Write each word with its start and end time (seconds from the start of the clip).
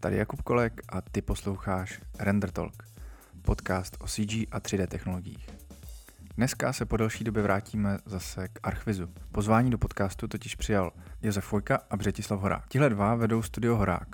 Tady 0.00 0.16
Jakub 0.16 0.42
Kolek 0.42 0.80
a 0.88 1.00
ty 1.00 1.22
posloucháš 1.22 2.00
Render 2.18 2.50
Talk, 2.50 2.82
podcast 3.42 3.96
o 4.00 4.06
CG 4.06 4.32
a 4.50 4.60
3D 4.60 4.86
technologiích. 4.86 5.48
Dneska 6.36 6.72
se 6.72 6.86
po 6.86 6.96
delší 6.96 7.24
době 7.24 7.42
vrátíme 7.42 7.98
zase 8.06 8.48
k 8.48 8.58
Archvizu. 8.62 9.08
Pozvání 9.32 9.70
do 9.70 9.78
podcastu 9.78 10.28
totiž 10.28 10.54
přijal 10.54 10.92
Josef 11.22 11.44
Fojka 11.44 11.80
a 11.90 11.96
Břetislav 11.96 12.40
Horák. 12.40 12.68
Tihle 12.68 12.90
dva 12.90 13.14
vedou 13.14 13.42
studio 13.42 13.76
Horák, 13.76 14.08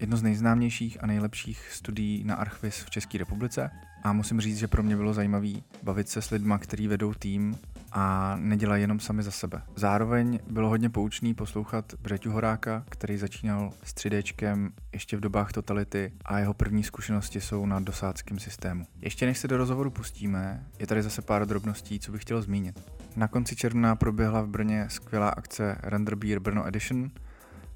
jedno 0.00 0.16
z 0.16 0.22
nejznámějších 0.22 1.04
a 1.04 1.06
nejlepších 1.06 1.68
studií 1.72 2.24
na 2.24 2.34
Archviz 2.34 2.84
v 2.84 2.90
České 2.90 3.18
republice 3.18 3.70
a 4.02 4.12
musím 4.12 4.40
říct, 4.40 4.58
že 4.58 4.68
pro 4.68 4.82
mě 4.82 4.96
bylo 4.96 5.14
zajímavé 5.14 5.52
bavit 5.82 6.08
se 6.08 6.22
s 6.22 6.30
lidma, 6.30 6.58
kteří 6.58 6.88
vedou 6.88 7.14
tým 7.14 7.58
a 7.92 8.36
nedělají 8.36 8.82
jenom 8.82 9.00
sami 9.00 9.22
za 9.22 9.30
sebe. 9.30 9.62
Zároveň 9.76 10.38
bylo 10.50 10.68
hodně 10.68 10.90
poučný 10.90 11.34
poslouchat 11.34 11.94
Břeťu 12.02 12.30
Horáka, 12.30 12.84
který 12.88 13.18
začínal 13.18 13.72
s 13.84 13.94
3Dčkem 13.94 14.70
ještě 14.92 15.16
v 15.16 15.20
dobách 15.20 15.52
totality 15.52 16.12
a 16.24 16.38
jeho 16.38 16.54
první 16.54 16.84
zkušenosti 16.84 17.40
jsou 17.40 17.66
na 17.66 17.80
dosádském 17.80 18.38
systému. 18.38 18.84
Ještě 19.00 19.26
než 19.26 19.38
se 19.38 19.48
do 19.48 19.56
rozhovoru 19.56 19.90
pustíme, 19.90 20.66
je 20.78 20.86
tady 20.86 21.02
zase 21.02 21.22
pár 21.22 21.46
drobností, 21.46 22.00
co 22.00 22.12
bych 22.12 22.22
chtěl 22.22 22.42
zmínit. 22.42 22.80
Na 23.16 23.28
konci 23.28 23.56
června 23.56 23.96
proběhla 23.96 24.42
v 24.42 24.48
Brně 24.48 24.86
skvělá 24.88 25.28
akce 25.28 25.76
Render 25.82 26.14
Beer 26.14 26.40
Brno 26.40 26.66
Edition, 26.66 27.10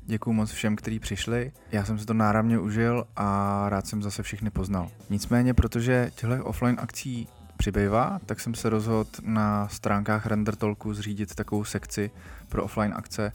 Děkuji 0.08 0.32
moc 0.32 0.50
všem, 0.50 0.76
kteří 0.76 0.98
přišli. 0.98 1.52
Já 1.72 1.84
jsem 1.84 1.98
si 1.98 2.06
to 2.06 2.14
náramně 2.14 2.58
užil 2.58 3.04
a 3.16 3.64
rád 3.68 3.86
jsem 3.86 4.02
zase 4.02 4.22
všechny 4.22 4.50
poznal. 4.50 4.88
Nicméně, 5.10 5.54
protože 5.54 6.10
těchto 6.14 6.44
offline 6.44 6.76
akcí 6.78 7.28
přibývá, 7.56 8.20
tak 8.26 8.40
jsem 8.40 8.54
se 8.54 8.70
rozhodl 8.70 9.10
na 9.22 9.68
stránkách 9.68 10.26
Render 10.26 10.56
Talku 10.56 10.94
zřídit 10.94 11.34
takovou 11.34 11.64
sekci 11.64 12.10
pro 12.48 12.64
offline 12.64 12.94
akce, 12.96 13.32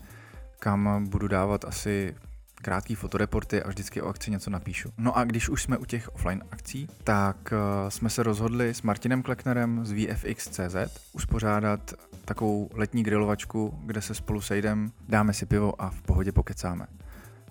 kam 0.59 1.05
budu 1.09 1.27
dávat 1.27 1.65
asi 1.65 2.15
krátký 2.61 2.95
fotoreporty 2.95 3.63
a 3.63 3.67
vždycky 3.67 4.01
o 4.01 4.07
akci 4.07 4.31
něco 4.31 4.49
napíšu. 4.49 4.89
No 4.97 5.17
a 5.17 5.23
když 5.23 5.49
už 5.49 5.63
jsme 5.63 5.77
u 5.77 5.85
těch 5.85 6.15
offline 6.15 6.43
akcí, 6.51 6.87
tak 7.03 7.37
uh, 7.51 7.89
jsme 7.89 8.09
se 8.09 8.23
rozhodli 8.23 8.73
s 8.73 8.81
Martinem 8.81 9.23
Kleknerem 9.23 9.85
z 9.85 9.91
VFX.cz 9.91 10.75
uspořádat 11.13 11.93
takovou 12.25 12.69
letní 12.73 13.03
grilovačku, 13.03 13.79
kde 13.85 14.01
se 14.01 14.13
spolu 14.13 14.41
sejdem, 14.41 14.91
dáme 15.09 15.33
si 15.33 15.45
pivo 15.45 15.81
a 15.81 15.89
v 15.89 16.01
pohodě 16.01 16.31
pokecáme. 16.31 16.87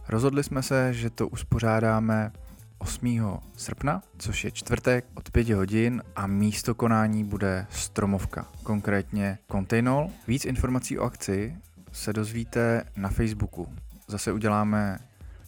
Rozhodli 0.08 0.44
jsme 0.44 0.62
se, 0.62 0.92
že 0.94 1.10
to 1.10 1.28
uspořádáme 1.28 2.32
8. 2.80 3.38
srpna, 3.56 4.02
což 4.18 4.44
je 4.44 4.50
čtvrtek 4.50 5.04
od 5.14 5.30
5 5.30 5.48
hodin 5.48 6.02
a 6.16 6.26
místo 6.26 6.74
konání 6.74 7.24
bude 7.24 7.66
Stromovka, 7.70 8.46
konkrétně 8.62 9.38
Containol. 9.52 10.10
Víc 10.26 10.44
informací 10.44 10.98
o 10.98 11.04
akci 11.04 11.56
se 11.92 12.12
dozvíte 12.12 12.84
na 12.96 13.08
Facebooku. 13.08 13.68
Zase 14.08 14.32
uděláme 14.32 14.98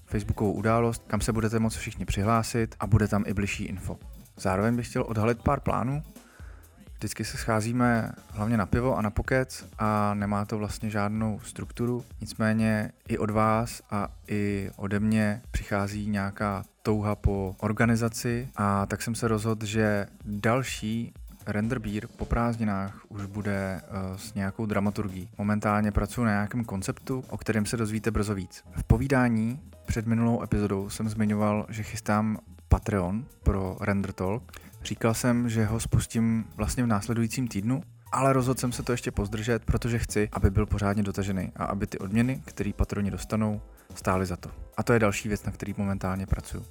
Facebookovou 0.06 0.52
událost, 0.52 1.04
kam 1.06 1.20
se 1.20 1.32
budete 1.32 1.58
moct 1.58 1.76
všichni 1.76 2.04
přihlásit 2.04 2.74
a 2.80 2.86
bude 2.86 3.08
tam 3.08 3.24
i 3.26 3.34
bližší 3.34 3.64
info. 3.64 3.98
Zároveň 4.36 4.76
bych 4.76 4.88
chtěl 4.88 5.04
odhalit 5.08 5.42
pár 5.42 5.60
plánů. 5.60 6.02
Vždycky 7.02 7.24
se 7.24 7.36
scházíme 7.38 8.12
hlavně 8.30 8.56
na 8.56 8.66
pivo 8.66 8.96
a 8.96 9.02
na 9.02 9.10
pokec 9.10 9.66
a 9.78 10.14
nemá 10.14 10.44
to 10.44 10.58
vlastně 10.58 10.90
žádnou 10.90 11.40
strukturu. 11.44 12.04
Nicméně 12.20 12.92
i 13.08 13.18
od 13.18 13.30
vás 13.30 13.82
a 13.90 14.08
i 14.28 14.70
ode 14.76 15.00
mě 15.00 15.42
přichází 15.50 16.08
nějaká 16.08 16.64
touha 16.82 17.14
po 17.14 17.56
organizaci 17.60 18.48
a 18.56 18.86
tak 18.86 19.02
jsem 19.02 19.14
se 19.14 19.28
rozhodl, 19.28 19.66
že 19.66 20.06
další 20.24 21.12
Render 21.46 21.78
Beer 21.78 22.06
po 22.16 22.24
prázdninách 22.24 23.00
už 23.08 23.26
bude 23.26 23.80
uh, 23.82 24.16
s 24.16 24.34
nějakou 24.34 24.66
dramaturgií. 24.66 25.28
Momentálně 25.38 25.92
pracuji 25.92 26.24
na 26.24 26.30
nějakém 26.30 26.64
konceptu, 26.64 27.24
o 27.28 27.38
kterém 27.38 27.66
se 27.66 27.76
dozvíte 27.76 28.10
brzo 28.10 28.34
víc. 28.34 28.64
V 28.76 28.84
povídání 28.84 29.60
před 29.86 30.06
minulou 30.06 30.42
epizodou 30.42 30.90
jsem 30.90 31.08
zmiňoval, 31.08 31.66
že 31.68 31.82
chystám 31.82 32.38
Patreon 32.72 33.24
pro 33.42 33.76
Render 33.80 34.12
Talk. 34.12 34.52
Říkal 34.84 35.14
jsem, 35.14 35.48
že 35.48 35.64
ho 35.64 35.80
spustím 35.80 36.44
vlastně 36.56 36.82
v 36.82 36.86
následujícím 36.86 37.48
týdnu, 37.48 37.82
ale 38.12 38.32
rozhodl 38.32 38.60
jsem 38.60 38.72
se 38.72 38.82
to 38.82 38.92
ještě 38.92 39.10
pozdržet, 39.10 39.64
protože 39.64 39.98
chci, 39.98 40.28
aby 40.32 40.50
byl 40.50 40.66
pořádně 40.66 41.02
dotažený 41.02 41.52
a 41.56 41.64
aby 41.64 41.86
ty 41.86 41.98
odměny, 41.98 42.42
které 42.44 42.70
patroni 42.76 43.10
dostanou, 43.10 43.60
stály 43.94 44.26
za 44.26 44.36
to. 44.36 44.50
A 44.76 44.82
to 44.82 44.92
je 44.92 44.98
další 44.98 45.28
věc, 45.28 45.44
na 45.44 45.52
který 45.52 45.74
momentálně 45.76 46.26
pracuji. 46.26 46.64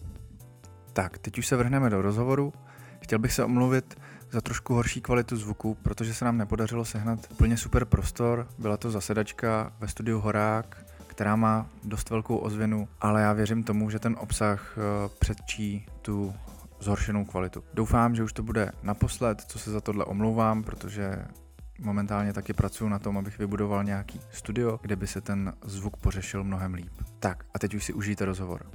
Tak, 0.93 1.17
teď 1.17 1.37
už 1.37 1.47
se 1.47 1.55
vrhneme 1.55 1.89
do 1.89 2.01
rozhovoru. 2.01 2.53
Chtěl 2.99 3.19
bych 3.19 3.33
se 3.33 3.43
omluvit 3.43 3.99
za 4.31 4.41
trošku 4.41 4.73
horší 4.73 5.01
kvalitu 5.01 5.37
zvuku, 5.37 5.77
protože 5.83 6.13
se 6.13 6.25
nám 6.25 6.37
nepodařilo 6.37 6.85
sehnat 6.85 7.19
úplně 7.31 7.57
super 7.57 7.85
prostor. 7.85 8.47
Byla 8.57 8.77
to 8.77 8.91
zasedačka 8.91 9.73
ve 9.79 9.87
studiu 9.87 10.19
Horák, 10.19 10.85
která 11.21 11.35
má 11.35 11.65
dost 11.83 12.09
velkou 12.09 12.37
ozvěnu, 12.37 12.87
ale 13.01 13.21
já 13.21 13.33
věřím 13.33 13.63
tomu, 13.63 13.89
že 13.89 13.99
ten 13.99 14.15
obsah 14.19 14.77
eh, 14.77 15.09
předčí 15.19 15.85
tu 16.01 16.33
zhoršenou 16.79 17.25
kvalitu. 17.25 17.63
Doufám, 17.73 18.15
že 18.15 18.23
už 18.23 18.33
to 18.33 18.43
bude 18.43 18.71
naposled, 18.83 19.41
co 19.41 19.59
se 19.59 19.71
za 19.71 19.81
tohle 19.81 20.05
omlouvám, 20.05 20.63
protože 20.63 21.25
momentálně 21.79 22.33
taky 22.33 22.53
pracuji 22.53 22.89
na 22.89 22.99
tom, 22.99 23.17
abych 23.17 23.39
vybudoval 23.39 23.83
nějaký 23.83 24.21
studio, 24.31 24.79
kde 24.81 24.95
by 24.95 25.07
se 25.07 25.21
ten 25.21 25.53
zvuk 25.63 25.97
pořešil 25.97 26.43
mnohem 26.43 26.73
líp. 26.73 26.93
Tak 27.19 27.43
a 27.53 27.59
teď 27.59 27.73
už 27.73 27.83
si 27.83 27.93
užijte 27.93 28.25
rozhovor. 28.25 28.65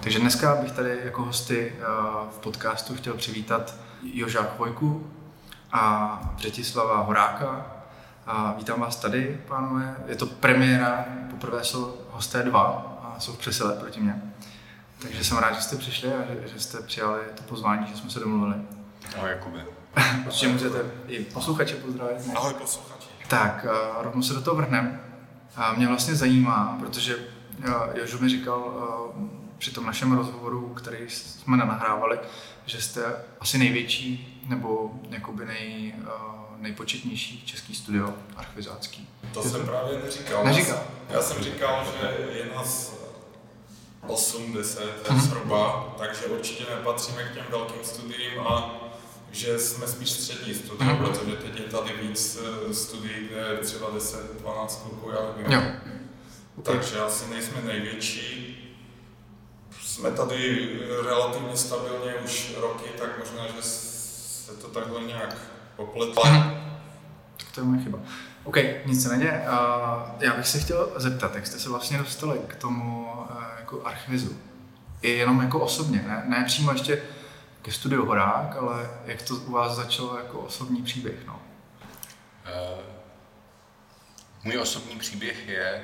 Takže 0.00 0.18
dneska 0.18 0.54
bych 0.54 0.72
tady 0.72 0.98
jako 1.04 1.22
hosty 1.22 1.72
eh, 1.72 1.84
v 2.30 2.38
podcastu 2.38 2.94
chtěl 2.94 3.14
přivítat 3.14 3.76
Joža 4.02 4.42
Chvojku 4.42 5.06
a 5.72 6.34
Břetislava 6.36 7.02
Horáka. 7.02 7.81
A 8.26 8.54
vítám 8.58 8.80
vás 8.80 8.96
tady, 8.96 9.40
pánové. 9.48 9.96
Je 10.06 10.16
to 10.16 10.26
premiéra, 10.26 11.04
poprvé 11.30 11.64
jsou 11.64 11.96
hosté 12.10 12.42
dva 12.42 12.62
a 13.02 13.20
jsou 13.20 13.32
v 13.32 13.38
přesile 13.38 13.76
proti 13.76 14.00
mě. 14.00 14.22
Takže 15.02 15.24
jsem 15.24 15.38
rád, 15.38 15.54
že 15.54 15.60
jste 15.60 15.76
přišli 15.76 16.14
a 16.14 16.22
že, 16.22 16.48
že 16.48 16.60
jste 16.60 16.82
přijali 16.82 17.20
to 17.34 17.42
pozvání, 17.42 17.86
že 17.86 17.96
jsme 17.96 18.10
se 18.10 18.20
domluvili. 18.20 18.54
Ahoj, 19.16 19.30
Jakube. 19.30 19.64
Určitě 20.26 20.48
můžete 20.48 20.78
i 21.06 21.24
posluchače 21.24 21.74
pozdravit. 21.74 22.26
Ne? 22.26 22.34
Ahoj, 22.34 22.54
posluchači. 22.54 23.08
Tak, 23.28 23.66
uh, 23.68 24.02
rovnou 24.02 24.22
se 24.22 24.34
do 24.34 24.42
toho 24.42 24.56
vrhneme. 24.56 25.00
A 25.56 25.72
mě 25.72 25.86
vlastně 25.86 26.14
zajímá, 26.14 26.76
protože 26.80 27.16
uh, 27.16 27.74
Jožu 27.94 28.18
mi 28.18 28.28
říkal 28.28 28.60
uh, 29.16 29.28
při 29.58 29.70
tom 29.70 29.86
našem 29.86 30.12
rozhovoru, 30.12 30.68
který 30.68 31.10
jsme 31.10 31.56
nahrávali, 31.56 32.18
že 32.66 32.82
jste 32.82 33.04
asi 33.40 33.58
největší 33.58 34.42
nebo 34.48 35.00
jakoby 35.10 35.46
nej, 35.46 35.94
uh, 35.98 36.41
nejpočetnější 36.62 37.42
český 37.46 37.74
studio 37.74 38.14
archivizácký. 38.36 39.08
To 39.32 39.42
jsem 39.42 39.66
právě 39.66 39.98
neříkal. 40.04 40.44
Neříkal? 40.44 40.84
Já 41.08 41.22
jsem 41.22 41.42
říkal, 41.42 41.86
že 42.00 42.28
je 42.38 42.46
nás 42.56 42.94
80 44.06 45.10
mm. 45.10 45.20
zhruba, 45.20 45.94
takže 45.98 46.26
určitě 46.26 46.64
nepatříme 46.76 47.24
k 47.24 47.34
těm 47.34 47.44
velkým 47.50 47.84
studiím 47.84 48.40
a 48.40 48.78
že 49.30 49.58
jsme 49.58 49.86
spíš 49.86 50.10
střední 50.10 50.54
studium, 50.54 50.90
mm. 50.90 50.96
protože 50.96 51.36
teď 51.36 51.60
je 51.60 51.64
tady 51.64 51.92
víc 52.02 52.38
eh, 52.70 52.74
studií, 52.74 53.28
kde 53.28 53.36
je 53.36 53.58
třeba 53.58 53.90
10-12 53.90 54.82
kluků, 54.82 55.10
já 55.10 55.34
nevím. 55.36 55.52
Jo. 55.52 55.62
Takže 56.62 57.00
asi 57.00 57.30
nejsme 57.30 57.62
největší, 57.62 58.58
jsme 59.82 60.10
tady 60.10 60.68
relativně 61.04 61.56
stabilně 61.56 62.14
už 62.24 62.54
roky, 62.56 62.90
tak 62.98 63.18
možná, 63.18 63.46
že 63.46 63.62
se 63.62 64.52
to 64.56 64.68
takhle 64.68 65.02
nějak 65.02 65.36
Mhm. 65.94 66.14
Tak 67.36 67.52
to 67.54 67.60
je 67.60 67.64
moje 67.64 67.82
chyba. 67.82 67.98
OK, 68.44 68.56
nic 68.86 69.02
se 69.02 69.08
neděje. 69.08 69.44
Uh, 69.48 70.02
já 70.20 70.36
bych 70.36 70.46
se 70.48 70.58
chtěl 70.58 70.88
zeptat, 70.96 71.34
jak 71.34 71.46
jste 71.46 71.58
se 71.58 71.68
vlastně 71.68 71.98
dostali 71.98 72.38
k 72.46 72.56
tomu 72.56 73.12
uh, 73.12 73.36
jako 73.58 73.86
archivizu? 73.86 74.36
I 75.02 75.10
jenom 75.10 75.40
jako 75.40 75.60
osobně, 75.60 76.04
ne, 76.08 76.22
ne 76.26 76.44
přímo 76.46 76.72
ještě 76.72 77.02
ke 77.62 77.72
studiu 77.72 78.06
Horák, 78.06 78.56
ale 78.56 78.90
jak 79.04 79.22
to 79.22 79.34
u 79.36 79.52
vás 79.52 79.76
začalo 79.76 80.18
jako 80.18 80.38
osobní 80.40 80.82
příběh? 80.82 81.26
No? 81.26 81.42
Uh, 82.74 82.80
můj 84.44 84.58
osobní 84.58 84.98
příběh 84.98 85.48
je, 85.48 85.82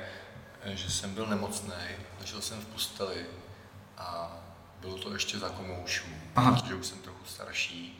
že 0.65 0.91
jsem 0.91 1.13
byl 1.13 1.25
nemocný, 1.25 1.73
ležel 2.19 2.41
jsem 2.41 2.61
v 2.61 2.65
posteli 2.65 3.25
a 3.97 4.37
bylo 4.81 4.97
to 4.97 5.13
ještě 5.13 5.39
za 5.39 5.49
komoušů, 5.49 6.05
protože 6.59 6.75
už 6.75 6.85
jsem 6.85 6.97
trochu 6.97 7.25
starší. 7.25 7.98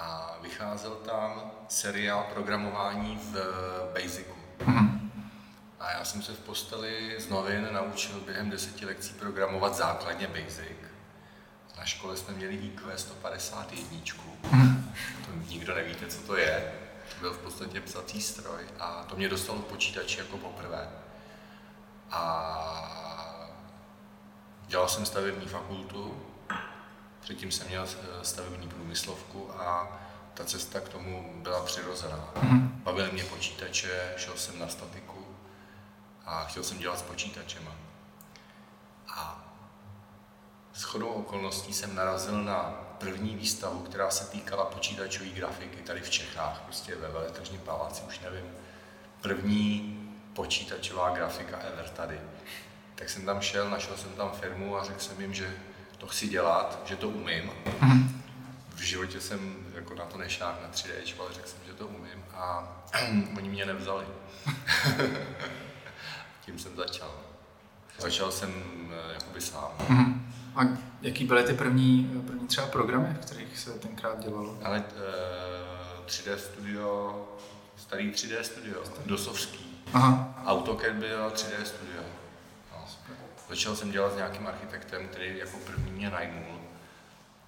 A 0.00 0.36
vycházel 0.42 0.90
tam 0.90 1.50
seriál 1.68 2.26
programování 2.34 3.20
v 3.22 3.36
Basicu. 3.94 4.34
Mhm. 4.66 5.12
A 5.80 5.90
já 5.90 6.04
jsem 6.04 6.22
se 6.22 6.32
v 6.32 6.38
posteli 6.38 7.16
z 7.18 7.28
novin 7.28 7.68
naučil 7.72 8.20
během 8.20 8.50
deseti 8.50 8.86
lekcí 8.86 9.14
programovat 9.14 9.74
základně 9.74 10.26
Basic. 10.26 10.76
Na 11.78 11.84
škole 11.84 12.16
jsme 12.16 12.34
měli 12.34 12.54
IQ 12.54 12.98
151. 12.98 13.98
Mhm. 14.52 14.94
To 15.26 15.50
nikdo 15.50 15.74
nevíte, 15.74 16.06
co 16.06 16.22
to 16.22 16.36
je. 16.36 16.72
To 17.14 17.20
byl 17.20 17.32
v 17.32 17.38
podstatě 17.38 17.80
psací 17.80 18.22
stroj 18.22 18.62
a 18.80 19.04
to 19.08 19.16
mě 19.16 19.28
dostalo 19.28 19.58
počítač 19.58 20.16
jako 20.16 20.38
poprvé. 20.38 20.88
A 22.10 23.10
Dělal 24.70 24.88
jsem 24.88 25.06
stavební 25.06 25.48
fakultu, 25.48 26.22
předtím 27.20 27.52
jsem 27.52 27.68
měl 27.68 27.84
eh, 27.84 28.24
stavební 28.24 28.68
průmyslovku 28.68 29.50
a 29.60 29.98
ta 30.34 30.44
cesta 30.44 30.80
k 30.80 30.88
tomu 30.88 31.40
byla 31.42 31.64
přirozená. 31.64 32.30
Mm-hmm. 32.34 32.68
Bavily 32.82 33.12
mě 33.12 33.24
počítače, 33.24 34.14
šel 34.16 34.36
jsem 34.36 34.58
na 34.58 34.68
statiku 34.68 35.26
a 36.26 36.30
a 36.30 36.44
chtěl 36.44 36.64
jsem 36.64 36.78
dělat 36.78 36.98
s 36.98 37.02
počítačema. 37.02 37.70
A 39.08 39.44
s 40.72 40.82
chodou 40.82 41.08
okolností 41.08 41.72
jsem 41.72 41.94
narazil 41.94 42.42
na 42.42 42.62
první 42.98 43.36
výstavu, 43.36 43.78
která 43.78 44.10
se 44.10 44.30
týkala 44.30 44.64
počítačové 44.64 45.30
grafiky 45.30 45.82
tady 45.82 46.00
v 46.00 46.10
Čechách, 46.10 46.60
prostě 46.60 46.96
ve 46.96 47.08
veletržním 47.08 47.60
paláci, 47.60 48.02
už 48.08 48.20
nevím. 48.20 48.44
První 49.20 49.96
počítačová 50.34 51.10
grafika 51.10 51.58
ever 51.58 51.88
tady. 51.88 52.20
Tak 52.94 53.10
jsem 53.10 53.26
tam 53.26 53.40
šel, 53.40 53.70
našel 53.70 53.96
jsem 53.96 54.12
tam 54.12 54.32
firmu 54.32 54.76
a 54.76 54.84
řekl 54.84 55.00
jsem 55.00 55.20
jim, 55.20 55.34
že 55.34 55.56
to 56.00 56.06
chci 56.06 56.28
dělat, 56.28 56.82
že 56.84 56.96
to 56.96 57.08
umím. 57.08 57.50
V 58.74 58.80
životě 58.80 59.20
jsem 59.20 59.66
jako 59.74 59.94
na 59.94 60.04
to 60.04 60.18
nešák 60.18 60.62
na 60.62 60.68
3D, 60.68 61.14
ale 61.20 61.32
řekl 61.32 61.48
jsem, 61.48 61.58
že 61.66 61.72
to 61.72 61.86
umím 61.86 62.24
a 62.34 62.68
oni 63.36 63.48
mě 63.48 63.66
nevzali. 63.66 64.06
Tím 66.44 66.58
jsem 66.58 66.76
začal. 66.76 67.10
Začal 67.98 68.30
jsem 68.30 68.52
eh, 68.90 69.12
jakoby 69.12 69.40
sám. 69.40 69.68
Mm-hmm. 69.78 70.20
A 70.56 70.78
jaký 71.02 71.24
byly 71.24 71.42
ty 71.42 71.54
první, 71.54 72.22
první 72.26 72.46
třeba 72.46 72.66
programy, 72.66 73.14
v 73.14 73.26
kterých 73.26 73.58
se 73.58 73.70
tenkrát 73.70 74.24
dělalo? 74.24 74.58
Ale 74.64 74.78
uh, 74.78 76.06
3D 76.06 76.36
Studio, 76.36 77.28
starý 77.76 78.10
3D 78.10 78.40
Studio, 78.40 78.82
dosovský. 79.06 79.82
Aha. 79.92 80.42
AutoCAD 80.46 80.92
byl 80.92 81.28
3D 81.28 81.62
Studio. 81.64 82.02
Začal 83.50 83.76
jsem 83.76 83.90
dělat 83.90 84.12
s 84.12 84.16
nějakým 84.16 84.46
architektem, 84.46 85.08
který 85.08 85.38
jako 85.38 85.58
první 85.58 85.90
mě 85.90 86.10
najmul. 86.10 86.60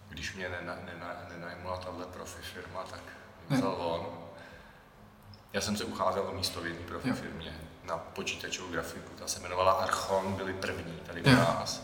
Když 0.09 0.35
mě 0.35 0.49
nena, 0.49 0.77
nena, 0.85 1.17
nenajmula 1.29 1.77
tahle 1.77 2.07
profi 2.07 2.43
firma, 2.43 2.83
tak 2.91 3.01
vzal 3.49 3.73
on. 3.79 4.07
Já 5.53 5.61
jsem 5.61 5.77
se 5.77 5.85
ucházel 5.85 6.23
o 6.29 6.33
místo 6.33 6.61
v 6.61 6.67
jedné 6.67 6.87
profi 6.87 7.13
firmě 7.13 7.61
na 7.85 7.99
počítačovou 7.99 8.73
grafiku. 8.73 9.15
Ta 9.19 9.27
se 9.27 9.41
jmenovala 9.41 9.73
Archon, 9.73 10.33
byli 10.33 10.53
první 10.53 11.01
tady 11.07 11.23
u 11.23 11.31
nás. 11.31 11.83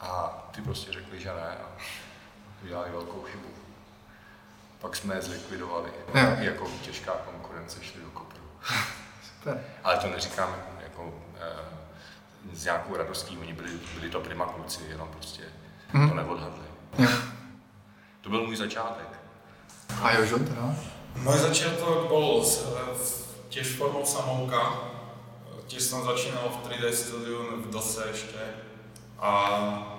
A 0.00 0.28
ty 0.54 0.62
prostě 0.62 0.92
řekli, 0.92 1.20
že 1.20 1.28
ne 1.28 1.56
a 1.64 1.68
udělali 2.62 2.90
velkou 2.90 3.22
chybu. 3.22 3.48
Pak 4.78 4.96
jsme 4.96 5.14
je 5.14 5.22
zlikvidovali. 5.22 5.92
Jo. 6.14 6.36
Jako 6.38 6.70
těžká 6.82 7.12
konkurence 7.12 7.84
šli 7.84 8.00
do 8.00 8.10
kopru. 8.10 8.42
Super. 9.36 9.64
Ale 9.84 9.96
to 9.96 10.08
neříkám 10.08 10.56
jako 10.82 11.22
e, 11.40 11.79
s 12.52 12.64
nějakou 12.64 12.96
radostí, 12.96 13.38
oni 13.38 13.52
byli, 13.52 13.70
byli 13.94 14.10
to 14.10 14.20
prima 14.20 14.46
kluci, 14.46 14.82
jenom 14.88 15.08
prostě 15.08 15.42
mm. 15.92 16.08
to 16.08 16.14
neodhadli. 16.14 16.64
Jo. 16.98 17.08
To 18.20 18.30
byl 18.30 18.46
můj 18.46 18.56
začátek. 18.56 19.20
A 20.02 20.12
Jožo 20.12 20.38
teda? 20.38 20.74
Můj 21.16 21.38
začátek 21.38 21.78
byl 22.08 22.44
těž 23.48 23.76
formou 23.76 24.06
samouka. 24.06 24.80
Těž 25.66 25.82
jsem 25.82 26.04
začínal 26.04 26.48
v 26.48 26.68
3D 26.68 26.90
studiu 26.90 27.62
v 27.62 27.70
DOSe 27.70 28.04
ještě. 28.10 28.38
A 29.18 29.96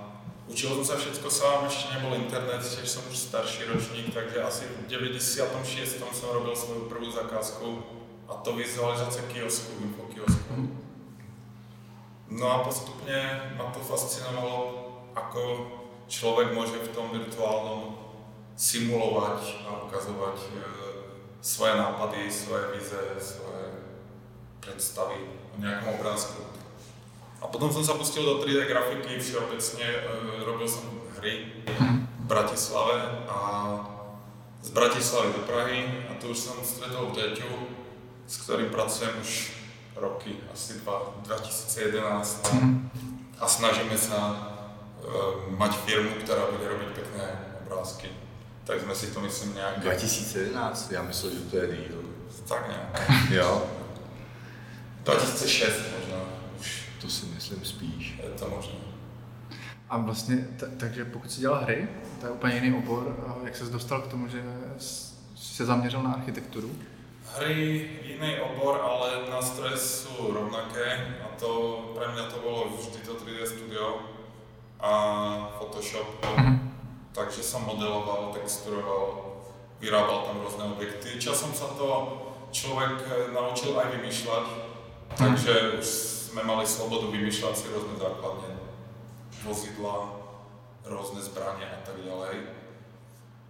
Učil 0.47 0.69
jsem 0.69 0.85
se 0.85 0.97
všechno 0.97 1.29
sám, 1.29 1.63
ještě 1.63 1.93
nebyl 1.93 2.15
internet, 2.15 2.79
těž 2.79 2.89
jsem 2.89 3.01
už 3.11 3.17
starší 3.17 3.63
ročník, 3.63 4.13
takže 4.13 4.43
asi 4.43 4.65
v 4.65 4.89
96. 4.89 5.97
jsem 6.13 6.29
robil 6.33 6.55
svou 6.55 6.73
první 6.73 7.11
zakázku 7.11 7.83
a 8.29 8.33
to 8.33 8.55
vizualizace 8.55 9.21
kiosku, 9.21 9.71
infokiosku. 9.83 10.77
No 12.31 12.51
a 12.51 12.63
postupně 12.63 13.41
ma 13.57 13.63
to 13.63 13.79
fascinovalo, 13.79 14.87
ako 15.15 15.71
člověk 16.07 16.53
může 16.53 16.77
v 16.77 16.87
tom 16.87 17.09
virtuálnom 17.13 17.97
simulovat 18.55 19.43
a 19.67 19.83
ukazovat 19.83 20.39
e, 20.55 20.61
svoje 21.41 21.75
nápady, 21.75 22.31
svoje 22.31 22.63
vize, 22.67 22.99
svoje 23.19 23.65
představy 24.59 25.15
o 25.57 25.61
nějakém 25.61 25.93
obrázku. 25.93 26.43
A 27.41 27.47
potom 27.47 27.73
jsem 27.73 27.85
se 27.85 27.93
pustil 27.93 28.25
do 28.25 28.45
3D 28.45 28.67
grafiky, 28.67 29.19
všeobecně 29.19 29.85
e, 29.85 30.07
robil 30.45 30.67
jsem 30.67 30.89
hry 31.17 31.45
v 32.19 32.25
Bratislave 32.25 33.25
a 33.27 33.41
z 34.61 34.69
Bratislavy 34.69 35.33
do 35.33 35.39
Prahy 35.39 36.05
a 36.09 36.13
tu 36.21 36.27
už 36.27 36.37
jsem 36.37 36.53
stretol 36.63 37.11
Deťu, 37.15 37.67
s 38.27 38.37
kterým 38.37 38.69
pracujem 38.69 39.11
už 39.21 39.60
roky, 39.95 40.35
asi 40.53 40.73
dva, 40.73 41.13
2011 41.23 42.53
a 43.39 43.47
snažíme 43.47 43.97
se 43.97 44.11
uh, 44.15 45.57
mať 45.57 45.77
firmu, 45.77 46.09
která 46.23 46.41
bude 46.51 46.69
robit 46.69 46.87
pěkné 46.87 47.39
obrázky. 47.65 48.07
Tak 48.63 48.81
jsme 48.81 48.95
si 48.95 49.07
to 49.07 49.21
myslím 49.21 49.55
nějak... 49.55 49.79
2011? 49.79 50.91
Já 50.91 51.01
myslel, 51.01 51.31
že 51.31 51.39
to 51.39 51.57
je 51.57 51.67
díl. 51.67 52.03
Tak 52.47 52.67
nějak. 52.67 53.11
jo. 53.31 53.63
2006 55.03 55.71
možná. 55.99 56.17
To 57.01 57.09
si 57.09 57.25
myslím 57.25 57.65
spíš. 57.65 58.19
Je 58.23 58.29
to 58.29 58.49
možné. 58.49 58.73
A 59.89 59.97
vlastně, 59.97 60.37
t- 60.37 60.71
takže 60.77 61.05
pokud 61.05 61.31
jsi 61.31 61.41
dělal 61.41 61.61
hry, 61.63 61.87
to 62.19 62.25
je 62.25 62.31
úplně 62.31 62.55
jiný 62.55 62.73
obor, 62.77 63.35
jak 63.43 63.55
ses 63.55 63.69
dostal 63.69 64.01
k 64.01 64.07
tomu, 64.07 64.27
že 64.27 64.43
jsi 64.77 65.11
se 65.35 65.65
zaměřil 65.65 66.03
na 66.03 66.13
architekturu? 66.13 66.75
Hry, 67.35 67.89
jiný 68.03 68.39
obor, 68.39 68.81
ale 68.83 69.11
nástroje 69.29 69.77
jsou 69.77 70.33
rovnaké 70.33 71.17
a 71.25 71.39
to 71.39 71.79
pro 71.95 72.11
mě 72.11 72.21
to 72.21 72.39
bylo 72.39 72.65
vždy 72.77 72.99
to 72.99 73.13
3D 73.13 73.45
studio 73.45 73.99
a 74.79 75.51
Photoshop. 75.57 76.25
Mm-hmm. 76.25 76.59
Takže 77.11 77.43
jsem 77.43 77.61
modeloval, 77.61 78.31
texturoval, 78.33 79.23
vyrábal 79.79 80.21
tam 80.21 80.41
různé 80.41 80.63
objekty. 80.63 81.21
Časom 81.21 81.53
se 81.53 81.63
to 81.63 82.21
člověk 82.51 82.91
naučil 83.33 83.79
aj 83.79 83.97
vymýšlet, 83.97 84.43
takže 85.17 85.71
už 85.71 85.85
jsme 85.85 86.43
mali 86.43 86.67
slobodu 86.67 87.11
vymýšlet 87.11 87.57
si 87.57 87.67
různé 87.73 87.99
základně 87.99 88.57
vozidla, 89.43 90.09
různé 90.85 91.21
zbraně 91.21 91.65
a 91.65 91.85
tak 91.85 91.95
dále. 92.09 92.29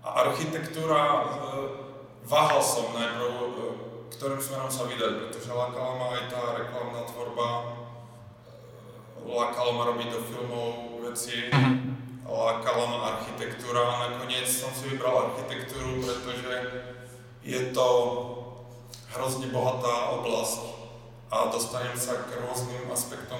A 0.03 0.09
architektura, 0.09 1.25
eh, 1.25 1.91
váhal 2.23 2.61
jsem 2.61 2.85
najprv, 2.93 3.31
eh, 3.31 4.15
kterým 4.15 4.41
směrem 4.41 4.71
se 4.71 4.83
vydat, 4.87 5.13
protože 5.13 5.53
lákala 5.53 5.95
ma 5.97 6.05
aj 6.05 6.21
ta 6.29 6.41
reklamná 6.57 7.01
tvorba, 7.01 7.47
eh, 9.17 9.35
lákalo 9.35 9.73
ma 9.73 9.85
robiť 9.85 10.07
do 10.11 10.19
filmů 10.19 10.89
věci, 11.01 11.49
mhm. 11.53 11.97
lákala 12.29 12.85
ma 12.85 12.97
architektura 12.97 13.81
a 13.81 14.09
nakonec 14.09 14.47
jsem 14.47 14.69
si 14.73 14.89
vybral 14.89 15.19
architekturu, 15.19 16.01
protože 16.01 16.83
je 17.43 17.59
to 17.59 17.87
hrozně 19.09 19.47
bohatá 19.47 20.05
oblast 20.05 20.71
a 21.31 21.47
dostaneme 21.47 21.95
sa 21.95 22.27
k 22.27 22.43
rôznym 22.43 22.91
aspektom 22.91 23.39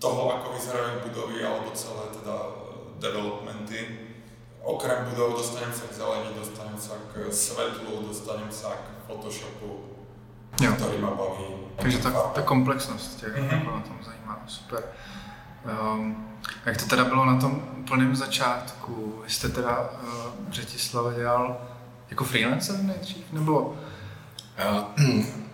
toho, 0.00 0.32
ako 0.32 0.56
vyzerajú 0.56 1.04
budovy 1.08 1.44
alebo 1.44 1.68
celé 1.76 2.08
teda 2.20 2.36
eh, 2.36 2.52
developmenty. 3.00 4.05
Okrem 4.66 5.04
budov 5.10 5.38
dostaneme 5.38 5.70
sa 5.70 5.86
k 5.86 5.94
zelení, 5.94 6.34
dostaneme 6.34 6.74
sa 6.74 6.98
k 7.14 7.30
svetlu, 7.30 8.02
dostaneme 8.02 8.50
sa 8.50 8.74
k 8.74 8.86
Photoshopu, 9.06 9.94
jo. 10.60 10.72
který 10.74 10.98
má 10.98 11.10
baví. 11.14 11.46
Takže 11.76 11.98
ta, 11.98 12.10
ta 12.10 12.42
komplexnost 12.42 13.20
tě 13.20 13.26
mm-hmm. 13.26 13.74
na 13.74 13.80
tom 13.80 13.98
zajímá, 14.04 14.42
super. 14.46 14.82
Um, 15.94 16.38
jak 16.66 16.76
to 16.76 16.86
teda 16.86 17.04
bylo 17.04 17.24
na 17.24 17.40
tom 17.40 17.62
úplném 17.78 18.16
začátku? 18.16 19.22
Vy 19.24 19.30
jste 19.30 19.48
teda 19.48 19.90
uh, 20.02 20.48
Břetislava 20.48 21.12
dělal 21.12 21.56
jako 22.10 22.24
freelancer 22.24 22.82
nejdřív, 22.82 23.32
nebo? 23.32 23.76
Uh, 24.98 25.24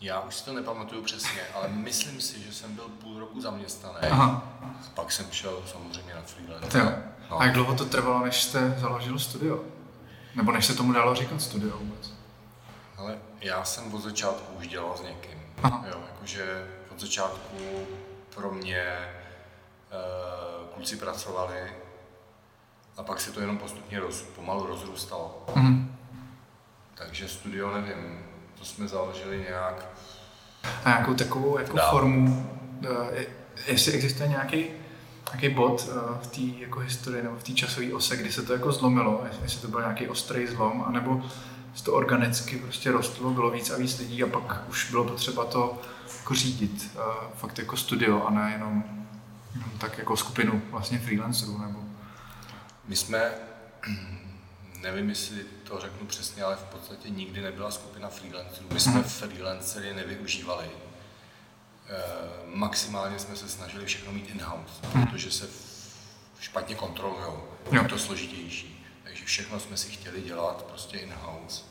Já 0.00 0.20
už 0.20 0.34
si 0.34 0.44
to 0.44 0.52
nepamatuju 0.52 1.02
přesně, 1.02 1.40
ale 1.54 1.68
myslím 1.68 2.20
si, 2.20 2.42
že 2.42 2.52
jsem 2.52 2.74
byl 2.74 2.84
půl 2.84 3.18
roku 3.20 3.40
zaměstnaný. 3.40 3.96
Aha. 4.10 4.42
Pak 4.94 5.12
jsem 5.12 5.26
šel 5.30 5.62
samozřejmě 5.66 6.14
na 6.14 6.22
freelance. 6.22 7.02
No. 7.30 7.40
A 7.40 7.44
jak 7.44 7.54
dlouho 7.54 7.74
to 7.74 7.84
trvalo, 7.84 8.24
než 8.24 8.42
jste 8.42 8.76
založil 8.78 9.18
studio? 9.18 9.60
Nebo 10.34 10.52
než 10.52 10.66
se 10.66 10.74
tomu 10.74 10.92
dalo 10.92 11.14
říkat 11.14 11.42
studio 11.42 11.78
vůbec? 11.78 12.12
Ale 12.96 13.18
já 13.40 13.64
jsem 13.64 13.94
od 13.94 14.02
začátku 14.02 14.56
už 14.58 14.66
dělal 14.66 14.96
s 14.96 15.02
někým. 15.02 15.38
Aha. 15.62 15.84
Jo, 15.88 16.00
jakože 16.12 16.66
od 16.92 17.00
začátku 17.00 17.86
pro 18.34 18.50
mě 18.50 18.98
uh, 19.92 20.68
kluci 20.74 20.96
pracovali 20.96 21.72
a 22.96 23.02
pak 23.02 23.20
se 23.20 23.32
to 23.32 23.40
jenom 23.40 23.58
postupně 23.58 24.00
roz, 24.00 24.22
pomalu 24.22 24.66
rozrůstalo. 24.66 25.44
Mhm. 25.54 25.96
Takže 26.94 27.28
studio 27.28 27.70
nevím, 27.74 28.18
to 28.58 28.64
jsme 28.64 28.88
založili 28.88 29.38
nějak. 29.38 29.86
A 30.84 30.88
nějakou 30.88 31.14
takovou 31.14 31.58
jako 31.58 31.76
Dál. 31.76 31.90
formu, 31.90 32.50
eh, 33.16 33.26
jestli 33.66 33.92
existuje 33.92 34.28
nějaký 34.28 34.66
nějaký 35.32 35.48
bod 35.54 35.88
eh, 35.90 36.18
v 36.22 36.26
té 36.26 36.60
jako 36.60 36.80
historii 36.80 37.22
nebo 37.22 37.36
v 37.36 37.42
té 37.42 37.52
časové 37.52 37.94
ose, 37.94 38.16
kdy 38.16 38.32
se 38.32 38.42
to 38.42 38.52
jako 38.52 38.72
zlomilo, 38.72 39.24
jestli 39.42 39.60
to 39.60 39.68
byl 39.68 39.80
nějaký 39.80 40.08
ostrý 40.08 40.46
zlom, 40.46 40.84
anebo 40.86 41.22
se 41.74 41.84
to 41.84 41.92
organicky 41.92 42.56
prostě 42.56 42.92
rostlo, 42.92 43.30
bylo 43.30 43.50
víc 43.50 43.70
a 43.70 43.76
víc 43.76 43.98
lidí 43.98 44.22
a 44.22 44.26
pak 44.26 44.68
už 44.68 44.90
bylo 44.90 45.04
potřeba 45.04 45.44
to 45.44 45.80
jako 46.18 46.34
řídit, 46.34 46.90
eh, 46.94 47.00
fakt 47.34 47.58
jako 47.58 47.76
studio 47.76 48.24
a 48.26 48.30
ne 48.30 48.50
jenom, 48.52 48.84
jenom 49.54 49.70
tak 49.78 49.98
jako 49.98 50.16
skupinu 50.16 50.62
vlastně 50.70 50.98
freelancerů 50.98 51.58
nebo... 51.58 51.78
My 52.88 52.96
jsme 52.96 53.32
nevím, 54.82 55.08
jestli 55.08 55.36
to 55.64 55.80
řeknu 55.80 56.06
přesně, 56.06 56.42
ale 56.42 56.56
v 56.56 56.62
podstatě 56.62 57.10
nikdy 57.10 57.40
nebyla 57.40 57.70
skupina 57.70 58.08
freelancerů. 58.08 58.66
My 58.72 58.80
jsme 58.80 58.92
hmm. 58.92 59.02
freelancery 59.02 59.94
nevyužívali. 59.94 60.66
Maximálně 62.46 63.18
jsme 63.18 63.36
se 63.36 63.48
snažili 63.48 63.86
všechno 63.86 64.12
mít 64.12 64.30
in-house, 64.30 64.72
hmm. 64.82 65.06
protože 65.06 65.30
se 65.30 65.48
špatně 66.40 66.74
kontrolují. 66.74 67.34
Je 67.72 67.84
to 67.88 67.98
složitější. 67.98 68.86
Takže 69.04 69.24
všechno 69.24 69.60
jsme 69.60 69.76
si 69.76 69.90
chtěli 69.90 70.22
dělat 70.22 70.62
prostě 70.62 70.98
in-house. 70.98 71.62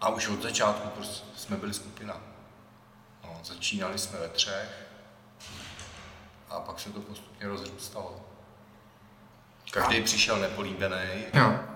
A 0.00 0.08
už 0.08 0.28
od 0.28 0.42
začátku 0.42 0.88
prostě 0.88 1.26
jsme 1.36 1.56
byli 1.56 1.74
skupina. 1.74 2.20
No, 3.24 3.40
začínali 3.44 3.98
jsme 3.98 4.18
ve 4.18 4.28
třech 4.28 4.86
a 6.50 6.60
pak 6.60 6.80
se 6.80 6.90
to 6.90 7.00
postupně 7.00 7.48
rozrůstalo. 7.48 8.26
Každý 9.70 10.02
přišel 10.02 10.38
nepolíbený, 10.38 11.24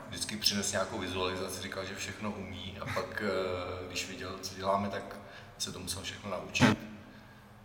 vždycky 0.09 0.37
přines 0.37 0.73
nějakou 0.73 0.99
vizualizaci, 0.99 1.63
říkal, 1.63 1.85
že 1.85 1.95
všechno 1.95 2.31
umí 2.31 2.79
a 2.81 2.85
pak, 2.95 3.23
eh, 3.23 3.87
když 3.87 4.09
viděl, 4.09 4.39
co 4.43 4.55
děláme, 4.55 4.89
tak 4.89 5.17
se 5.59 5.73
to 5.73 5.79
musel 5.79 6.03
všechno 6.03 6.31
naučit. 6.31 6.79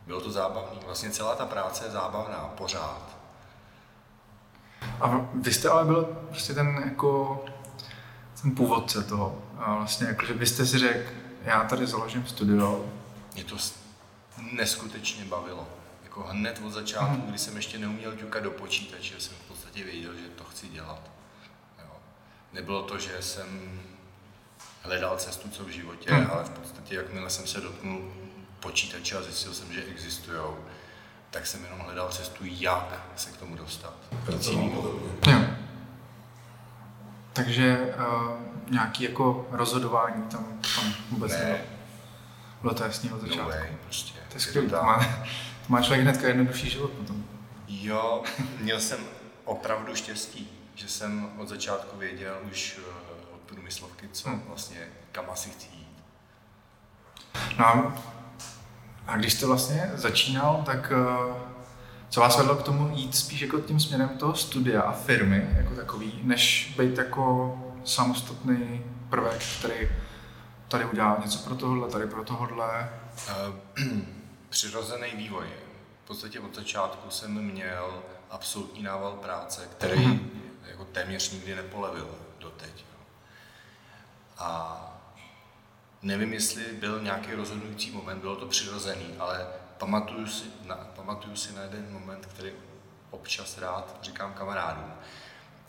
Bylo 0.08 0.22
to 0.22 0.32
zábavné. 0.32 0.80
Vlastně 0.86 1.10
celá 1.10 1.36
ta 1.36 1.46
práce 1.46 1.86
je 1.86 1.92
zábavná, 1.92 2.38
pořád. 2.38 3.18
A 5.02 5.28
vy 5.34 5.54
jste 5.54 5.70
ale 5.70 5.86
byl 5.86 6.04
prostě 6.30 6.54
ten 6.54 6.82
jako 6.86 7.46
ten 8.42 8.56
původce 8.56 9.04
toho. 9.04 9.42
A 9.58 9.76
vlastně 9.76 10.08
jako, 10.08 10.26
že 10.26 10.34
vy 10.34 10.46
jste 10.46 10.66
si 10.66 10.78
řekl, 10.78 11.10
já 11.44 11.64
tady 11.64 11.88
založím 11.88 12.28
studio. 12.28 12.86
Mě 13.34 13.44
to 13.44 13.56
neskutečně 14.52 15.26
bavilo. 15.26 15.68
Jako 16.04 16.24
hned 16.24 16.62
od 16.66 16.72
začátku, 16.72 17.14
hmm. 17.14 17.30
kdy 17.30 17.38
jsem 17.38 17.56
ještě 17.56 17.78
neuměl 17.78 18.16
ťukat 18.16 18.44
do 18.44 18.52
počítače, 18.52 19.20
jsem 19.20 19.36
v 19.46 19.48
podstatě 19.48 19.84
věděl, 19.84 20.14
že 20.14 20.28
to 20.36 20.44
chci 20.44 20.68
dělat. 20.68 21.12
Jo. 21.80 21.92
Nebylo 22.54 22.84
to, 22.84 23.00
že 23.00 23.22
jsem 23.22 23.80
hledal 24.82 25.18
cestu, 25.18 25.50
co 25.50 25.64
v 25.64 25.70
životě, 25.70 26.14
hmm. 26.14 26.32
ale 26.32 26.44
v 26.44 26.50
podstatě, 26.50 26.96
jakmile 26.96 27.30
jsem 27.30 27.48
se 27.48 27.62
dotknul 27.62 28.14
počítače 28.60 29.18
a 29.18 29.22
zjistil 29.22 29.54
jsem, 29.54 29.74
že 29.74 29.84
existují, 29.84 30.42
tak 31.32 31.48
jsem 31.48 31.64
jenom 31.64 31.80
hledal 31.80 32.10
cestu, 32.10 32.44
jak 32.46 33.02
se 33.16 33.30
k 33.30 33.38
tomu 33.38 33.56
dostat. 33.56 33.94
Takže 37.34 37.96
uh, 37.98 38.72
nějaký 38.72 39.04
jako 39.04 39.48
rozhodování 39.52 40.24
tam, 40.24 40.60
tam 40.76 40.94
vůbec 41.10 41.32
ne. 41.32 41.38
nebylo. 41.38 41.60
Bylo 42.62 42.74
to 42.74 42.84
jasný 42.84 43.12
od 43.12 43.22
začátku. 43.22 43.42
No 43.42 43.50
way, 43.50 43.78
prostě. 43.84 44.20
To 44.30 44.36
je 44.36 44.40
skvělé. 44.40 44.70
To 44.70 44.84
má, 44.84 45.06
to 45.68 45.70
má 45.70 45.82
člověk 45.82 46.02
hnedka 46.02 46.28
jednodušší 46.28 46.70
život 46.70 46.92
potom. 46.92 47.24
Jo, 47.68 48.24
měl 48.60 48.80
jsem 48.80 49.00
opravdu 49.46 49.96
štěstí, 49.96 50.50
že 50.76 50.88
jsem 50.88 51.30
od 51.38 51.50
začátku 51.50 51.98
věděl 51.98 52.38
už 52.52 52.80
průmyslovky, 53.70 54.10
co 54.12 54.30
hmm. 54.30 54.44
vlastně, 54.48 54.88
kam 55.12 55.26
asi 55.30 55.50
chci 55.50 55.68
jít. 55.74 56.04
No 57.60 57.94
a, 59.08 59.18
když 59.18 59.34
jste 59.34 59.46
vlastně 59.46 59.92
začínal, 59.94 60.64
tak 60.66 60.92
uh, 60.92 61.36
co 62.10 62.22
vás 62.22 62.38
vedlo 62.38 62.56
k 62.56 62.64
tomu 62.64 62.90
jít 62.96 63.16
spíš 63.16 63.42
jako 63.42 63.60
tím 63.60 63.80
směrem 63.80 64.10
toho 64.10 64.36
studia 64.36 64.82
a 64.82 64.92
firmy 64.92 65.50
jako 65.58 65.76
takový, 65.76 66.20
než 66.24 66.74
být 66.78 66.98
jako 66.98 67.56
samostatný 67.84 68.86
prvek, 69.10 69.42
který 69.60 69.90
tady 70.68 70.86
udělá 70.86 71.18
něco 71.22 71.40
pro 71.40 71.56
tohle, 71.56 71.90
tady 71.90 72.08
pro 72.08 72.24
tohle? 72.24 72.90
Uh, 73.78 73.86
přirozený 74.50 75.08
vývoj. 75.16 75.48
V 76.04 76.08
podstatě 76.08 76.40
od 76.40 76.56
začátku 76.56 77.10
jsem 77.10 77.42
měl 77.42 78.04
absolutní 78.30 78.84
nával 78.84 79.12
práce, 79.12 79.68
který 79.78 80.02
mm-hmm. 80.02 80.20
jako 80.68 80.86
téměř 80.86 81.32
nikdy 81.32 81.56
nepolevil. 81.56 82.29
A 84.40 84.84
nevím, 86.02 86.34
jestli 86.34 86.64
byl 86.64 87.02
nějaký 87.02 87.32
rozhodující 87.32 87.92
moment, 87.92 88.20
bylo 88.20 88.36
to 88.36 88.48
přirozený, 88.48 89.16
ale 89.20 89.48
pamatuju 89.78 90.28
si, 90.28 90.46
na, 90.66 90.76
pamatuju 90.76 91.36
si 91.36 91.54
na 91.54 91.62
jeden 91.62 91.94
moment, 91.94 92.26
který 92.26 92.52
občas 93.12 93.58
rád 93.58 94.00
říkám 94.02 94.34
kamarádům. 94.34 94.94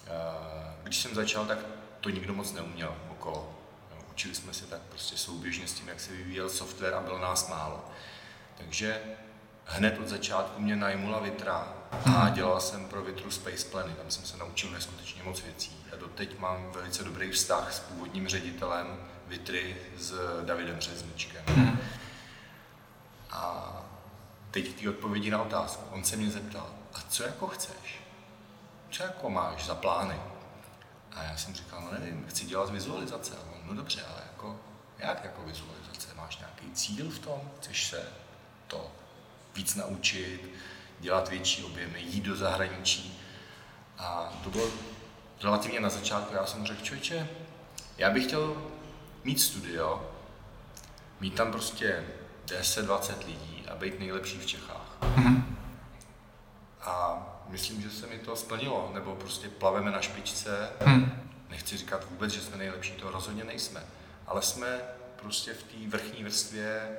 Eh, 0.07 0.11
když 0.83 0.97
jsem 0.97 1.15
začal, 1.15 1.47
tak 1.47 1.59
to 2.01 2.11
nikdo 2.11 2.35
moc 2.35 2.53
neuměl 2.53 2.97
okolo. 3.11 3.55
Učili 4.11 4.35
jsme 4.35 4.55
se 4.55 4.67
tak 4.67 4.81
prostě 4.81 5.17
souběžně 5.17 5.69
s 5.69 5.73
tím, 5.73 5.89
jak 5.89 6.01
se 6.01 6.13
vyvíjel 6.13 6.49
software 6.49 6.95
a 6.95 7.01
bylo 7.01 7.19
nás 7.19 7.49
málo. 7.49 7.85
Takže 8.59 9.03
hned 9.71 9.99
od 9.99 10.09
začátku 10.09 10.63
mě 10.63 10.77
najmula 10.77 11.21
Vitra 11.21 11.69
a 11.93 12.09
mhm. 12.09 12.33
dělal 12.33 12.61
jsem 12.61 12.89
pro 12.89 13.03
Vitru 13.03 13.31
Space 13.31 13.69
Plany. 13.69 13.93
Tam 13.93 14.11
jsem 14.11 14.25
se 14.25 14.37
naučil 14.37 14.71
neskutečně 14.71 15.23
moc 15.23 15.43
věcí. 15.43 15.87
A 15.93 15.97
doteď 15.97 16.39
mám 16.39 16.71
velice 16.73 17.05
dobrý 17.05 17.31
vztah 17.31 17.73
s 17.73 17.81
původním 17.81 18.29
ředitelem 18.29 18.87
Vitry, 19.27 19.77
s 19.97 20.15
Davidem 20.45 20.77
Březničkem. 20.77 21.43
Mhm. 21.49 21.79
A 23.31 23.73
teď 24.51 24.75
ty 24.75 24.89
odpovědi 24.89 25.31
na 25.31 25.43
otázku. 25.43 25.85
On 25.91 26.05
se 26.05 26.17
mě 26.17 26.31
zeptal, 26.31 26.67
a 26.95 26.99
co 27.09 27.23
jako 27.23 27.47
chceš? 27.47 28.03
Co 28.91 29.03
jako 29.03 29.31
máš 29.31 29.67
za 29.67 29.75
plány? 29.75 30.21
A 31.13 31.23
já 31.23 31.37
jsem 31.37 31.55
říkal, 31.55 31.81
no 31.81 31.99
nevím, 32.01 32.27
chci 32.29 32.47
dělat 32.47 32.71
vizualizace. 32.71 33.35
A 33.37 33.53
on, 33.53 33.61
no 33.67 33.75
dobře, 33.75 34.03
ale 34.03 34.23
jako, 34.33 34.61
jak 34.99 35.25
jako 35.25 35.43
vizualizace? 35.43 36.09
Máš 36.17 36.39
nějaký 36.39 36.71
cíl 36.73 37.11
v 37.11 37.19
tom? 37.19 37.41
Chceš 37.61 37.87
se 37.87 38.09
to 38.67 38.91
víc 39.55 39.75
naučit, 39.75 40.55
dělat 41.01 41.29
větší 41.29 41.65
objemy, 41.65 42.01
jít 42.01 42.25
do 42.25 42.37
zahraničí? 42.37 43.21
A 43.99 44.41
to 44.45 44.51
bylo 44.51 44.69
relativně 45.43 45.81
na 45.81 45.89
začátku. 45.89 46.35
Já 46.35 46.47
jsem 46.47 46.67
řekl, 46.67 46.83
člověče, 46.83 47.29
já 47.99 48.11
bych 48.11 48.25
chtěl 48.25 48.73
mít 49.25 49.41
studio, 49.41 50.11
mít 51.21 51.35
tam 51.35 51.53
prostě 51.53 52.05
10-20 52.47 53.27
lidí 53.27 53.65
a 53.69 53.77
být 53.77 53.99
nejlepší 53.99 54.39
v 54.39 54.47
Čechách. 54.47 54.97
Mm-hmm. 55.01 55.43
A 56.83 57.27
myslím, 57.49 57.83
že 57.83 57.91
se 57.91 58.07
mi 58.07 58.19
to 58.19 58.37
splnilo, 58.37 58.91
nebo 58.95 59.15
prostě 59.15 59.49
plaveme 59.49 59.91
na 59.91 60.01
špičce. 60.01 60.71
Mm. 60.87 61.13
Nechci 61.49 61.77
říkat 61.77 62.05
vůbec, 62.11 62.33
že 62.33 62.41
jsme 62.41 62.57
nejlepší, 62.57 62.93
to 62.93 63.11
rozhodně 63.11 63.45
nejsme. 63.45 63.83
Ale 64.27 64.43
jsme 64.43 64.81
prostě 65.17 65.55
v 65.55 65.63
té 65.63 65.77
vrchní 65.89 66.25
vrstvě 66.25 66.99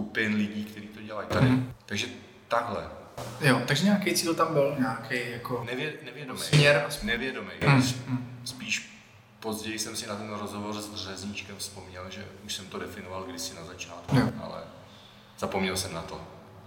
skupin 0.00 0.34
lidí, 0.34 0.64
kteří 0.64 0.86
to 0.86 1.02
dělají 1.02 1.28
tady. 1.28 1.48
Mm. 1.48 1.72
Takže 1.86 2.06
takhle. 2.48 2.88
Jo, 3.40 3.62
takže 3.66 3.84
nějaký 3.84 4.14
cíl 4.14 4.34
tam 4.34 4.52
byl, 4.52 4.76
nějaký 4.78 5.30
jako 5.30 5.64
Nevě, 5.64 5.92
nevědomý. 6.04 6.40
Směr. 6.40 6.86
Nevědomý. 7.02 7.50
Mm. 8.06 8.40
Spíš 8.44 9.00
později 9.40 9.78
jsem 9.78 9.96
si 9.96 10.06
na 10.06 10.16
ten 10.16 10.34
rozhovor 10.34 10.74
s 10.74 10.94
Řezníčkem 10.94 11.56
vzpomněl, 11.56 12.10
že 12.10 12.24
už 12.44 12.54
jsem 12.54 12.66
to 12.66 12.78
definoval 12.78 13.22
kdysi 13.22 13.54
na 13.54 13.64
začátku, 13.64 14.16
jo. 14.16 14.28
ale 14.42 14.62
zapomněl 15.38 15.76
jsem 15.76 15.94
na 15.94 16.02
to. 16.02 16.20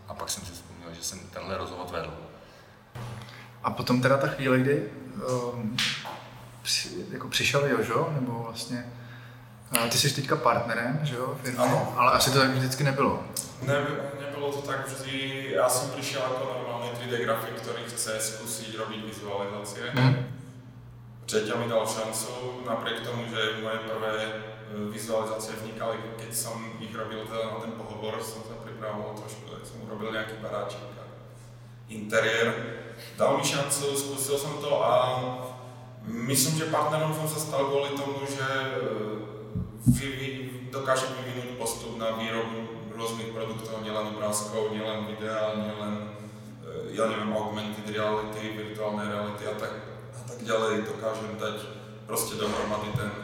A 0.08 0.14
pak 0.14 0.30
jsem 0.30 0.46
si 0.46 0.52
vzpomněl, 0.52 0.94
že 0.94 1.04
jsem 1.04 1.20
tenhle 1.20 1.58
rozhovor 1.58 1.88
vedl. 1.92 2.14
A 3.64 3.72
potom 3.72 4.02
teda 4.02 4.18
ta 4.18 4.28
chvíle, 4.28 4.60
kdy 4.60 4.90
um, 5.54 5.78
při, 6.62 7.06
jako 7.12 7.28
přišel 7.28 7.66
Jožo, 7.66 8.12
nebo 8.20 8.44
vlastně 8.44 8.94
ty 9.90 9.98
jsi 9.98 10.16
teďka 10.16 10.36
partnerem, 10.36 11.00
že 11.04 11.16
jo, 11.16 11.38
firmy, 11.44 11.58
ano. 11.58 11.94
ale 11.98 12.12
asi 12.12 12.32
to 12.32 12.40
tak 12.40 12.50
vždycky 12.50 12.84
nebylo. 12.84 13.24
Ne, 13.62 13.86
nebylo 14.26 14.52
to 14.52 14.62
tak 14.62 14.88
vždy, 14.88 15.48
já 15.52 15.70
jsem 15.70 15.90
přišel 15.90 16.22
jako 16.22 16.54
normální 16.54 16.90
3D 16.90 17.24
grafik, 17.24 17.62
který 17.62 17.84
chce 17.88 18.20
zkusit 18.20 18.76
robit 18.76 19.06
vizualizace. 19.06 19.80
Hmm. 19.94 20.34
Řeťa 21.28 21.56
mi 21.56 21.70
dal 21.70 21.88
šancu, 21.88 22.30
napriek 22.68 23.08
tomu, 23.08 23.24
že 23.30 23.64
moje 23.64 23.78
prvé 23.78 24.12
e, 24.22 24.32
vizualizace 24.92 25.52
vznikaly, 25.56 25.98
keď 26.18 26.36
som 26.36 26.74
ich 26.80 26.96
robil 26.96 27.24
teda 27.26 27.46
na 27.46 27.60
ten 27.64 27.72
pohovor, 27.72 28.20
som 28.20 28.44
sa 28.44 28.60
pripravoval 28.60 29.16
trošku, 29.16 29.48
tak 29.48 29.64
som 29.64 29.80
urobil 29.88 30.12
nejaký 30.12 30.44
baráček 30.44 30.84
a 31.00 31.08
interiér. 31.88 32.54
Dal 33.18 33.38
mi 33.38 33.44
šancu, 33.44 33.96
skúsil 33.96 34.38
som 34.38 34.60
to 34.60 34.84
a 34.84 34.94
myslím, 36.06 36.60
že 36.60 36.74
partnerom 36.76 37.16
som 37.16 37.28
sa 37.28 37.40
stal 37.40 37.72
kvôli 37.72 37.96
tomu, 37.96 38.28
že 38.28 38.44
e, 38.44 39.33
dokáže 40.74 41.14
vyvinúť 41.14 41.56
postup 41.62 42.02
na 42.02 42.18
výrobu 42.18 42.90
rôznych 42.94 43.30
produktov, 43.30 43.86
nielen 43.86 44.18
obrázkov, 44.18 44.74
nielen 44.74 45.06
videa, 45.06 45.54
nielen, 45.58 46.18
e, 46.66 46.94
ja 46.98 47.10
neviem, 47.10 47.34
augmented 47.34 47.86
reality, 47.90 48.58
virtuálnej 48.58 49.10
reality 49.10 49.44
a 49.50 49.56
tak 49.58 49.74
tak 50.14 50.40
ďalej 50.46 50.88
dokážem 50.88 51.36
dať 51.38 51.58
proste 52.10 52.36
dohromady 52.42 52.90
ten 52.98 53.12
e, 53.12 53.22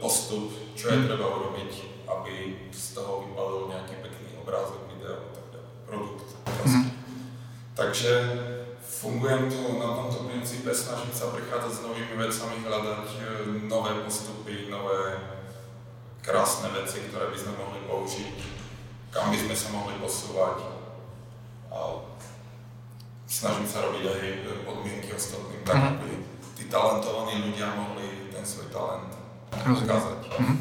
postup, 0.00 0.52
čo 0.78 0.90
je 0.90 0.96
hmm. 1.00 1.06
treba 1.10 1.26
urobiť, 1.26 1.72
aby 2.06 2.34
z 2.70 2.84
toho 2.94 3.28
vypadol 3.28 3.68
nejaký 3.70 4.00
pekný 4.00 4.38
obrázok, 4.40 4.88
video, 4.88 5.20
tak 5.34 5.44
ďalej, 5.52 5.70
produkt. 5.84 6.28
Mm. 6.64 6.88
Takže 7.74 8.12
fungujem 8.80 9.50
tu 9.50 9.80
na 9.80 9.88
tomto 9.96 10.28
princípe, 10.28 10.70
snažím 10.72 11.12
sa 11.12 11.32
prichádzať 11.32 11.72
s 11.72 11.84
novými 11.84 12.14
vecami, 12.16 12.56
hľadať 12.64 13.06
e, 13.16 13.20
nové 13.68 13.92
postupy, 14.04 14.68
nové 14.72 15.18
krásne 16.24 16.72
veci, 16.72 17.04
ktoré 17.04 17.28
by 17.28 17.38
sme 17.38 17.52
mohli 17.60 17.80
použiť, 17.84 18.36
kam 19.12 19.28
by 19.28 19.36
sme 19.36 19.54
sa 19.54 19.68
mohli 19.76 19.94
posúvať. 20.00 20.56
A 21.68 22.00
snažím 23.28 23.68
sa 23.68 23.84
robiť 23.84 24.04
aj 24.08 24.20
podmienky 24.64 25.12
ostatným, 25.12 25.60
tak 25.68 25.76
mm-hmm. 25.76 26.00
aby 26.00 26.10
tí 26.56 26.64
talentovaní 26.72 27.44
ľudia 27.44 27.76
mohli 27.76 28.32
ten 28.32 28.44
svoj 28.46 28.72
talent 28.72 29.12
ukázať. 29.52 30.20
Mm-hmm. 30.40 30.58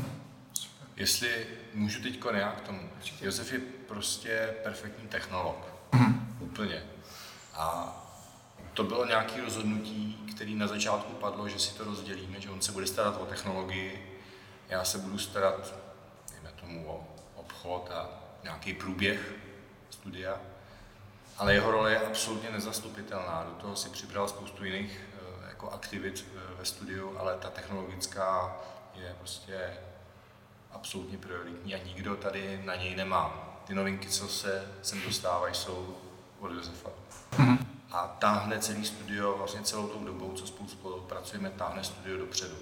Jestli 0.95 1.29
můžu 1.73 2.01
teď 2.01 2.19
nějak 2.31 2.55
k 2.61 2.67
tomu. 2.67 2.89
Josef 3.21 3.53
je 3.53 3.59
prostě 3.87 4.53
perfektní 4.63 5.07
technolog. 5.07 5.57
Mm-hmm. 5.91 6.15
Úplně. 6.39 6.83
A 7.53 7.95
to 8.73 8.83
bylo 8.83 9.05
nějaké 9.05 9.41
rozhodnutí, 9.41 10.25
který 10.35 10.55
na 10.55 10.67
začátku 10.67 11.13
padlo, 11.13 11.49
že 11.49 11.59
si 11.59 11.73
to 11.73 11.83
rozdělíme, 11.83 12.41
že 12.41 12.49
on 12.49 12.61
se 12.61 12.71
bude 12.71 12.87
starat 12.87 13.17
o 13.21 13.25
technologii, 13.25 14.12
já 14.69 14.83
se 14.83 14.97
budu 14.97 15.17
starat, 15.17 15.73
dejme 16.31 16.51
tomu, 16.51 16.91
o 16.91 17.07
obchod 17.35 17.91
a 17.91 18.09
nějaký 18.43 18.73
průběh 18.73 19.33
studia, 19.89 20.41
ale 21.37 21.53
jeho 21.53 21.71
role 21.71 21.91
je 21.91 21.99
absolutně 21.99 22.49
nezastupitelná. 22.51 23.43
Do 23.43 23.51
toho 23.51 23.75
si 23.75 23.89
přibral 23.89 24.27
spoustu 24.27 24.65
jiných 24.65 25.01
eh, 25.13 25.49
jako 25.49 25.69
aktivit 25.69 26.25
eh, 26.35 26.39
ve 26.57 26.65
studiu, 26.65 27.17
ale 27.17 27.37
ta 27.37 27.49
technologická 27.49 28.55
je 28.95 29.15
prostě 29.19 29.77
absolutně 30.71 31.17
prioritní 31.17 31.75
a 31.75 31.83
nikdo 31.83 32.15
tady 32.15 32.61
na 32.65 32.75
něj 32.75 32.95
nemá. 32.95 33.49
Ty 33.67 33.73
novinky, 33.73 34.09
co 34.09 34.27
se 34.27 34.71
sem 34.81 35.01
dostávají, 35.01 35.55
jsou 35.55 35.97
od 36.39 36.51
Josefa. 36.51 36.89
Mm-hmm. 37.31 37.57
A 37.91 38.07
táhne 38.07 38.59
celý 38.59 38.85
studio, 38.85 39.37
vlastně 39.37 39.61
celou 39.61 39.87
tou 39.87 40.03
dobou, 40.03 40.33
co 40.33 40.47
spolu 40.47 40.69
spolupracujeme, 40.69 41.49
táhne 41.49 41.83
studio 41.83 42.17
dopředu. 42.17 42.55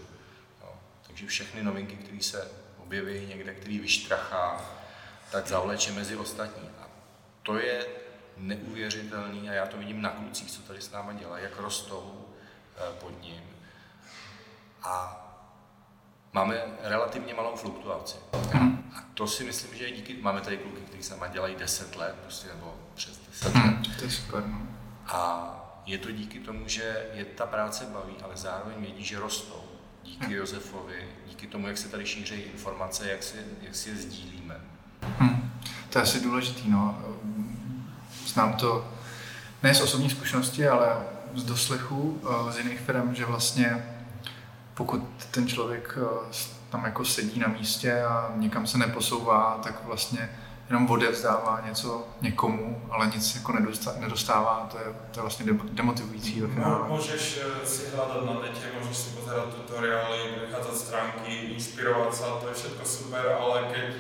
Takže 1.22 1.30
všechny 1.30 1.64
novinky, 1.64 1.96
které 1.96 2.22
se 2.22 2.52
objeví 2.78 3.28
někde, 3.28 3.54
který 3.54 3.80
vyštrachá, 3.80 4.62
tak 5.32 5.48
zavleče 5.48 5.92
mezi 5.92 6.16
ostatní. 6.16 6.70
A 6.80 6.88
to 7.44 7.58
je 7.58 7.86
neuvěřitelný 8.38 9.50
a 9.50 9.54
já 9.54 9.66
to 9.66 9.78
vidím 9.78 10.02
na 10.02 10.10
klucích, 10.10 10.52
co 10.52 10.62
tady 10.62 10.82
s 10.82 10.92
náma 10.92 11.14
dělají, 11.14 11.44
jak 11.44 11.60
rostou 11.60 12.26
eh, 12.78 13.00
pod 13.00 13.22
ním. 13.22 13.42
A 14.84 15.26
máme 16.34 16.64
relativně 16.82 17.34
malou 17.34 17.56
fluktuaci. 17.56 18.18
A 18.96 19.04
to 19.14 19.28
si 19.28 19.44
myslím, 19.44 19.78
že 19.78 19.84
je 19.84 19.92
díky, 19.92 20.22
máme 20.22 20.42
tady 20.42 20.58
kluky, 20.58 20.82
kteří 20.82 21.04
sama 21.04 21.28
dělají 21.28 21.56
10 21.56 21.96
let, 21.96 22.16
prostě, 22.22 22.48
nebo 22.48 22.76
přes 22.96 23.18
10 23.18 23.56
let. 23.56 23.98
To 24.00 24.04
je 24.04 24.12
super. 24.12 24.44
No. 24.48 24.68
A 25.08 25.82
je 25.86 25.98
to 25.98 26.12
díky 26.12 26.40
tomu, 26.40 26.68
že 26.68 27.10
je 27.14 27.26
ta 27.26 27.46
práce 27.46 27.86
baví, 27.86 28.16
ale 28.24 28.38
zároveň 28.38 28.82
vědí, 28.82 29.04
že 29.04 29.20
rostou. 29.20 29.61
Díky 30.04 30.34
Josefovi, 30.34 31.08
díky 31.28 31.48
tomu, 31.48 31.68
jak 31.68 31.78
se 31.78 31.90
tady 31.90 32.06
šíří 32.06 32.36
informace, 32.36 33.10
jak 33.10 33.24
si, 33.24 33.38
jak 33.62 33.76
si 33.76 33.90
je 33.90 33.96
sdílíme. 33.96 34.56
Hmm. 35.20 35.52
To 35.90 36.00
je 36.00 36.04
asi 36.04 36.20
důležitý, 36.20 36.70
no. 36.70 37.02
Znám 38.28 38.54
to 38.54 38.92
ne 39.64 39.76
z 39.76 39.82
osobní 39.82 40.10
zkušenosti, 40.10 40.68
ale 40.68 40.98
z 41.36 41.44
doslechu 41.44 42.22
eh, 42.24 42.52
z 42.52 42.58
jiných 42.58 42.80
firm, 42.80 43.16
že 43.16 43.26
vlastně 43.26 43.86
pokud 44.74 45.04
ten 45.32 45.48
člověk 45.48 45.98
eh, 46.02 46.36
tam 46.70 46.86
jako 46.86 47.06
sedí 47.06 47.40
na 47.40 47.48
místě 47.48 48.04
a 48.04 48.34
nikam 48.36 48.68
se 48.68 48.78
neposouvá, 48.78 49.60
tak 49.64 49.86
vlastně 49.86 50.30
jenom 50.72 50.92
odevzdává 50.92 51.62
něco 51.68 52.08
někomu, 52.22 52.82
ale 52.92 53.08
nic 53.08 53.36
jako 53.36 53.54
nedostává, 54.00 54.68
to 54.72 54.78
je, 54.78 54.84
to 55.12 55.20
je 55.20 55.22
vlastně 55.22 55.54
demotivující. 55.72 56.44
No, 56.58 56.86
můžeš 56.90 57.42
eh, 57.44 57.66
si 57.66 57.90
hledat 57.96 58.26
na 58.26 58.34
netě, 58.34 58.66
můžeš 58.82 58.98
si 58.98 59.10
pozerať 59.10 59.46
tutoriály, 59.46 60.18
vychádzať 60.46 60.74
stránky, 60.76 61.36
inspirovat 61.36 62.16
se, 62.16 62.24
to 62.24 62.48
je 62.48 62.54
všechno 62.54 62.86
super, 62.86 63.38
ale 63.40 63.64
keď 63.74 63.96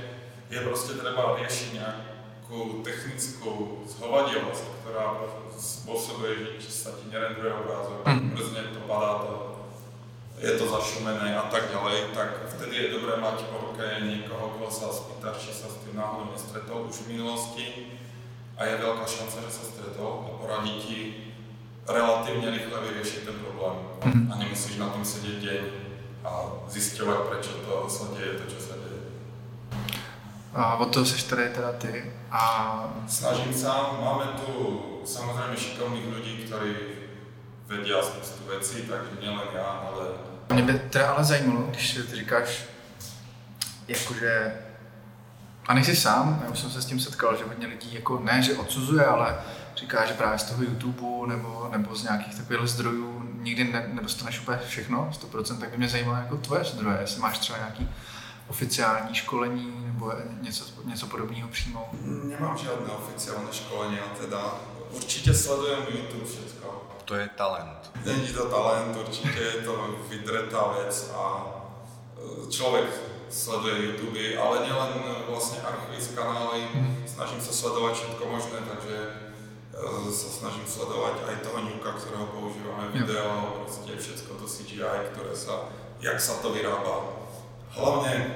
je 0.49 0.59
prostě 0.61 0.93
třeba 0.93 1.37
řešit 1.43 1.73
nějakou 1.73 2.81
technickou 2.83 3.83
zhovadilost, 3.87 4.63
která 4.81 5.13
způsobuje, 5.59 6.35
že 6.59 6.71
sa 6.71 6.89
ti 6.89 7.11
nerenduje 7.11 7.53
obrázok, 7.53 8.07
mm. 8.07 8.29
brzně 8.29 8.61
to 8.61 8.79
padá, 8.79 9.13
to 9.13 9.50
je 10.41 10.57
to 10.57 10.65
zašumené 10.65 11.37
a 11.37 11.45
tak 11.53 11.69
ďalej, 11.69 12.17
tak 12.17 12.49
vtedy 12.57 12.75
je 12.75 12.93
dobré 12.97 13.13
mať 13.21 13.45
po 13.53 13.61
ruke 13.61 13.85
niekoho, 14.01 14.57
kto 14.57 14.67
sa 14.73 14.89
spýta, 14.89 15.37
či 15.37 15.53
sa 15.53 15.69
s 15.69 15.85
tým 15.85 15.93
náhodou 15.93 16.33
nestretol 16.33 16.89
už 16.89 17.05
v 17.05 17.13
minulosti 17.13 17.65
a 18.57 18.65
je 18.65 18.81
veľká 18.81 19.05
šanca, 19.05 19.37
že 19.45 19.51
sa 19.53 19.63
stretol 19.69 20.25
a 20.25 20.29
poradí 20.41 20.81
ti 20.81 20.99
relatívne 21.85 22.49
rýchle 22.49 22.73
vyriešiť 22.73 23.21
ten 23.29 23.37
problém 23.37 23.75
mhm. 24.01 24.21
a 24.29 24.33
nemusíš 24.41 24.81
na 24.81 24.89
tom 24.89 25.05
sedieť 25.05 25.37
deň 25.45 25.63
a 26.25 26.31
zisťovať, 26.69 27.19
prečo 27.29 27.53
to 27.61 27.85
sa 27.85 28.05
deje, 28.17 28.41
to, 28.41 28.45
čo 28.49 28.59
sa 28.61 28.75
deje. 28.81 29.01
A 30.57 30.77
od 30.81 30.89
toho 30.89 31.05
seš 31.05 31.23
tady 31.29 31.53
teda 31.53 31.71
ty 31.77 32.11
a... 32.33 32.41
Snažím 33.07 33.53
sa, 33.53 33.93
máme 34.01 34.25
tu 34.41 34.51
samozrejme 35.05 35.53
šikovných 35.53 36.07
ľudí, 36.11 36.33
ktorí 36.45 36.73
vedia 37.71 38.03
spoustu 38.03 38.43
věcí, 38.49 38.83
takže 38.89 39.21
nielen 39.21 39.47
já, 39.53 39.63
ale 39.63 40.30
mě 40.53 40.63
by 40.63 40.79
teda 40.79 41.11
ale 41.11 41.23
zajímalo, 41.23 41.61
když 41.69 41.99
říkáš, 42.13 42.63
jakože, 43.87 44.53
a 45.67 45.73
nejsi 45.73 45.95
sám, 45.95 46.41
já 46.45 46.51
už 46.51 46.59
jsem 46.59 46.71
se 46.71 46.81
s 46.81 46.85
tím 46.85 46.99
setkal, 46.99 47.37
že 47.37 47.43
hodně 47.43 47.67
lidí 47.67 47.93
jako 47.93 48.19
ne, 48.19 48.41
že 48.41 48.53
odsuzuje, 48.53 49.05
ale 49.05 49.37
říká, 49.75 50.05
že 50.05 50.13
právě 50.13 50.39
z 50.39 50.43
toho 50.43 50.63
YouTube 50.63 51.27
nebo, 51.27 51.69
nebo 51.71 51.95
z 51.95 52.03
nějakých 52.03 52.35
takových 52.35 52.69
zdrojů 52.69 53.31
nikdy 53.41 53.63
ne, 53.63 53.89
nedostaneš 53.93 54.39
úplně 54.39 54.57
všechno, 54.67 55.09
100%, 55.31 55.59
tak 55.59 55.69
by 55.69 55.77
mě 55.77 55.89
zajímalo 55.89 56.17
jako 56.17 56.37
tvoje 56.37 56.63
zdroje, 56.63 56.97
jestli 57.01 57.21
máš 57.21 57.39
třeba 57.39 57.57
nějaký 57.57 57.89
oficiální 58.47 59.15
školení 59.15 59.83
nebo 59.85 60.13
něco, 60.41 60.65
něco 60.85 61.07
podobného 61.07 61.49
přímo? 61.49 61.89
Nemám 62.03 62.57
žádné 62.57 62.93
oficiální 62.93 63.47
školení, 63.51 63.99
a 63.99 64.15
teda 64.21 64.55
určitě 64.91 65.33
sledujem 65.33 65.79
YouTube 65.79 66.25
všechno. 66.25 66.80
To 67.11 67.17
je 67.17 67.29
talent. 67.35 67.91
Není 68.05 68.27
to 68.27 68.49
talent, 68.49 68.97
určitě 68.97 69.39
je 69.39 69.51
to 69.51 69.95
vydretá 70.07 70.73
věc 70.77 71.11
a 71.15 71.45
e, 72.47 72.51
člověk 72.51 72.85
sleduje 73.29 73.85
YouTube, 73.85 74.37
ale 74.37 74.65
nielen 74.65 74.89
vlastně 75.29 75.61
archivy 75.61 76.15
kanály, 76.15 76.67
snažím 77.05 77.41
se 77.41 77.53
sledovat 77.53 77.93
všechno 77.93 78.25
možné, 78.25 78.59
takže 78.69 78.97
e, 80.07 80.11
se 80.11 80.29
snažím 80.29 80.63
sledovat 80.67 81.13
i 81.33 81.35
toho 81.35 81.61
Nuka, 81.61 81.91
kterého 81.91 82.25
používáme, 82.25 82.87
video, 82.93 83.55
prostě 83.61 83.95
všechno 83.97 84.35
to 84.35 84.45
CGI, 84.45 85.09
které 85.11 85.35
se, 85.35 85.51
jak 85.99 86.21
se 86.21 86.31
to 86.41 86.53
vyrábá. 86.53 86.99
Hlavně, 87.69 88.35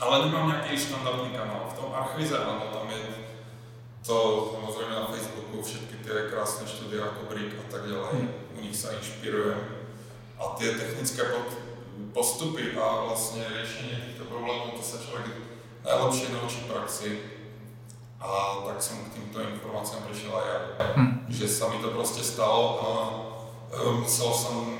ale 0.00 0.26
nemám 0.26 0.48
nějaký 0.48 0.78
standardní 0.78 1.30
kanál. 1.30 1.68
V 1.70 1.78
tom 1.78 1.94
archivize 1.94 2.38
ano, 2.38 2.62
tam 2.72 2.90
je 2.90 2.98
to 4.06 4.50
samozřejmě 4.54 4.99
na 5.50 5.62
Facebooku, 5.62 5.62
všechny 5.62 5.98
ty 5.98 6.10
krásné 6.30 6.66
studie 6.66 7.00
jako 7.00 7.20
Brick 7.28 7.54
a 7.58 7.72
tak 7.72 7.80
dále, 7.90 8.08
hmm. 8.12 8.28
u 8.58 8.60
nich 8.60 8.76
se 8.76 8.94
inspirujeme. 8.94 9.60
A 10.38 10.44
ty 10.44 10.70
technické 10.70 11.22
postupy 12.12 12.72
a 12.76 13.04
vlastně 13.04 13.44
řešení 13.60 13.90
těchto 14.06 14.24
problémů, 14.24 14.70
to 14.76 14.82
se 14.82 14.98
člověk 15.06 15.26
nejlepší 15.84 16.32
naučí 16.32 16.60
praxi. 16.60 17.18
A 18.20 18.56
tak 18.66 18.82
jsem 18.82 18.96
k 18.96 19.14
těmto 19.14 19.40
informacím 19.40 19.98
přišel 20.10 20.36
a 20.36 20.48
já, 20.48 20.86
hmm. 20.96 21.26
že 21.28 21.48
se 21.48 21.68
mi 21.68 21.78
to 21.78 21.90
prostě 21.90 22.22
stalo 22.22 22.80
a 22.82 22.92
e, 23.76 23.92
musel 23.92 24.32
jsem 24.34 24.78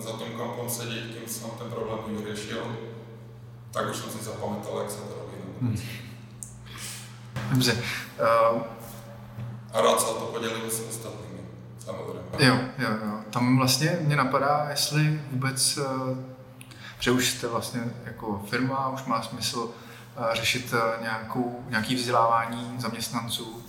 za 0.00 0.10
tím 0.10 0.38
kompom 0.38 0.70
sedět, 0.70 1.04
kým 1.04 1.28
jsem 1.28 1.50
ten 1.50 1.70
problém 1.70 1.98
vyřešil. 2.08 2.76
Tak 3.70 3.90
už 3.90 3.96
jsem 3.96 4.10
si 4.10 4.24
zapamatal, 4.24 4.78
jak 4.78 4.90
se 4.90 4.96
to 4.96 5.14
robí. 5.14 5.36
Hmm. 5.60 5.76
Dobře. 7.50 7.84
Uh, 8.52 8.62
a 9.72 9.80
rád 9.80 10.00
se 10.00 10.06
to 10.06 10.12
podělím 10.12 10.70
s 10.70 10.80
ostatními, 10.88 11.40
samozřejmě. 11.78 12.46
Jo, 12.46 12.58
jo, 12.78 12.88
jo. 13.06 13.18
Tam 13.30 13.56
vlastně 13.58 13.98
mě 14.00 14.16
napadá, 14.16 14.66
jestli 14.70 15.20
vůbec, 15.30 15.76
uh, 15.76 16.18
že 16.98 17.10
už 17.10 17.30
jste 17.30 17.48
vlastně 17.48 17.80
jako 18.04 18.46
firma, 18.50 18.88
už 18.88 19.04
má 19.04 19.22
smysl 19.22 19.58
uh, 19.58 20.34
řešit 20.34 20.72
uh, 20.72 21.02
nějakou, 21.02 21.64
nějaký 21.68 21.94
vzdělávání 21.94 22.74
zaměstnanců. 22.78 23.62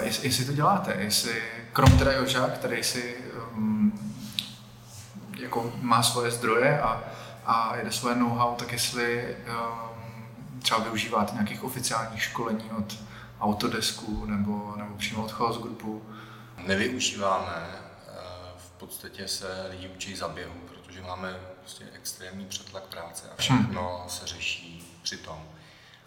Jestli, 0.00 0.28
jestli 0.28 0.44
to 0.44 0.52
děláte, 0.52 0.94
jestli, 0.98 1.42
krom 1.72 1.98
teda 1.98 2.12
Joža, 2.12 2.48
který 2.48 2.82
si 2.82 3.16
um, 3.52 3.92
jako 5.38 5.72
má 5.80 6.02
svoje 6.02 6.30
zdroje 6.30 6.80
a, 6.80 7.02
a 7.46 7.76
jede 7.76 7.92
svoje 7.92 8.16
know-how, 8.16 8.54
tak 8.54 8.72
jestli 8.72 9.36
um, 9.46 10.60
třeba 10.62 10.80
využíváte 10.80 11.32
nějakých 11.32 11.64
oficiálních 11.64 12.22
školení 12.22 12.70
od 12.78 12.96
Autodesku 13.40 14.26
nebo, 14.26 14.74
nebo 14.76 14.94
přímo 14.96 15.24
od 15.24 15.32
Chaos 15.32 15.58
Groupu? 15.58 16.02
Nevyužíváme, 16.56 17.66
eh, 17.66 18.12
v 18.56 18.70
podstatě 18.70 19.28
se 19.28 19.66
lidi 19.70 19.88
učí 19.88 20.16
za 20.16 20.28
běhu, 20.28 20.54
protože 20.68 21.02
máme 21.02 21.40
prostě 21.60 21.84
extrémní 21.92 22.46
přetlak 22.46 22.82
práce 22.82 23.30
a 23.30 23.36
všechno 23.36 23.98
hmm. 23.98 24.08
se 24.08 24.26
řeší 24.26 24.98
při 25.02 25.16
tom. 25.16 25.44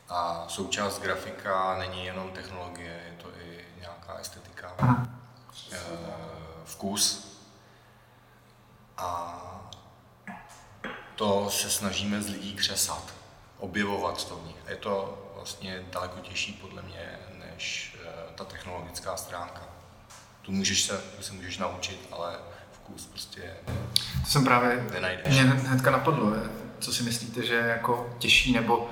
A 0.10 0.46
součást 0.48 1.02
grafika 1.02 1.78
není 1.78 2.06
jenom 2.06 2.32
technologie, 2.32 3.04
je 3.06 3.24
to 3.24 3.30
i 3.42 3.66
nějaká 3.80 4.14
estetika, 4.14 4.74
hmm. 4.78 5.22
vkus. 6.66 7.38
A 8.98 9.38
to 11.16 11.50
se 11.50 11.70
snažíme 11.70 12.22
z 12.22 12.30
lidí 12.30 12.54
křesat 12.54 13.14
objevovat 13.60 14.28
to 14.28 14.36
v 14.36 14.48
nich. 14.48 14.56
Je 14.68 14.76
to 14.76 15.21
vlastně 15.42 15.84
daleko 15.92 16.20
těžší 16.20 16.54
podle 16.54 16.82
mě 16.82 17.20
než 17.52 17.96
eh, 18.04 18.08
ta 18.36 18.44
technologická 18.44 19.18
stránka. 19.18 19.62
Tu 20.42 20.52
můžeš 20.52 20.84
se, 20.84 20.98
tu 21.18 21.24
se 21.24 21.34
můžeš 21.34 21.58
naučit, 21.58 22.08
ale 22.12 22.36
vkus 22.72 23.06
prostě 23.06 23.54
To 24.24 24.30
jsem 24.30 24.44
právě, 24.44 24.88
nenajdeš. 24.94 25.34
mě 25.34 25.44
hnedka 25.44 25.92
napadlo, 25.92 26.34
co 26.80 26.94
si 26.94 27.04
myslíte, 27.04 27.46
že 27.46 27.54
je 27.54 27.68
jako 27.68 28.16
těžší 28.20 28.54
nebo 28.54 28.90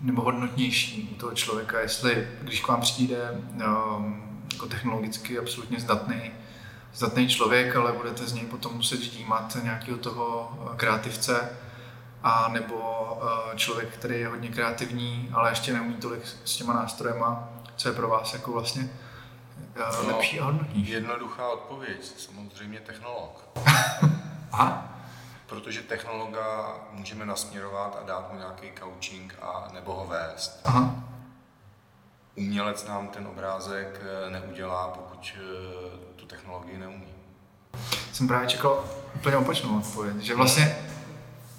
nebo 0.00 0.22
hodnotnější 0.22 1.08
u 1.12 1.14
toho 1.14 1.32
člověka, 1.32 1.80
jestli 1.80 2.28
když 2.42 2.60
k 2.60 2.68
vám 2.68 2.80
přijde 2.80 3.16
um, 3.30 4.42
jako 4.52 4.66
technologicky 4.66 5.38
absolutně 5.38 5.80
zdatný, 5.80 6.32
zdatný 6.94 7.28
člověk, 7.28 7.76
ale 7.76 7.92
budete 7.92 8.26
z 8.26 8.32
něj 8.32 8.46
potom 8.46 8.74
muset 8.74 9.00
ždímat 9.00 9.56
nějakého 9.62 9.98
toho 9.98 10.56
uh, 10.60 10.76
kreativce, 10.76 11.50
a 12.22 12.48
nebo 12.48 12.74
uh, 13.22 13.54
člověk, 13.56 13.88
který 13.88 14.20
je 14.20 14.28
hodně 14.28 14.48
kreativní, 14.48 15.30
ale 15.32 15.50
ještě 15.50 15.72
neumí 15.72 15.94
tolik 15.94 16.26
s 16.44 16.56
těma 16.56 16.72
nástrojema, 16.72 17.48
co 17.76 17.88
je 17.88 17.94
pro 17.94 18.08
vás 18.08 18.32
jako 18.32 18.52
vlastně 18.52 18.90
uh, 19.76 20.06
no, 20.06 20.16
lepší 20.16 20.40
a 20.40 20.44
hodnotnější? 20.44 20.90
Jednoduchá 20.90 21.48
odpověď, 21.48 22.04
samozřejmě 22.16 22.80
technolog. 22.80 23.48
Aha. 24.52 24.94
Protože 25.46 25.82
technologa 25.82 26.74
můžeme 26.92 27.26
nasměrovat 27.26 27.98
a 28.02 28.06
dát 28.06 28.32
mu 28.32 28.38
nějaký 28.38 28.66
coaching 28.78 29.34
a 29.42 29.68
nebo 29.72 29.94
ho 29.94 30.06
vést. 30.06 30.60
Aha. 30.64 30.94
Umělec 32.34 32.86
nám 32.86 33.08
ten 33.08 33.26
obrázek 33.26 34.00
eh, 34.02 34.30
neudělá, 34.30 34.88
pokud 34.88 35.32
eh, 35.34 35.40
tu 36.16 36.26
technologii 36.26 36.78
neumí. 36.78 37.14
Jsem 38.12 38.28
právě 38.28 38.48
čekal 38.48 38.84
úplně 39.14 39.36
opačnou 39.36 39.78
odpověď, 39.78 40.16
že 40.16 40.34
vlastně 40.34 40.76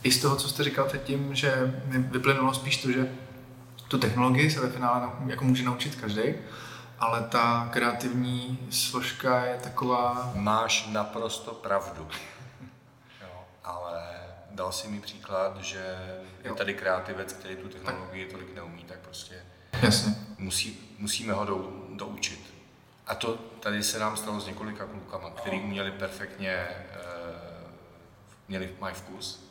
i 0.03 0.11
z 0.11 0.21
toho, 0.21 0.35
co 0.35 0.49
jste 0.49 0.63
říkal 0.63 0.85
předtím, 0.85 1.35
že 1.35 1.81
mi 1.85 1.99
vyplynulo 1.99 2.53
spíš 2.53 2.77
to, 2.77 2.91
že 2.91 3.11
tu 3.87 3.97
technologii 3.97 4.51
se 4.51 4.59
ve 4.59 4.69
finále 4.69 5.09
jako 5.27 5.45
může 5.45 5.63
naučit 5.63 5.95
každý, 5.95 6.23
ale 6.99 7.21
ta 7.21 7.69
kreativní 7.71 8.59
složka 8.69 9.45
je 9.45 9.57
taková... 9.63 10.31
Máš 10.35 10.87
naprosto 10.91 11.53
pravdu 11.53 12.07
ale 13.63 14.03
dal 14.51 14.71
si 14.71 14.87
mi 14.87 14.99
příklad, 14.99 15.57
že 15.61 15.97
je 16.43 16.53
tady 16.53 16.73
kreativec, 16.73 17.33
který 17.33 17.55
tu 17.55 17.67
technologii 17.67 18.25
tak. 18.25 18.31
tolik 18.31 18.55
neumí, 18.55 18.83
tak 18.83 18.97
prostě 18.99 19.35
Jasně. 19.81 20.15
Musí, 20.37 20.95
musíme 20.97 21.33
ho 21.33 21.45
dou, 21.45 21.85
doučit. 21.89 22.53
A 23.07 23.15
to 23.15 23.33
tady 23.59 23.83
se 23.83 23.99
nám 23.99 24.17
stalo 24.17 24.39
s 24.39 24.47
několika 24.47 24.85
klukama, 24.85 25.29
který 25.29 25.61
uměli 25.61 25.91
perfektně, 25.91 26.51
eh, 26.51 26.97
měli, 28.47 28.75
mají 28.79 28.95
vkus 28.95 29.48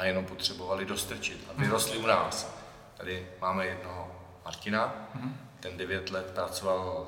a 0.00 0.04
jenom 0.04 0.24
potřebovali 0.24 0.86
dostrčit 0.86 1.48
a 1.50 1.60
vyrostli 1.60 1.98
u 1.98 2.06
nás. 2.06 2.54
Tady 2.96 3.26
máme 3.40 3.66
jednoho 3.66 4.20
Martina, 4.44 5.08
mhm. 5.14 5.36
ten 5.60 5.76
9 5.76 6.10
let 6.10 6.30
pracoval 6.34 7.06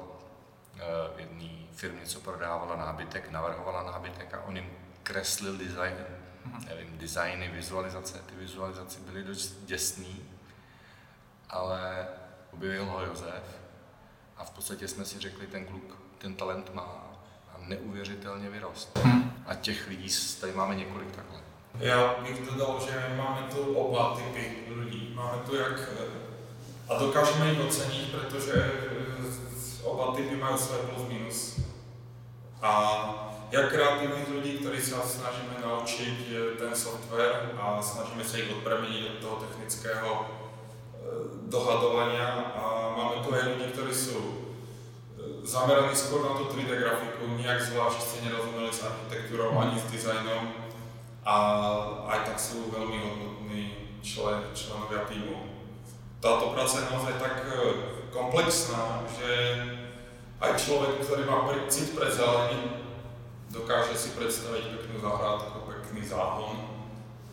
eh, 0.76 0.80
v 1.16 1.20
jedné 1.20 1.66
firmě, 1.72 2.06
co 2.06 2.20
prodávala 2.20 2.76
nábytek, 2.76 3.30
navrhovala 3.30 3.82
nábytek 3.82 4.34
a 4.34 4.40
on 4.40 4.56
jim 4.56 4.70
kreslil 5.02 5.56
design, 5.56 5.94
mm-hmm. 6.46 6.68
nevím, 6.68 6.98
designy, 6.98 7.48
vizualizace, 7.48 8.18
ty 8.18 8.34
vizualizace 8.34 9.00
byly 9.00 9.24
dost 9.24 9.64
děsný, 9.64 10.30
ale 11.50 12.08
objevil 12.52 12.84
ho 12.84 13.04
Josef 13.04 13.60
a 14.36 14.44
v 14.44 14.50
podstatě 14.50 14.88
jsme 14.88 15.04
si 15.04 15.18
řekli, 15.18 15.46
ten 15.46 15.64
kluk 15.64 15.98
ten 16.18 16.34
talent 16.34 16.74
má 16.74 17.12
a 17.48 17.58
neuvěřitelně 17.58 18.50
vyrost. 18.50 18.98
A 19.46 19.54
těch 19.54 19.88
lidí 19.88 20.08
tady 20.40 20.52
máme 20.52 20.74
několik 20.74 21.16
takhle. 21.16 21.51
Já 21.82 22.14
bych 22.22 22.50
dodal, 22.50 22.80
že 22.86 23.14
máme 23.16 23.46
tu 23.54 23.74
oba 23.74 24.16
typy 24.16 24.56
lidí. 24.74 25.12
Máme 25.14 25.38
tu 25.46 25.56
jak, 25.56 25.80
a 26.88 26.98
dokážeme 26.98 27.50
jich 27.50 27.60
ocenit, 27.60 28.10
protože 28.10 28.72
oba 29.82 30.14
typy 30.16 30.36
mají 30.36 30.58
své 30.58 30.78
plus 30.78 31.08
minus. 31.08 31.60
A 32.62 32.72
jak 33.50 33.68
kreativních 33.68 34.28
lidí, 34.28 34.58
kteří 34.58 34.82
se 34.82 34.90
snažíme 34.90 35.54
naučit 35.64 36.14
ten 36.58 36.74
software 36.74 37.50
a 37.60 37.82
snažíme 37.82 38.24
se 38.24 38.40
jich 38.40 38.50
odpremenit 38.50 39.10
od 39.10 39.18
toho 39.18 39.36
technického 39.36 40.26
eh, 40.26 40.98
dohadování 41.42 42.18
a 42.18 42.94
máme 42.96 43.26
tu 43.26 43.34
aj 43.34 43.40
lidi, 43.48 43.64
kteří 43.72 43.94
jsou 43.94 44.34
eh, 45.18 45.46
zameraní 45.46 45.96
skôr 45.96 46.22
na 46.22 46.28
tu 46.28 46.44
3D 46.44 46.78
grafiku, 46.78 47.26
nijak 47.36 47.62
zvlášť 47.62 48.02
si 48.02 48.24
nerozumeli 48.24 48.72
s 48.72 48.82
architektúrou 48.82 49.58
ani 49.58 49.80
s 49.80 49.90
dizajnom 49.90 50.61
a 51.22 51.36
aj 52.10 52.18
tak 52.26 52.38
sú 52.38 52.70
veľmi 52.74 52.98
hodnotní 52.98 53.62
člen, 54.02 54.42
členovia 54.50 55.06
týmu. 55.06 55.46
Táto 56.18 56.50
práca 56.50 56.82
je 56.82 56.90
naozaj 56.90 57.14
tak 57.18 57.46
eh, 57.46 57.58
komplexná, 58.10 59.06
že 59.06 59.30
aj 60.42 60.58
človek, 60.58 60.98
ktorý 61.06 61.22
má 61.24 61.46
cit 61.70 61.94
pre 61.94 62.10
zelení, 62.10 62.82
dokáže 63.54 63.94
si 63.94 64.18
predstaviť 64.18 64.74
peknú 64.74 64.98
zahrádku, 64.98 65.70
pekný 65.70 66.02
záhon 66.02 66.82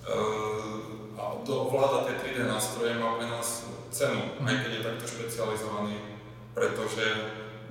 uh, 0.05 1.17
a 1.17 1.41
ovláda 1.41 2.05
tie 2.05 2.21
3D 2.21 2.45
nástroje 2.45 3.01
má 3.01 3.17
pre 3.17 3.25
nás 3.25 3.65
cenu, 3.89 4.37
aj 4.45 4.55
keď 4.61 4.71
je 4.77 4.85
takto 4.85 5.05
špecializovaný, 5.09 6.21
pretože 6.53 7.05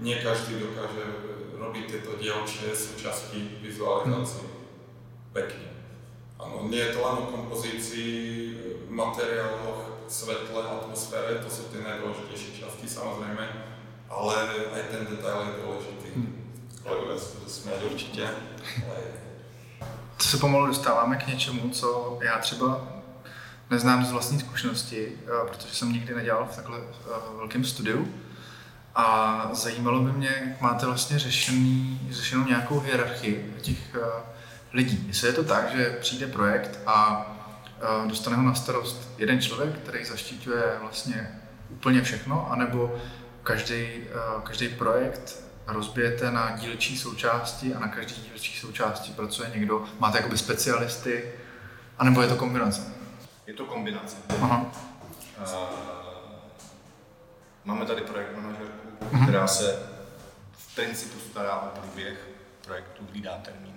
nie 0.02 0.18
každý 0.18 0.58
dokáže 0.58 1.06
robiť 1.54 1.84
tieto 1.86 2.18
dielčie 2.18 2.74
súčasti 2.74 3.62
vizualizácií 3.62 4.48
pekne. 5.30 5.77
Áno, 6.38 6.70
nie 6.70 6.78
je 6.78 6.94
to 6.94 7.02
len 7.02 7.16
o 7.18 7.30
kompozícii, 7.34 8.14
materiáloch, 8.88 10.06
svetle, 10.06 10.62
atmosfére, 10.62 11.42
to 11.42 11.50
sú 11.50 11.68
tie 11.68 11.82
najdôležitejšie 11.82 12.62
časti 12.62 12.86
samozrejme, 12.86 13.44
ale 14.08 14.34
aj 14.72 14.82
ten 14.88 15.02
detail 15.10 15.50
je 15.50 15.52
dôležitý. 15.60 16.08
Hm 16.14 16.48
kolegové 16.88 17.18
se 17.18 17.36
to 17.36 17.50
směli 17.50 17.84
určitě. 17.84 18.28
To 20.16 20.24
se 20.24 20.36
pomalu 20.36 20.66
dostáváme 20.66 21.16
k 21.16 21.26
něčemu, 21.26 21.70
co 21.70 22.18
já 22.22 22.38
třeba 22.38 22.88
neznám 23.70 24.04
z 24.04 24.12
vlastní 24.12 24.40
zkušenosti, 24.40 25.12
eh, 25.26 25.48
protože 25.48 25.74
jsem 25.74 25.92
nikdy 25.92 26.14
nedělal 26.14 26.48
v 26.52 26.56
takhle 26.56 26.78
eh, 26.78 27.36
velkém 27.36 27.64
studiu. 27.64 28.14
A 28.94 29.48
zajímalo 29.52 30.00
by 30.00 30.12
mě, 30.12 30.34
jak 30.48 30.60
máte 30.60 30.86
vlastně 30.86 31.18
řešený, 31.18 32.00
řešenou 32.10 32.44
nějakou 32.44 32.80
hierarchii 32.80 33.54
těch 33.62 33.94
eh, 33.94 34.22
lidí. 34.78 35.04
Jestli 35.08 35.28
je 35.28 35.32
to 35.32 35.44
tak, 35.44 35.70
že 35.76 35.96
přijde 36.00 36.26
projekt 36.26 36.78
a 36.86 37.26
dostane 38.06 38.36
ho 38.36 38.42
na 38.42 38.54
starost 38.54 39.10
jeden 39.18 39.40
člověk, 39.40 39.78
který 39.78 40.04
zaštiťuje 40.04 40.62
vlastně 40.80 41.40
úplně 41.70 42.02
všechno, 42.02 42.50
anebo 42.50 43.00
každý, 43.42 44.04
každý 44.42 44.68
projekt 44.68 45.42
rozbijete 45.66 46.30
na 46.30 46.56
dílčí 46.56 46.98
součásti 46.98 47.74
a 47.74 47.78
na 47.78 47.88
každý 47.88 48.22
dílčí 48.22 48.60
součásti 48.60 49.12
pracuje 49.12 49.50
někdo, 49.54 49.84
máte 49.98 50.18
jakoby 50.18 50.38
specialisty, 50.38 51.32
anebo 51.98 52.22
je 52.22 52.28
to 52.28 52.36
kombinace? 52.36 52.82
Je 53.46 53.54
to 53.54 53.64
kombinace. 53.64 54.16
Aha. 54.42 54.66
Uh, 55.40 55.54
máme 57.64 57.86
tady 57.86 58.00
projekt 58.00 58.36
manažerku, 58.36 58.88
uh-huh. 59.00 59.22
která 59.22 59.46
se 59.46 59.82
v 60.52 60.74
principu 60.74 61.18
stará 61.30 61.60
o 61.60 61.80
průběh 61.80 62.28
projektu, 62.64 63.06
hlídá 63.10 63.38
termíny, 63.44 63.67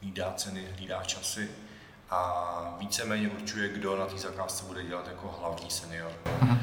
hlídá 0.00 0.32
ceny, 0.36 0.68
hlídá 0.76 1.04
časy 1.04 1.50
a 2.10 2.76
víceméně 2.78 3.28
určuje, 3.28 3.68
kdo 3.68 3.96
na 3.96 4.06
té 4.06 4.18
zakázce 4.18 4.64
bude 4.64 4.84
dělat 4.84 5.08
jako 5.08 5.36
hlavní 5.40 5.70
senior. 5.70 6.12
Uh-huh. 6.24 6.58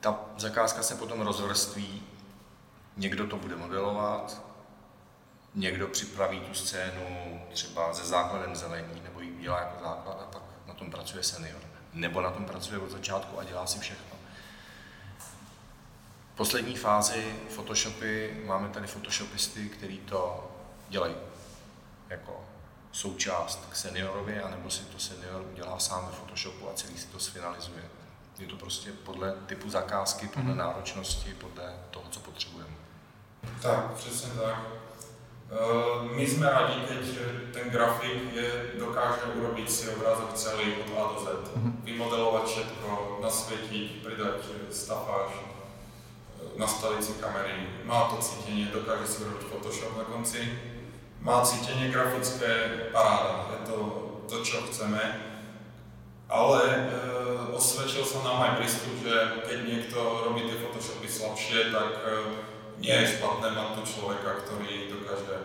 Ta 0.00 0.20
zakázka 0.36 0.82
se 0.82 0.94
potom 0.94 1.20
rozvrství 1.20 2.02
Někdo 2.96 3.26
to 3.26 3.36
bude 3.36 3.56
modelovat, 3.56 4.42
někdo 5.54 5.88
připraví 5.88 6.40
tu 6.40 6.54
scénu 6.54 7.40
třeba 7.52 7.94
se 7.94 8.04
základem 8.04 8.56
zelení, 8.56 9.00
nebo 9.04 9.20
ji 9.20 9.32
udělá 9.32 9.60
jako 9.60 9.84
základ 9.84 10.20
a 10.20 10.32
pak 10.32 10.42
na 10.66 10.74
tom 10.74 10.90
pracuje 10.90 11.22
senior. 11.22 11.60
Nebo 11.92 12.20
na 12.20 12.30
tom 12.30 12.44
pracuje 12.44 12.78
od 12.78 12.90
začátku 12.90 13.38
a 13.38 13.44
dělá 13.44 13.66
si 13.66 13.78
všechno. 13.78 14.16
V 16.32 16.36
poslední 16.36 16.76
fázi 16.76 17.36
Photoshopy 17.48 18.42
máme 18.46 18.68
tady 18.68 18.86
photoshopisty, 18.86 19.68
kteří 19.68 19.98
to 19.98 20.50
dělají 20.88 21.14
jako 22.12 22.40
součást 22.92 23.68
k 23.70 23.76
seniorovi, 23.76 24.40
anebo 24.40 24.70
si 24.70 24.84
to 24.84 24.98
senior 24.98 25.44
udělá 25.52 25.78
sám 25.78 26.06
ve 26.06 26.12
Photoshopu 26.12 26.68
a 26.68 26.74
celý 26.74 26.98
si 26.98 27.06
to 27.06 27.18
sfinalizuje. 27.18 27.82
Je 28.38 28.46
to 28.46 28.56
prostě 28.56 28.92
podle 28.92 29.34
typu 29.46 29.70
zakázky, 29.70 30.28
podle 30.28 30.52
mm-hmm. 30.52 30.56
náročnosti, 30.56 31.34
podle 31.34 31.74
toho, 31.90 32.04
co 32.10 32.20
potřebujeme. 32.20 32.74
Tak, 33.62 33.92
přesně 33.92 34.30
tak. 34.40 34.58
Eh, 35.50 36.14
my 36.14 36.26
jsme 36.26 36.50
rádi, 36.50 36.80
keď 36.80 36.98
ten 37.52 37.70
grafik 37.70 38.32
je, 38.32 38.64
dokáže 38.78 39.20
urobiť 39.36 39.70
si 39.70 39.88
obrázok 39.88 40.32
celý 40.34 40.72
od 40.72 40.98
A 40.98 41.12
do 41.12 41.20
Z. 41.20 41.26
Mm-hmm. 41.26 41.72
Vymodelovat 41.84 42.46
všetko, 42.46 43.18
nasvětit, 43.22 44.06
přidat 44.06 44.34
stafáž, 44.70 45.30
eh, 45.32 46.58
nastavit 46.58 47.04
si 47.04 47.12
kamery, 47.12 47.68
má 47.84 48.04
to 48.04 48.16
cítění, 48.16 48.64
dokáže 48.64 49.06
si 49.06 49.24
urobiť 49.24 49.46
Photoshop 49.46 49.98
na 49.98 50.04
konci, 50.04 50.58
má 51.22 51.40
cítění 51.40 51.88
grafické, 51.88 52.68
paráda, 52.92 53.46
je 53.50 53.66
to 53.66 53.78
to, 54.28 54.44
čo 54.44 54.64
chceme. 54.66 55.02
Ale 56.32 56.60
e, 56.64 56.80
osvedčil 57.52 58.00
sa 58.08 58.24
nám 58.24 58.40
aj 58.40 58.52
prístup, 58.56 58.96
že 59.04 59.44
keď 59.44 59.58
niekto 59.68 59.98
robí 60.24 60.48
tie 60.48 60.56
Photoshopy 60.56 61.04
slabšie, 61.04 61.68
tak 61.68 62.00
e, 62.00 62.08
nie 62.80 62.96
je 62.96 63.20
špatné 63.20 63.52
mať 63.52 63.68
tu 63.76 63.82
človeka, 63.84 64.40
ktorý 64.40 64.88
dokáže 64.88 65.36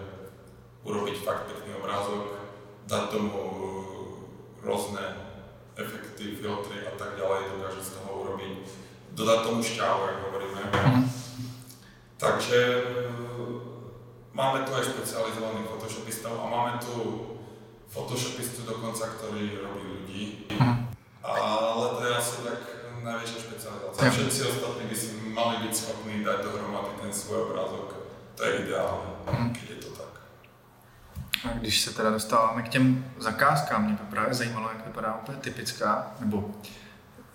urobiť 0.88 1.16
fakt 1.28 1.52
pekný 1.52 1.76
obrázok, 1.76 2.40
dať 2.88 3.04
tomu 3.12 3.36
rôzne 4.64 5.04
efekty 5.76 6.40
filtry 6.40 6.88
a 6.88 6.96
tak 6.96 7.20
dále, 7.20 7.52
dokáže 7.52 7.84
z 7.84 8.00
toho 8.00 8.24
urobit, 8.24 8.64
dodat 9.12 9.44
tomu 9.44 9.60
šťávu, 9.60 10.02
jak 10.08 10.20
hovoríme. 10.24 10.62
Mm. 10.72 11.04
Takže 12.18 12.58
máme 14.38 14.62
tu 14.62 14.72
aj 14.78 14.94
specializovaných 14.94 15.66
photoshopistov 15.66 16.38
a 16.38 16.46
máme 16.46 16.78
tu 16.78 16.94
photoshopistu 17.90 18.70
dokonca, 18.70 19.10
ktorý 19.18 19.66
robí 19.66 19.82
ľudí. 19.82 20.22
Mm. 20.54 20.94
Ale 21.26 21.86
to 21.98 22.02
je 22.06 22.12
asi 22.14 22.36
tak 22.46 22.60
najväčšia 23.02 23.40
špecializácia. 23.42 24.14
Všetci 24.14 24.40
ostatní 24.44 24.86
by 24.86 24.96
si 24.96 25.08
mali 25.34 25.56
byť 25.66 25.74
schopní 25.74 26.24
dať 26.24 26.38
dohromady 26.46 26.94
ten 27.02 27.14
svůj 27.14 27.42
obrázok. 27.42 27.96
To 28.36 28.46
je 28.46 28.52
ideální, 28.58 29.12
mm. 29.32 29.50
když 29.50 29.70
je 29.70 29.76
to 29.76 29.90
tak. 29.90 30.14
A 31.44 31.48
když 31.58 31.82
se 31.82 31.94
teda 31.94 32.10
dostáváme 32.10 32.62
k 32.62 32.70
těm 32.70 33.06
zakázkám, 33.18 33.86
mě 33.86 33.94
by 33.94 34.06
právě 34.10 34.34
zajímalo, 34.34 34.70
jak 34.70 34.86
vypadá 34.86 35.20
úplně 35.22 35.38
typická, 35.38 36.12
nebo 36.20 36.52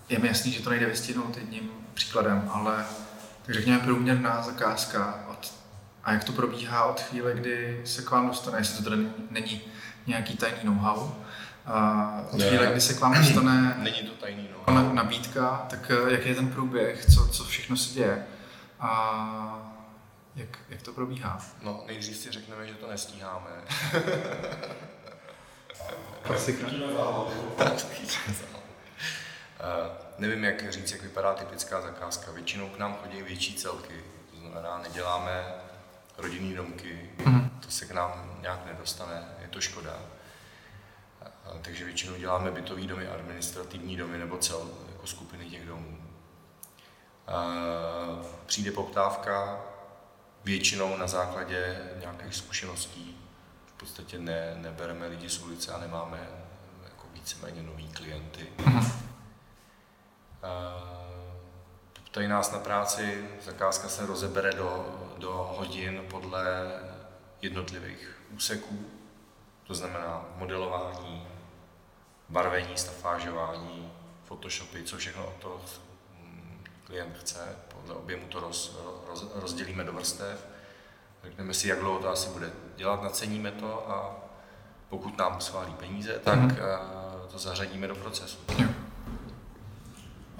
je 0.08 0.18
mi 0.18 0.28
jasný, 0.28 0.52
že 0.52 0.62
to 0.62 0.70
nejde 0.70 0.86
vystihnout 0.86 1.36
jedním 1.36 1.70
příkladem, 1.94 2.50
ale 2.52 2.84
tak 3.46 3.54
řekněme 3.54 3.78
průměrná 3.78 4.42
zakázka 4.42 5.31
a 6.04 6.12
jak 6.12 6.24
to 6.24 6.32
probíhá 6.32 6.84
od 6.84 7.00
chvíle, 7.00 7.34
kdy 7.34 7.80
se 7.84 8.02
k 8.02 8.10
vám 8.10 8.28
dostane, 8.28 8.58
jestli 8.58 8.76
to 8.76 8.84
teda 8.84 8.96
není, 8.96 9.12
není 9.30 9.60
nějaký 10.06 10.36
tajný 10.36 10.58
know-how, 10.62 11.10
a 11.66 12.08
od 12.30 12.42
chvíle, 12.42 12.66
kdy 12.66 12.80
se 12.80 12.94
k 12.94 13.00
vám 13.00 13.14
dostane 13.14 13.74
není 13.78 14.02
to 14.02 14.14
tajný 14.14 14.48
know-how. 14.52 14.94
nabídka, 14.94 15.66
tak 15.70 15.90
eh, 15.90 16.12
jak 16.12 16.26
je 16.26 16.34
ten 16.34 16.48
průběh, 16.48 17.06
co, 17.14 17.28
co 17.28 17.44
všechno 17.44 17.76
se 17.76 17.94
děje 17.94 18.26
a 18.80 19.68
jak, 20.36 20.58
jak 20.68 20.82
to 20.82 20.92
probíhá? 20.92 21.40
No, 21.62 21.84
nejdřív 21.86 22.16
si 22.16 22.30
řekneme, 22.30 22.68
že 22.68 22.74
to 22.74 22.90
nestíháme. 22.90 23.50
Klasika. 26.22 26.66
Uh, 26.66 26.72
nevím, 30.18 30.44
jak 30.44 30.72
říct, 30.72 30.92
jak 30.92 31.02
vypadá 31.02 31.34
typická 31.34 31.80
zakázka. 31.80 32.32
Většinou 32.32 32.68
k 32.68 32.78
nám 32.78 32.96
chodí 33.02 33.22
větší 33.22 33.54
celky, 33.54 33.94
to 34.30 34.36
znamená, 34.40 34.78
neděláme 34.78 35.44
rodinné 36.22 36.56
domky, 36.56 37.10
mm-hmm. 37.18 37.50
to 37.60 37.70
se 37.70 37.86
k 37.86 37.90
nám 37.90 38.38
nějak 38.40 38.66
nedostane, 38.66 39.24
je 39.42 39.48
to 39.48 39.60
škoda. 39.60 39.98
Takže 41.62 41.84
většinou 41.84 42.16
děláme 42.16 42.50
bytové 42.50 42.82
domy, 42.82 43.08
administrativní 43.08 43.96
domy 43.96 44.18
nebo 44.18 44.38
cel, 44.38 44.70
jako 44.92 45.06
skupiny 45.06 45.50
těch 45.50 45.66
domů. 45.66 45.98
Přijde 48.46 48.70
poptávka, 48.70 49.60
většinou 50.44 50.96
na 50.96 51.06
základě 51.06 51.80
nějakých 52.00 52.34
zkušeností. 52.34 53.16
V 53.66 53.72
podstatě 53.72 54.18
ne, 54.18 54.54
nebereme 54.56 55.06
lidi 55.06 55.30
z 55.30 55.38
ulice 55.38 55.72
a 55.72 55.78
nemáme 55.78 56.28
jako 56.84 57.06
víceméně 57.12 57.62
nový 57.62 57.88
klienty. 57.88 58.46
Mm-hmm. 58.56 59.11
Ptají 62.12 62.28
nás 62.28 62.52
na 62.52 62.58
práci, 62.58 63.28
zakázka 63.44 63.88
se 63.88 64.06
rozebere 64.06 64.52
do, 64.52 64.86
do 65.18 65.54
hodin 65.58 66.04
podle 66.10 66.72
jednotlivých 67.42 68.22
úseků, 68.30 68.86
to 69.66 69.74
znamená 69.74 70.24
modelování, 70.36 71.28
barvení, 72.28 72.76
stafážování, 72.76 73.92
photoshopy, 74.24 74.82
co 74.82 74.96
všechno 74.96 75.32
toho 75.38 75.60
klient 76.84 77.18
chce, 77.18 77.56
podle 77.74 77.94
objemu 77.94 78.26
to 78.26 78.40
roz, 78.40 78.78
roz, 79.08 79.26
rozdělíme 79.34 79.84
do 79.84 79.92
vrstev, 79.92 80.46
řekneme 81.24 81.54
si, 81.54 81.68
jak 81.68 81.78
dlouho 81.78 81.98
to 81.98 82.08
asi 82.08 82.28
bude 82.28 82.52
dělat, 82.76 83.02
naceníme 83.02 83.50
to 83.50 83.90
a 83.90 84.16
pokud 84.88 85.18
nám 85.18 85.40
schválí 85.40 85.72
peníze, 85.72 86.20
tak 86.24 86.38
mm-hmm. 86.38 86.56
to 87.30 87.38
zařadíme 87.38 87.88
do 87.88 87.94
procesu. 87.94 88.38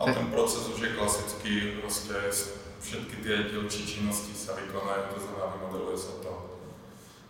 A 0.03 0.12
ten 0.12 0.27
proces 0.27 0.69
už 0.69 0.81
je 0.81 0.88
klasický, 0.88 1.61
prostě 1.81 2.15
všetky 2.81 3.17
ty 3.17 3.29
dílčí 3.51 3.87
činnosti 3.87 4.35
se 4.35 4.53
vykonají, 4.53 5.03
to 5.15 5.21
znamená, 5.21 5.57
vymodeluje 5.57 5.99
se 5.99 6.12
to 6.12 6.53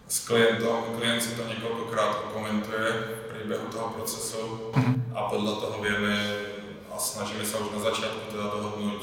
s 0.08 0.26
klientem, 0.26 0.68
klient 0.98 1.20
si 1.20 1.28
to 1.28 1.48
několikrát 1.48 2.16
komentuje 2.32 2.92
v 2.92 3.32
průběhu 3.32 3.66
toho 3.66 3.88
procesu 3.88 4.70
mhm. 4.76 5.12
a 5.14 5.22
podle 5.22 5.52
toho 5.52 5.82
víme 5.82 6.36
a 6.94 6.98
snažíme 6.98 7.44
se 7.44 7.58
už 7.58 7.72
na 7.72 7.80
začátku 7.80 8.30
teda 8.30 8.42
dohodnout 8.42 9.02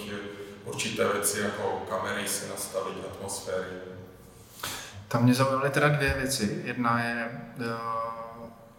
určité 0.66 1.14
věci, 1.14 1.40
jako 1.40 1.86
kamery 1.90 2.28
si 2.28 2.50
nastavit, 2.50 2.98
atmosféry. 3.12 3.68
Tam 5.08 5.24
mě 5.24 5.34
zaujaly 5.34 5.70
teda 5.70 5.90
dvě 5.90 6.14
věci. 6.14 6.62
Jedna 6.66 7.04
je, 7.04 7.30
eh, 7.60 7.66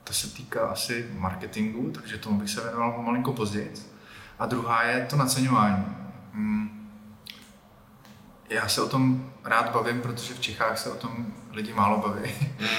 to 0.04 0.12
se 0.12 0.34
týká 0.34 0.66
asi 0.66 1.06
marketingu, 1.12 1.90
takže 1.90 2.18
tomu 2.18 2.40
bych 2.40 2.50
se 2.50 2.60
věnoval 2.60 2.92
pomalinko 2.92 3.32
později. 3.32 3.74
A 4.40 4.46
druhá 4.46 4.82
je 4.82 5.06
to 5.06 5.16
naceňování. 5.16 5.84
Hmm. 6.32 6.90
Já 8.50 8.68
se 8.68 8.82
o 8.82 8.88
tom 8.88 9.32
rád 9.44 9.72
bavím, 9.72 10.00
protože 10.00 10.34
v 10.34 10.40
Čechách 10.40 10.78
se 10.78 10.90
o 10.90 10.94
tom 10.94 11.26
lidi 11.52 11.72
málo 11.72 11.98
baví. 11.98 12.30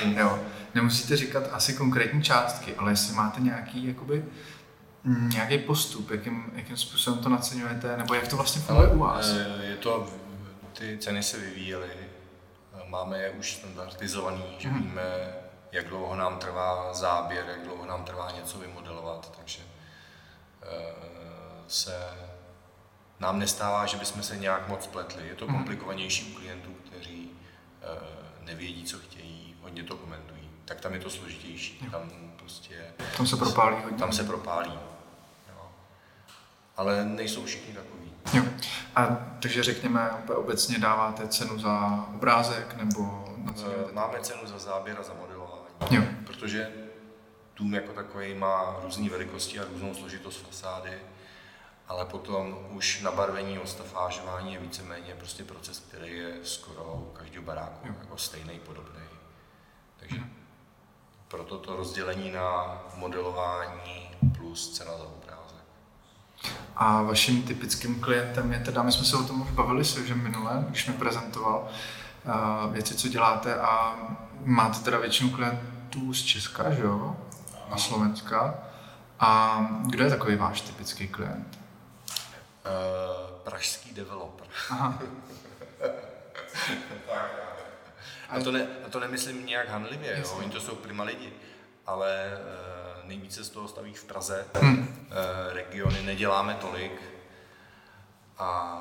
Mm. 0.06 0.14
jo. 0.18 0.40
Nemusíte 0.76 1.18
říkat 1.18 1.44
asi 1.52 1.74
konkrétní 1.74 2.24
částky, 2.24 2.76
ale 2.76 2.92
jestli 2.92 3.16
máte 3.16 3.42
nějaký, 3.42 3.88
jakoby, 3.88 4.26
nějaký 5.06 5.58
postup, 5.58 6.12
jakým, 6.12 6.52
jakým 6.56 6.78
způsobem 6.78 7.20
to 7.20 7.30
naceňujete, 7.30 7.98
nebo 7.98 8.14
jak 8.14 8.28
to 8.28 8.36
vlastně 8.36 8.62
funguje 8.62 8.88
u 8.88 9.00
vás? 9.00 9.30
Eh, 9.30 9.66
je 9.66 9.76
to, 9.76 10.08
ty 10.74 10.98
ceny 10.98 11.24
se 11.24 11.38
vyvíjely, 11.38 11.90
máme 12.86 13.18
je 13.18 13.30
už 13.30 13.56
standardizovaný, 13.56 14.44
že 14.58 14.70
mm. 14.70 14.82
víme, 14.82 15.34
jak 15.72 15.88
dlouho 15.88 16.16
nám 16.16 16.38
trvá 16.38 16.94
záběr, 16.94 17.46
jak 17.48 17.64
dlouho 17.64 17.86
nám 17.86 18.04
trvá 18.04 18.32
něco 18.32 18.60
vymodelovat, 18.60 19.38
takže 19.38 19.60
eh, 20.62 21.11
se 21.72 21.94
nám 23.20 23.40
nestává, 23.40 23.86
že 23.86 23.98
bychom 23.98 24.24
se 24.24 24.38
nějak 24.38 24.68
moc 24.68 24.88
pletli. 24.88 25.28
Je 25.28 25.36
to 25.36 25.46
mhm. 25.46 25.56
komplikovanější 25.56 26.32
u 26.32 26.36
klientů, 26.36 26.76
kteří 26.86 27.32
uh, 27.32 28.46
nevědí, 28.46 28.84
co 28.84 29.00
chtějí, 29.00 29.56
hodně 29.62 29.84
to 29.84 29.98
komentují. 29.98 30.50
Tak 30.66 30.82
tam 30.82 30.94
je 30.94 31.00
to 31.00 31.10
složitější. 31.10 31.88
Tam 31.92 32.10
prostě... 32.36 32.86
Tam 33.18 33.28
se 33.28 33.38
propálí 33.38 33.76
hodně. 33.84 33.98
Tam 33.98 34.12
se 34.12 34.24
propálí. 34.24 34.72
Jo. 35.50 35.72
Ale 36.78 37.06
nejsou 37.06 37.46
všichni 37.46 37.74
takový. 37.74 38.12
Jo. 38.34 38.44
A 38.96 39.06
takže 39.40 39.64
řekněme, 39.64 40.12
obecně 40.36 40.80
dáváte 40.80 41.28
cenu 41.28 41.60
za 41.60 42.06
obrázek 42.16 42.76
nebo 42.76 43.26
na 43.38 43.54
co? 43.54 43.66
Eh, 43.66 43.94
máme 43.94 44.20
cenu 44.20 44.48
za 44.48 44.60
záběr 44.60 44.98
a 45.00 45.04
za 45.04 45.14
modelování. 45.14 45.66
Jo. 45.92 46.04
Protože 46.26 46.72
dům 47.56 47.74
jako 47.74 47.94
takový 47.94 48.34
má 48.34 48.80
různé 48.84 49.10
velikosti 49.10 49.60
a 49.60 49.66
různou 49.74 49.96
složitost 49.96 50.46
fasády 50.46 50.92
ale 51.92 52.06
potom 52.06 52.58
už 52.70 53.02
nabarvení, 53.02 53.60
ostafážování 53.60 54.54
je 54.54 54.60
víceméně 54.60 55.16
prostě 55.18 55.44
proces, 55.44 55.80
který 55.80 56.18
je 56.18 56.34
skoro 56.44 56.84
u 56.84 57.12
každého 57.14 57.46
baráku 57.46 57.88
jo. 57.88 57.94
jako 58.00 58.18
stejný, 58.18 58.60
podobný. 58.60 59.02
Takže 60.00 60.16
hmm. 60.16 60.34
proto 61.28 61.58
to 61.58 61.76
rozdělení 61.76 62.32
na 62.32 62.82
modelování 62.96 64.12
plus 64.38 64.78
cena 64.78 64.92
za 64.92 65.04
obrázek. 65.04 65.66
A 66.76 67.02
vaším 67.02 67.44
typickým 67.44 68.02
klientem 68.02 68.54
je 68.54 68.60
teda, 68.60 68.84
my 68.84 68.92
jsme 68.92 69.06
se 69.06 69.18
o 69.18 69.24
tom 69.24 69.42
už 69.42 69.52
bavili 69.52 69.86
s 69.86 70.06
že 70.06 70.16
minule, 70.16 70.66
když 70.70 70.88
mi 70.88 70.94
prezentoval 70.94 71.68
uh, 72.26 72.74
věci, 72.74 72.96
co 72.96 73.08
děláte 73.08 73.56
a 73.56 73.96
máte 74.44 74.80
teda 74.80 75.00
většinu 75.00 75.30
klientů 75.30 76.14
z 76.14 76.24
Česka, 76.24 76.72
že 76.72 76.82
jo? 76.82 77.18
A 77.72 77.78
Slovenska. 77.78 78.56
A 79.20 79.60
kdo 79.86 80.04
je 80.04 80.10
takový 80.10 80.36
váš 80.36 80.62
typický 80.62 81.08
klient? 81.08 81.61
Uh, 82.66 83.32
pražský 83.44 83.94
developer. 83.94 84.48
Aha. 84.70 85.00
a, 88.30 88.40
to 88.44 88.52
ne, 88.52 88.68
a 88.86 88.90
to 88.90 89.00
nemyslím 89.00 89.46
nějak 89.46 89.70
hanlivě, 89.70 90.20
jo? 90.20 90.32
oni 90.38 90.50
to 90.50 90.62
jsou 90.62 90.76
prima 90.76 91.04
lidi, 91.04 91.34
ale 91.86 92.30
uh, 92.34 93.08
nejvíce 93.08 93.44
z 93.44 93.50
toho 93.50 93.68
staví 93.68 93.94
v 93.94 94.04
Praze. 94.04 94.46
Hmm. 94.54 94.80
Uh, 94.80 95.54
regiony 95.54 96.02
neděláme 96.02 96.54
tolik, 96.54 97.02
a, 98.38 98.78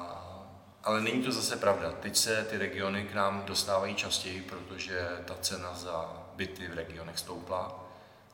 ale 0.85 1.01
není 1.01 1.23
to 1.23 1.33
zase 1.33 1.57
pravda. 1.57 1.93
Teď 1.93 2.16
se 2.16 2.47
ty 2.51 2.59
regiony 2.59 3.05
k 3.05 3.14
nám 3.14 3.43
dostávají 3.45 3.95
častěji, 3.95 4.43
protože 4.43 5.09
ta 5.25 5.35
cena 5.40 5.75
za 5.75 6.12
byty 6.35 6.69
v 6.69 6.75
regionech 6.75 7.19
stoupla, 7.19 7.85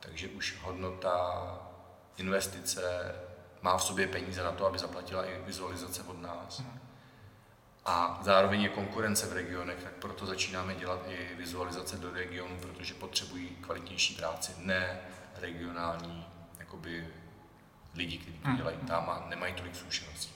takže 0.00 0.28
už 0.28 0.56
hodnota 0.62 1.44
investice 2.16 3.14
má 3.66 3.76
v 3.76 3.84
sobě 3.84 4.06
peníze 4.06 4.42
na 4.42 4.52
to, 4.52 4.66
aby 4.66 4.78
zaplatila 4.78 5.24
i 5.24 5.40
vizualizace 5.46 6.02
od 6.02 6.22
nás. 6.22 6.62
A 7.84 8.20
zároveň 8.22 8.62
je 8.62 8.68
konkurence 8.68 9.26
v 9.26 9.32
regionech, 9.32 9.82
tak 9.82 9.92
proto 9.92 10.26
začínáme 10.26 10.74
dělat 10.74 11.00
i 11.08 11.34
vizualizace 11.34 11.96
do 11.96 12.12
regionu, 12.12 12.56
protože 12.60 12.94
potřebují 12.94 13.48
kvalitnější 13.48 14.14
práci, 14.14 14.52
ne 14.58 15.00
regionální 15.40 16.26
jakoby, 16.58 17.08
lidi, 17.94 18.18
kteří 18.18 18.38
to 18.38 18.48
mhm. 18.48 18.56
dělají 18.56 18.76
tam 18.76 19.10
a 19.10 19.26
nemají 19.28 19.54
tolik 19.54 19.76
zkušeností. 19.76 20.34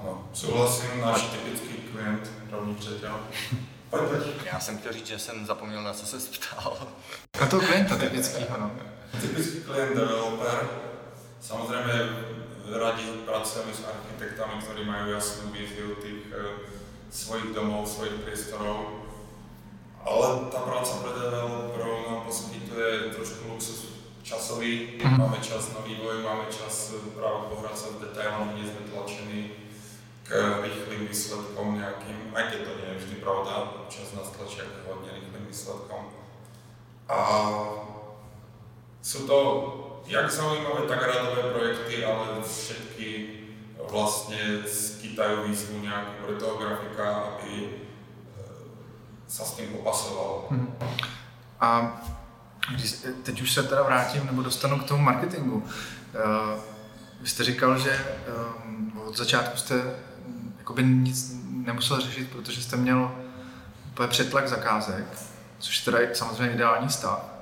Ano, 0.00 0.28
souhlasím, 0.32 1.00
náš 1.00 1.22
typický 1.22 1.74
klient, 1.74 2.30
rovný 2.50 2.74
přetěl, 2.74 3.20
Pojď, 3.90 4.02
pojď. 4.02 4.46
Já 4.52 4.60
jsem 4.60 4.78
chtěl 4.78 4.92
říct, 4.92 5.06
že 5.06 5.18
jsem 5.18 5.46
zapomněl, 5.46 5.82
na 5.82 5.92
co 5.92 6.06
se 6.06 6.38
ptal. 6.38 6.88
Na 7.40 7.46
toho 7.46 7.62
klienta 7.62 7.96
typického, 7.96 8.60
no. 8.60 8.70
Typický 9.20 9.60
klient 9.60 9.96
developer. 9.96 10.87
Samozřejmě 11.40 11.98
radi 12.78 13.02
pracujeme 13.26 13.72
s 13.72 13.84
architektami, 13.86 14.62
ktorí 14.62 14.84
majú 14.84 15.08
jasnú 15.14 15.48
víziu 15.54 15.96
tých 16.02 16.28
e, 16.34 16.44
svojich 17.10 17.54
domov, 17.54 17.88
svojich 17.88 18.20
priestorov. 18.20 19.08
Ale 20.04 20.52
tá 20.52 20.60
práca 20.66 21.00
pre 21.00 21.12
developerov 21.16 21.96
nám 22.10 22.20
poskytuje 22.26 23.14
trošku 23.16 23.48
luxus 23.48 23.80
časový. 24.22 25.00
Mm-hmm. 25.00 25.16
Máme 25.16 25.38
čas 25.40 25.72
na 25.72 25.80
vývoj, 25.80 26.20
máme 26.20 26.52
čas 26.52 26.92
práve 27.16 27.48
pohrať 27.48 27.76
sa 27.76 27.86
v 27.96 28.00
detailoch, 28.04 28.52
nie 28.52 28.68
sme 28.68 28.90
tlačení 28.92 29.40
k 30.28 30.30
rýchlým 30.60 31.08
výsledkom 31.08 31.80
nejakým, 31.80 32.36
aj 32.36 32.44
keď 32.52 32.60
to 32.68 32.72
nie 32.76 32.88
je 32.92 33.00
vždy 33.00 33.16
pravda, 33.24 33.52
čas 33.88 34.12
nás 34.12 34.28
tlačia 34.28 34.68
k 34.68 34.84
hodne 34.84 35.08
rýchlým 35.16 35.48
výsledkom. 35.48 36.12
A 37.08 37.18
sú 39.00 39.24
to 39.24 39.38
jak 40.08 40.30
zaujímavé, 40.30 40.88
tak 40.88 41.02
radové 41.02 41.42
projekty, 41.52 42.04
ale 42.04 42.42
všetky 42.42 43.26
vlastne 43.90 44.64
skýtajú 44.68 45.48
výzvu 45.48 45.80
nejakú 45.80 46.12
pre 46.24 46.34
toho 46.36 46.60
grafika, 46.60 47.06
aby 47.32 47.52
e, 47.64 47.68
sa 49.28 49.44
s 49.44 49.56
tím 49.56 49.72
popasoval. 49.72 50.48
Hmm. 50.50 50.72
A 51.60 52.00
když, 52.74 53.04
teď 53.22 53.40
už 53.40 53.52
se 53.52 53.62
teda 53.62 53.82
vrátím, 53.82 54.26
nebo 54.26 54.42
dostanu 54.42 54.78
k 54.78 54.84
tomu 54.84 55.02
marketingu. 55.02 55.56
Uh, 55.56 56.60
vy 57.20 57.28
jste 57.28 57.44
říkal, 57.44 57.78
že 57.78 58.04
um, 58.66 59.00
od 59.06 59.16
začátku 59.16 59.56
jste 59.56 59.74
jakoby 60.58 60.84
nic 60.84 61.36
nemusel 61.50 62.00
řešit, 62.00 62.30
protože 62.30 62.62
jste 62.62 62.76
měl 62.76 63.12
úplně 63.90 64.08
přetlak 64.08 64.48
zakázek, 64.48 65.04
což 65.58 65.78
teda 65.78 65.98
je 65.98 66.14
samozřejmě 66.14 66.54
ideální 66.54 66.90
stav 66.90 67.37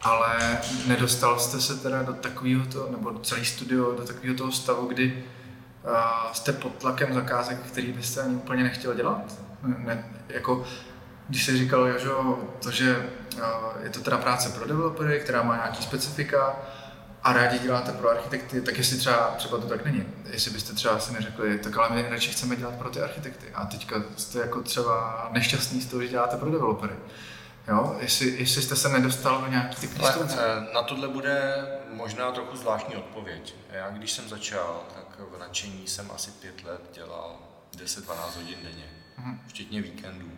ale 0.00 0.58
nedostal 0.86 1.38
jste 1.38 1.60
se 1.60 1.76
teda 1.76 2.02
do 2.02 2.12
takového 2.12 2.66
to, 2.66 2.88
nebo 2.90 3.18
celý 3.18 3.44
studio 3.44 3.92
do 3.92 4.04
takového 4.04 4.36
toho 4.36 4.52
stavu, 4.52 4.86
kdy 4.86 5.24
uh, 5.84 6.32
jste 6.32 6.52
pod 6.52 6.74
tlakem 6.74 7.14
zakázek, 7.14 7.58
který 7.58 7.92
byste 7.92 8.20
ani 8.20 8.34
úplně 8.34 8.62
nechtěl 8.62 8.94
dělat? 8.94 9.34
Ne, 9.62 10.04
jako, 10.28 10.64
když 11.28 11.44
se 11.44 11.56
říkalo, 11.56 11.98
že 11.98 12.08
to, 12.62 12.70
že 12.70 13.10
uh, 13.36 13.42
je 13.82 13.90
to 13.90 14.00
teda 14.00 14.18
práce 14.18 14.48
pro 14.48 14.66
developery, 14.66 15.20
která 15.20 15.42
má 15.42 15.56
nějaký 15.56 15.82
specifika 15.82 16.56
a 17.22 17.32
rádi 17.32 17.58
děláte 17.58 17.92
pro 17.92 18.10
architekty, 18.10 18.60
tak 18.60 18.78
jestli 18.78 18.96
třeba, 18.96 19.34
třeba 19.36 19.58
to 19.58 19.66
tak 19.66 19.84
není. 19.84 20.04
Jestli 20.30 20.50
byste 20.50 20.74
třeba 20.74 20.98
si 20.98 21.12
neřekli, 21.12 21.58
tak 21.58 21.76
ale 21.76 21.88
my 21.90 22.06
radši 22.10 22.30
chceme 22.30 22.56
dělat 22.56 22.74
pro 22.74 22.90
ty 22.90 23.00
architekty 23.00 23.46
a 23.54 23.66
teďka 23.66 24.02
jste 24.16 24.38
jako 24.38 24.60
třeba 24.60 25.28
nešťastný 25.32 25.80
z 25.80 25.86
toho, 25.86 26.02
že 26.02 26.08
děláte 26.08 26.36
pro 26.36 26.50
developery. 26.50 26.94
Jo? 27.68 27.96
Jestli, 28.00 28.26
jestli 28.38 28.62
jste 28.62 28.76
se 28.76 28.88
nedostal 28.88 29.40
do 29.40 29.46
nějaký 29.46 29.76
ty 29.76 29.88
eh, 30.04 30.74
Na 30.74 30.82
tohle 30.82 31.08
bude 31.08 31.66
možná 31.88 32.32
trochu 32.32 32.56
zvláštní 32.56 32.96
odpověď. 32.96 33.54
Já 33.70 33.90
když 33.90 34.12
jsem 34.12 34.28
začal, 34.28 34.82
tak 34.94 35.18
v 35.18 35.38
nadšení 35.38 35.86
jsem 35.86 36.10
asi 36.10 36.30
pět 36.30 36.64
let 36.64 36.80
dělal 36.94 37.38
10-12 37.76 38.36
hodin 38.36 38.58
denně, 38.62 38.90
hmm. 39.16 39.40
včetně 39.46 39.82
víkendů. 39.82 40.30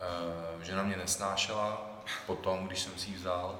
Eh, 0.00 0.64
žena 0.64 0.82
mě 0.82 0.96
nesnášela 0.96 1.90
potom, 2.26 2.66
když 2.66 2.80
jsem 2.80 2.92
si 2.96 3.10
ji 3.10 3.16
vzal, 3.16 3.58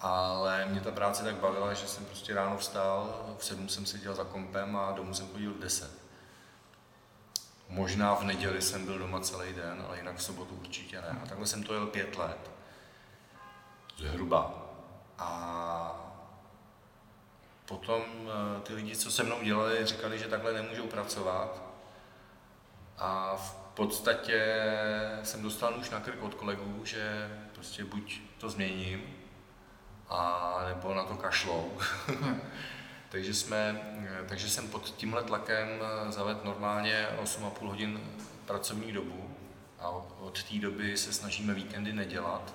ale 0.00 0.66
mě 0.66 0.80
ta 0.80 0.90
práce 0.90 1.24
tak 1.24 1.34
bavila, 1.34 1.74
že 1.74 1.86
jsem 1.86 2.04
prostě 2.04 2.34
ráno 2.34 2.58
vstál, 2.58 3.26
v 3.38 3.44
sedm 3.44 3.68
jsem 3.68 3.86
seděl 3.86 4.14
za 4.14 4.24
kompem 4.24 4.76
a 4.76 4.92
domů 4.92 5.14
jsem 5.14 5.28
chodil 5.28 5.54
v 5.54 5.58
deset. 5.58 6.03
Možná 7.68 8.14
v 8.14 8.24
neděli 8.24 8.62
jsem 8.62 8.84
byl 8.84 8.98
doma 8.98 9.20
celý 9.20 9.52
den, 9.52 9.84
ale 9.88 9.96
jinak 9.96 10.16
v 10.16 10.22
sobotu 10.22 10.54
určitě 10.54 11.00
ne. 11.00 11.20
A 11.22 11.26
takhle 11.26 11.46
jsem 11.46 11.62
to 11.62 11.74
jel 11.74 11.86
pět 11.86 12.16
let. 12.16 12.50
Zhruba. 13.96 14.66
A 15.18 16.00
potom 17.64 18.02
eh, 18.02 18.60
ty 18.60 18.74
lidi, 18.74 18.96
co 18.96 19.10
se 19.10 19.22
mnou 19.22 19.42
dělali, 19.42 19.86
říkali, 19.86 20.18
že 20.18 20.28
takhle 20.28 20.52
nemůžou 20.52 20.86
pracovat. 20.86 21.62
A 22.98 23.36
v 23.36 23.54
podstatě 23.54 24.62
jsem 25.22 25.42
dostal 25.42 25.78
už 25.78 25.90
na 25.90 26.00
krk 26.00 26.22
od 26.22 26.34
kolegů, 26.34 26.84
že 26.84 27.30
prostě 27.54 27.84
buď 27.84 28.20
to 28.38 28.48
změním, 28.50 29.14
a 30.08 30.60
nebo 30.68 30.94
na 30.94 31.04
to 31.04 31.16
kašlou. 31.16 31.78
Takže, 33.14 33.34
jsme, 33.34 33.80
takže 34.28 34.50
jsem 34.50 34.68
pod 34.68 34.94
tímhle 34.96 35.22
tlakem 35.22 35.68
zavedl 36.08 36.40
normálně 36.44 37.08
8,5 37.22 37.66
hodin 37.66 38.00
pracovní 38.46 38.92
dobu 38.92 39.36
a 39.78 39.88
od 40.20 40.42
té 40.42 40.58
doby 40.58 40.96
se 40.96 41.12
snažíme 41.12 41.54
víkendy 41.54 41.92
nedělat 41.92 42.54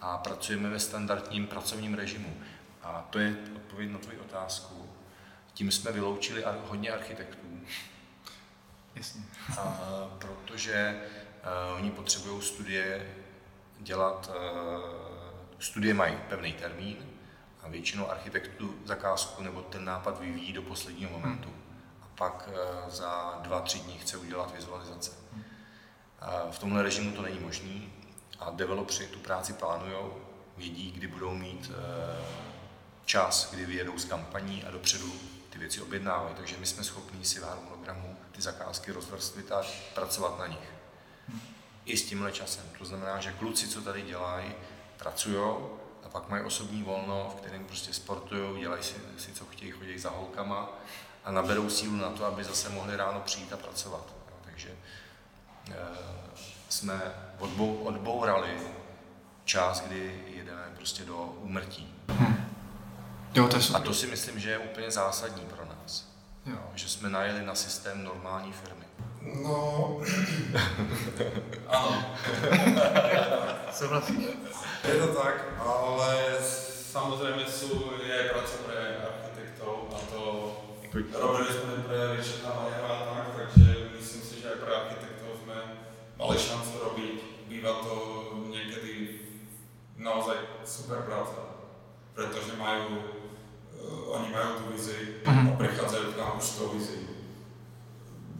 a 0.00 0.18
pracujeme 0.18 0.68
ve 0.68 0.78
standardním 0.78 1.46
pracovním 1.46 1.94
režimu. 1.94 2.36
A 2.82 3.06
to 3.10 3.18
je 3.18 3.36
odpověď 3.56 3.90
na 3.90 3.98
tvoji 3.98 4.18
otázku. 4.18 4.90
Tím 5.54 5.70
jsme 5.70 5.92
vyloučili 5.92 6.44
hodně 6.66 6.90
architektů. 6.90 7.60
Jasně. 8.94 9.22
A, 9.58 9.80
protože 10.18 11.00
uh, 11.70 11.76
oni 11.76 11.90
potřebují 11.90 12.42
studie 12.42 13.14
dělat, 13.78 14.30
uh, 14.30 14.82
studie 15.58 15.94
mají 15.94 16.16
pevný 16.28 16.52
termín, 16.52 17.15
a 17.66 17.68
většinou 17.68 18.10
architektů 18.10 18.74
zakázku 18.84 19.42
nebo 19.42 19.62
ten 19.62 19.84
nápad 19.84 20.20
vyvíjí 20.20 20.52
do 20.52 20.62
posledního 20.62 21.10
momentu. 21.10 21.48
A 22.02 22.08
pak 22.14 22.48
eh, 22.52 22.90
za 22.90 23.40
dva, 23.42 23.60
tři 23.60 23.78
dní 23.78 23.98
chce 23.98 24.16
udělat 24.16 24.54
vizualizace. 24.54 25.12
V 26.50 26.58
tomhle 26.58 26.82
režimu 26.82 27.12
to 27.12 27.22
není 27.22 27.38
možný 27.38 27.92
a 28.38 28.50
developři 28.50 29.06
tu 29.06 29.18
práci 29.18 29.52
plánují, 29.52 29.96
vědí, 30.56 30.92
kdy 30.92 31.06
budou 31.06 31.34
mít 31.34 31.70
eh, 31.70 32.24
čas, 33.04 33.50
kdy 33.52 33.66
vyjedou 33.66 33.98
z 33.98 34.04
kampaní 34.04 34.64
a 34.64 34.70
dopředu 34.70 35.12
ty 35.50 35.58
věci 35.58 35.80
objednávají. 35.80 36.34
Takže 36.34 36.56
my 36.58 36.66
jsme 36.66 36.84
schopni 36.84 37.24
si 37.24 37.40
v 37.40 37.44
harmonogramu 37.44 38.16
ty 38.32 38.42
zakázky 38.42 38.92
rozvrstvit 38.92 39.52
a 39.52 39.62
pracovat 39.94 40.38
na 40.38 40.46
nich. 40.46 40.72
I 41.84 41.96
s 41.96 42.06
tímhle 42.06 42.32
časem. 42.32 42.64
To 42.78 42.84
znamená, 42.84 43.20
že 43.20 43.32
kluci, 43.32 43.68
co 43.68 43.82
tady 43.82 44.02
dělají, 44.02 44.52
pracují, 44.96 45.36
a 45.36 45.85
pak 46.16 46.28
mají 46.28 46.44
osobní 46.44 46.82
volno, 46.82 47.34
v 47.36 47.40
kterém 47.40 47.64
prostě 47.64 47.92
sportují, 47.92 48.60
dělají 48.60 48.82
si, 48.82 48.94
si 49.18 49.32
co 49.32 49.44
chtějí, 49.44 49.70
chodí 49.70 49.98
za 49.98 50.10
holkama 50.10 50.68
a 51.24 51.30
naberou 51.30 51.70
sílu 51.70 51.96
na 51.96 52.10
to, 52.10 52.24
aby 52.24 52.44
zase 52.44 52.68
mohli 52.68 52.96
ráno 52.96 53.20
přijít 53.20 53.52
a 53.52 53.56
pracovat. 53.56 54.14
Jo, 54.28 54.36
takže 54.44 54.68
e, 55.70 55.74
jsme 56.68 57.00
odbou, 57.38 57.76
odbourali 57.76 58.60
čas, 59.44 59.80
kdy 59.80 60.24
jedeme 60.26 60.62
prostě 60.76 61.04
do 61.04 61.16
úmrtí. 61.18 61.94
Hmm. 62.08 62.50
Jo, 63.34 63.48
to 63.48 63.56
je 63.56 63.62
a 63.74 63.80
to 63.80 63.94
si 63.94 64.06
myslím, 64.06 64.40
že 64.40 64.50
je 64.50 64.58
úplně 64.58 64.90
zásadní 64.90 65.44
pro 65.44 65.64
nás. 65.64 66.08
Jo. 66.46 66.58
Že 66.74 66.88
jsme 66.88 67.10
najeli 67.10 67.46
na 67.46 67.54
systém 67.54 68.04
normální 68.04 68.52
firmy. 68.52 68.85
No, 69.26 70.00
ano. 71.68 71.92
Souhlasíš? 73.76 74.24
Je 74.86 74.94
to 75.02 75.08
tak, 75.18 75.58
ale 75.58 76.38
samozrejme 76.92 77.42
sú, 77.42 77.90
je 77.98 78.30
práca 78.30 78.56
pre 78.62 78.78
architektov 79.02 79.90
a 79.90 79.98
to 80.06 80.22
robili 80.94 81.50
sme 81.50 81.82
pre 81.84 82.16
Richarda 82.16 82.54
Majera 82.54 82.94
tak, 83.10 83.26
takže 83.34 83.90
myslím 83.98 84.22
si, 84.22 84.34
že 84.40 84.62
pre 84.62 84.70
architektov 84.70 85.42
sme 85.42 85.58
mali 86.14 86.36
šancu 86.38 86.72
robiť. 86.78 87.16
Býva 87.50 87.82
to 87.82 87.94
niekedy 88.46 88.94
naozaj 89.98 90.62
super 90.62 91.02
práca, 91.02 91.66
pretože 92.14 92.54
majú, 92.54 93.10
uh, 93.74 94.16
oni 94.22 94.30
majú 94.30 94.50
tú 94.62 94.64
vizi 94.70 95.20
a 95.26 95.30
mhm. 95.34 95.58
prichádzajú 95.58 96.14
k 96.14 96.18
nám 96.22 96.38
už 96.38 96.46
s 96.46 96.54
tou 96.56 96.70
vizií. 96.70 97.15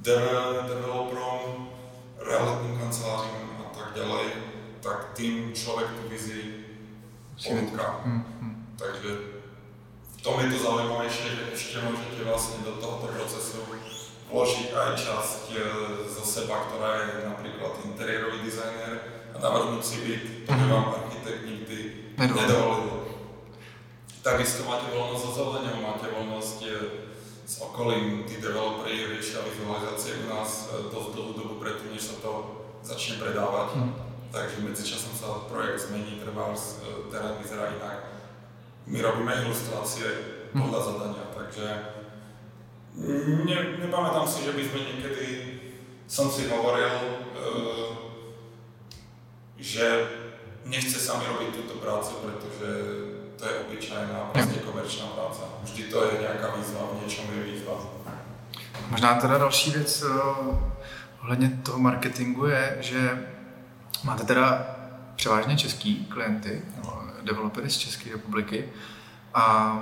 De- 0.07 0.63
developerom, 0.71 1.67
realitným 2.23 2.79
kanceláriám 2.79 3.59
a 3.59 3.69
tak 3.75 3.91
ďalej 3.91 4.27
tak 4.79 5.19
tým 5.19 5.51
človek 5.51 5.99
tú 5.99 6.07
vizi 6.07 6.43
ponúka. 7.35 8.07
Hmm, 8.07 8.23
hmm. 8.23 8.55
Takže 8.79 9.11
v 10.15 10.19
tom 10.23 10.39
je 10.39 10.47
to 10.55 10.59
zaujímavejšie, 10.63 11.27
že 11.27 11.45
ešte 11.51 11.77
môžete 11.83 12.23
vlastne 12.23 12.63
do 12.63 12.79
tohoto 12.79 13.11
procesu 13.11 13.67
vložiť 14.31 14.69
aj 14.75 14.91
časť 14.95 15.43
e, 15.55 15.59
zo 16.07 16.23
seba, 16.23 16.71
ktorá 16.71 17.03
je 17.03 17.27
napríklad 17.27 17.83
interiérový 17.87 18.47
dizajner 18.47 19.27
a 19.35 19.37
navrhnúť 19.39 19.83
si 19.83 19.97
byt, 20.03 20.25
to 20.47 20.51
by 20.55 20.65
mhm. 20.67 20.71
vám 20.71 20.87
architekt 21.03 21.43
nikdy 21.47 21.79
nedovolil. 22.15 23.11
Takisto 24.23 24.67
máte 24.67 24.91
voľnosť 24.91 25.23
so 25.23 25.31
zelenou, 25.35 25.83
máte 25.83 26.07
voľnosť 26.11 26.59
e, 26.63 26.71
s 27.57 27.65
okolím, 27.65 28.29
tí 28.29 28.37
developeri 28.37 29.09
riešia 29.17 29.41
vizualizácie 29.41 30.29
u 30.29 30.37
nás 30.37 30.69
dosť 30.93 31.09
dlhú 31.17 31.33
dobu 31.33 31.55
predtým, 31.57 31.97
než 31.97 32.13
sa 32.13 32.17
to 32.21 32.33
začne 32.85 33.17
predávať. 33.17 33.81
Hmm 33.81 34.07
takže 34.37 34.61
medzičasom 34.63 35.15
sa 35.17 35.49
projekt 35.49 35.89
zmení, 35.89 36.21
treba 36.21 36.53
e, 36.53 36.59
terén 37.09 37.35
vyzerá 37.41 37.73
inak. 37.73 37.99
My 38.87 39.03
robíme 39.03 39.33
ilustrácie 39.43 40.07
podľa 40.55 40.81
hm. 40.81 40.87
zadania, 40.87 41.25
takže 41.35 41.67
ne, 43.49 43.59
nepamätám 43.83 44.27
si, 44.29 44.47
že 44.47 44.53
by 44.55 44.63
sme 44.63 44.79
niekedy, 44.87 45.27
som 46.07 46.31
si 46.31 46.47
hovoril, 46.47 47.27
uh, 47.35 47.91
že 49.59 49.85
nechce 50.65 50.97
sami 51.03 51.27
robiť 51.27 51.51
túto 51.51 51.83
prácu, 51.83 52.15
pretože 52.23 52.69
to 53.39 53.45
je 53.49 53.59
obyčajná, 53.59 54.31
prostě 54.33 54.59
komerčná 54.59 55.07
práce. 55.07 55.43
Vždy 55.63 55.83
to 55.83 56.05
je 56.05 56.21
nějaká 56.21 56.57
výzva, 56.57 56.81
v 56.93 57.03
něčem 57.07 57.25
je 57.37 57.53
výzva. 57.53 57.73
Možná 58.91 59.15
teda 59.15 59.39
další 59.39 59.71
věc 59.71 60.03
uh, 60.03 60.59
ohledně 61.23 61.61
toho 61.63 61.79
marketingu 61.79 62.47
je, 62.47 62.77
že 62.81 63.27
máte 64.05 64.25
teda 64.25 64.67
převážně 65.17 65.57
český 65.57 66.07
klienty, 66.07 66.63
nebo 66.77 67.03
developery 67.23 67.71
z 67.71 67.77
České 67.77 68.13
republiky 68.13 68.73
a 69.35 69.77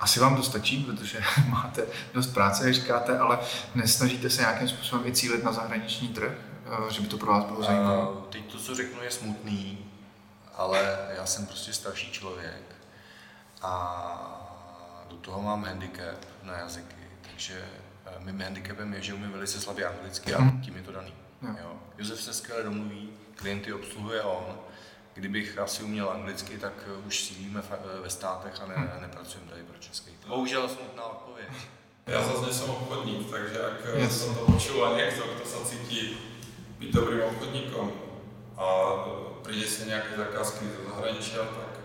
asi 0.00 0.20
vám 0.20 0.36
to 0.36 0.42
stačí, 0.42 0.84
protože 0.84 1.20
máte 1.48 1.82
dost 2.14 2.26
práce, 2.26 2.64
jak 2.64 2.74
říkáte, 2.74 3.18
ale 3.18 3.38
nesnažíte 3.74 4.30
se 4.30 4.40
nějakým 4.40 4.68
způsobem 4.68 5.06
i 5.06 5.12
cílit 5.12 5.44
na 5.44 5.52
zahraniční 5.52 6.08
trh, 6.08 6.32
eh, 6.66 6.92
že 6.92 7.00
by 7.00 7.06
to 7.06 7.18
pro 7.18 7.32
vás 7.32 7.44
bylo 7.44 7.62
zajímavé? 7.62 8.06
Teď 8.28 8.52
to, 8.52 8.58
co 8.58 8.74
řeknu, 8.74 9.02
je 9.02 9.10
smutný, 9.10 9.89
ale 10.60 10.98
já 11.16 11.26
jsem 11.26 11.46
prostě 11.46 11.72
starší 11.72 12.12
člověk 12.12 12.62
a 13.62 15.06
do 15.08 15.16
toho 15.16 15.42
mám 15.42 15.64
handicap 15.64 16.24
na 16.42 16.58
jazyky, 16.58 16.96
takže 17.22 17.64
eh, 18.06 18.10
mým 18.18 18.40
handicapem 18.40 18.94
je, 18.94 19.02
že 19.02 19.14
umím 19.14 19.32
velice 19.32 19.60
slabě 19.60 19.86
anglicky 19.86 20.34
a 20.34 20.40
mhm. 20.40 20.60
tím 20.60 20.76
je 20.76 20.82
to 20.82 20.92
daný. 20.92 21.14
Jo. 21.42 21.76
Josef 21.98 22.22
se 22.22 22.34
skvěle 22.34 22.62
domluví, 22.62 23.10
klienty 23.34 23.72
obsluhuje 23.72 24.22
on, 24.22 24.58
Kdybych 25.14 25.58
asi 25.58 25.82
uměl 25.82 26.10
anglicky, 26.10 26.58
tak 26.58 26.72
eh, 26.86 27.06
už 27.06 27.24
sídlíme 27.24 27.62
eh, 27.70 28.00
ve 28.00 28.10
státech 28.10 28.60
a 28.62 28.66
ne, 28.66 28.74
hmm. 28.74 29.00
nepracujeme 29.00 29.50
tady 29.50 29.62
pro 29.62 29.78
český. 29.78 30.10
Bohužel 30.28 30.68
smutná 30.68 31.04
odpověď. 31.04 31.48
Já 32.06 32.22
zase 32.22 32.42
nejsem 32.42 32.70
obchodník, 32.70 33.30
takže 33.30 33.58
jak 33.58 33.96
yes. 33.96 34.24
jsem 34.24 34.34
to 34.34 34.40
počul 34.40 34.86
a 34.86 34.96
někdo, 34.96 35.24
kdo 35.34 35.44
se 35.44 35.64
cítí 35.64 36.16
být 36.78 36.94
dobrým 36.94 37.22
obchodníkom 37.22 37.92
a 38.60 38.94
přijde 39.42 39.66
si 39.66 39.86
nějaké 39.86 40.16
zakázky 40.16 40.64
ze 40.64 40.90
zahraničí, 40.90 41.32
tak 41.32 41.80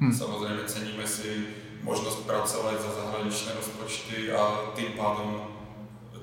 hmm. 0.00 0.18
samozřejmě 0.18 0.64
ceníme 0.64 1.06
si 1.06 1.46
možnost 1.82 2.16
pracovat 2.26 2.80
za 2.80 2.94
zahraničné 2.94 3.52
rozpočty 3.56 4.32
a 4.32 4.60
tím 4.74 4.92
pádem 4.92 5.40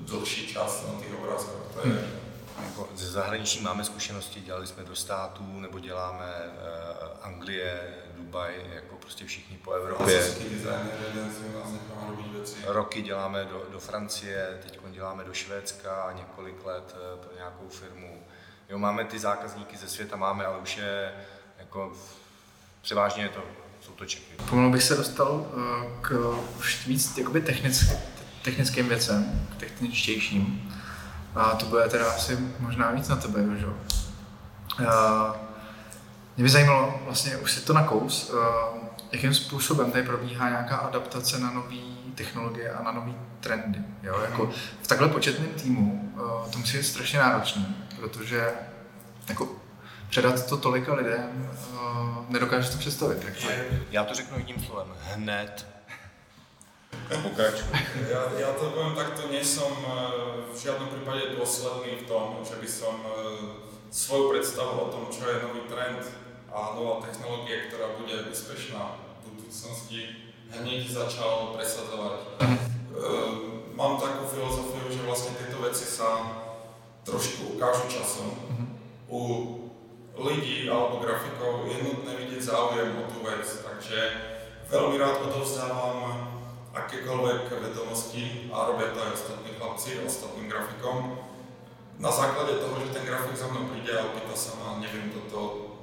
delší 0.00 0.46
čas 0.46 0.86
na 0.86 1.00
těch 1.00 1.18
obrázkách. 1.18 1.62
To 1.74 1.88
je, 1.88 1.94
hmm 1.94 2.18
jako 2.64 2.88
ze 2.94 3.10
zahraničí 3.10 3.60
máme 3.62 3.84
zkušenosti, 3.84 4.40
dělali 4.40 4.66
jsme 4.66 4.84
do 4.84 4.96
států, 4.96 5.60
nebo 5.60 5.78
děláme 5.78 6.34
uh, 6.46 7.26
Anglie, 7.26 7.94
Dubaj, 8.16 8.54
jako 8.74 8.96
prostě 8.96 9.24
všichni 9.24 9.56
po 9.56 9.72
Evropě. 9.72 10.34
Roky 12.66 13.02
děláme 13.02 13.44
do, 13.44 13.66
do 13.72 13.80
Francie, 13.80 14.58
teď 14.62 14.80
děláme 14.90 15.24
do 15.24 15.34
Švédska 15.34 16.02
a 16.02 16.12
několik 16.12 16.64
let 16.64 16.96
uh, 16.96 17.20
pro 17.20 17.34
nějakou 17.34 17.68
firmu. 17.68 18.22
Jo, 18.68 18.78
máme 18.78 19.04
ty 19.04 19.18
zákazníky 19.18 19.76
ze 19.76 19.88
světa, 19.88 20.16
máme, 20.16 20.46
ale 20.46 20.58
už 20.58 20.76
je 20.76 21.12
jako 21.58 21.92
převážně 22.82 23.22
je 23.22 23.28
to, 23.28 23.42
jsou 23.80 23.92
to 23.92 24.06
Čechy. 24.06 24.34
Pomalu 24.50 24.72
bych 24.72 24.82
se 24.82 24.96
dostal 24.96 25.32
uh, 25.32 26.00
k 26.00 26.38
už 26.58 26.86
víc 26.86 27.18
jakoby 27.18 27.40
technick, 27.40 27.92
technickým 28.42 28.88
věcem, 28.88 29.48
k 29.52 29.60
techničtějším. 29.60 30.74
A 31.34 31.50
to 31.50 31.66
bude 31.66 31.88
teda 31.88 32.12
asi 32.12 32.38
možná 32.60 32.90
víc 32.90 33.08
na 33.08 33.16
tebe, 33.16 33.40
že 33.58 33.64
jo? 33.64 33.74
Mě 36.36 36.44
by 36.44 36.50
zajímalo, 36.50 37.00
vlastně 37.04 37.36
už 37.36 37.52
si 37.52 37.60
to 37.60 37.72
nakous, 37.72 38.32
jakým 39.12 39.34
způsobem 39.34 39.92
tady 39.92 40.04
probíhá 40.04 40.48
nějaká 40.48 40.76
adaptace 40.76 41.38
na 41.38 41.50
nové 41.50 41.76
technologie 42.14 42.72
a 42.72 42.82
na 42.82 42.92
nové 42.92 43.12
trendy. 43.40 43.78
Jo? 44.02 44.20
Jako 44.20 44.50
v 44.82 44.86
takhle 44.86 45.08
početném 45.08 45.48
týmu 45.48 46.14
to 46.52 46.58
musí 46.58 46.76
být 46.76 46.84
strašně 46.84 47.18
náročné, 47.18 47.74
protože 48.00 48.54
jako 49.28 49.48
předat 50.10 50.46
to 50.46 50.56
tolika 50.56 50.94
lidem, 50.94 51.50
nedokážeš 52.28 52.70
to 52.70 52.78
představit. 52.78 53.24
Jak 53.24 53.36
to 53.36 53.50
je. 53.50 53.82
Já 53.90 54.04
to 54.04 54.14
řeknu 54.14 54.38
jedním 54.38 54.64
slovem. 54.64 54.88
Hned 55.00 55.66
Pokračuj. 57.08 57.72
Ja, 58.12 58.20
ja 58.36 58.50
to 58.52 58.68
poviem 58.68 58.92
takto, 58.92 59.32
nie 59.32 59.40
som 59.40 59.72
eh, 59.72 60.44
v 60.52 60.56
žiadnom 60.56 60.92
prípade 60.92 61.36
dôsledný 61.36 62.04
v 62.04 62.08
tom, 62.08 62.44
že 62.44 62.60
by 62.60 62.68
som 62.68 62.96
eh, 63.00 63.12
svoju 63.88 64.36
predstavu 64.36 64.76
o 64.76 64.92
tom, 64.92 65.08
čo 65.08 65.24
je 65.24 65.40
nový 65.40 65.64
trend 65.72 66.04
a 66.52 66.76
nová 66.76 67.00
technológie, 67.00 67.72
ktorá 67.72 67.96
bude 67.96 68.28
úspešná 68.28 69.00
v 69.24 69.40
budúcnosti, 69.40 70.00
hneď 70.52 70.84
začal 70.88 71.56
presadzovať. 71.56 72.44
Mhm. 72.44 72.56
Eh, 72.60 73.32
mám 73.72 73.96
takú 73.96 74.28
filozofiu, 74.28 74.92
že 74.92 75.00
vlastne 75.08 75.32
tieto 75.40 75.64
veci 75.64 75.88
sa 75.88 76.44
trošku 77.08 77.56
ukážu 77.56 77.88
časom. 77.88 78.36
Mhm. 78.52 78.64
U 79.08 79.20
lidí 80.18 80.68
alebo 80.68 81.00
grafikov 81.00 81.64
je 81.64 81.80
nutné 81.80 82.12
vidieť 82.18 82.42
záujem 82.42 82.92
o 83.00 83.08
tú 83.08 83.24
vec, 83.24 83.46
takže 83.64 83.98
veľmi 84.68 85.00
rád 85.00 85.30
odovzdávam 85.30 86.28
akékoľvek 86.74 87.48
vedomosti 87.48 88.50
a 88.52 88.68
robia 88.68 88.92
to 88.92 88.98
aj 89.00 89.14
ostatní 89.14 89.50
chlapci, 89.56 89.90
ostatným 90.04 90.50
grafikom. 90.50 91.22
Na 91.98 92.10
základe 92.12 92.62
toho, 92.62 92.78
že 92.78 92.94
ten 92.94 93.06
grafik 93.06 93.34
za 93.34 93.50
mnou 93.50 93.66
príde 93.74 93.90
a 93.90 94.06
opýta 94.06 94.36
sa 94.36 94.54
ma, 94.60 94.78
neviem 94.78 95.10
toto, 95.10 95.74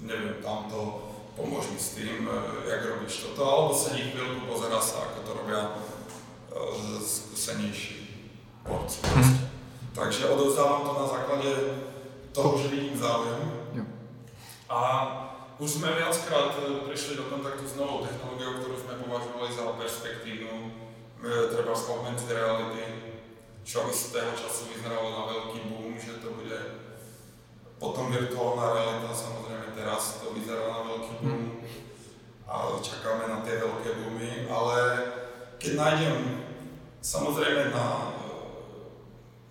neviem 0.00 0.40
tamto, 0.40 1.12
pomôž 1.36 1.68
mi 1.68 1.80
s 1.80 2.00
tým, 2.00 2.24
e, 2.24 2.36
jak 2.64 2.80
robíš 2.88 3.28
toto, 3.28 3.44
alebo 3.44 3.72
sedí 3.76 4.08
chvíľku, 4.08 4.48
pozerá 4.48 4.80
sa, 4.80 5.04
ako 5.04 5.18
to 5.20 5.30
robia 5.36 5.60
e, 5.68 5.70
skúsenejší 7.04 7.96
borci. 8.64 9.04
Mm. 9.04 9.53
Takže 9.94 10.26
odovzdávam 10.26 10.82
to 10.82 10.92
na 11.00 11.06
základe 11.06 11.50
toho, 12.32 12.58
že 12.58 12.68
vidím 12.68 12.98
záujem. 12.98 13.52
A 14.68 14.80
už 15.58 15.70
jsme 15.70 15.92
viackrát 15.92 16.58
eh, 16.58 16.86
prišli 16.86 17.16
do 17.16 17.22
kontaktu 17.22 17.68
s 17.68 17.76
novou 17.76 18.06
technologiou, 18.06 18.52
kterou 18.52 18.76
jsme 18.76 18.94
považovali 18.94 19.54
za 19.54 19.62
perspektívnu, 19.62 20.72
eh, 21.24 21.54
treba 21.54 21.74
z 21.74 21.88
augmented 21.90 22.30
reality, 22.30 22.84
čo 23.64 23.80
z 23.92 24.10
tého 24.12 24.32
času 24.36 24.64
vyzeralo 24.76 25.10
na 25.10 25.32
velký 25.32 25.60
boom, 25.64 26.00
že 26.00 26.12
to 26.12 26.30
bude 26.30 26.58
potom 27.78 28.12
virtuálna 28.12 28.74
realita, 28.74 29.14
samozřejmě 29.14 29.64
teraz 29.74 30.14
to 30.14 30.34
vyzerá 30.34 30.68
na 30.68 30.82
velký 30.82 31.14
boom 31.20 31.32
hmm. 31.32 31.66
a 32.48 32.68
čekáme 32.82 33.24
na 33.28 33.36
ty 33.36 33.50
velké 33.50 33.90
boomy, 33.92 34.48
ale 34.50 35.02
keď 35.58 35.76
nájdem 35.76 36.44
samozřejmě 37.02 37.64
na 37.74 38.14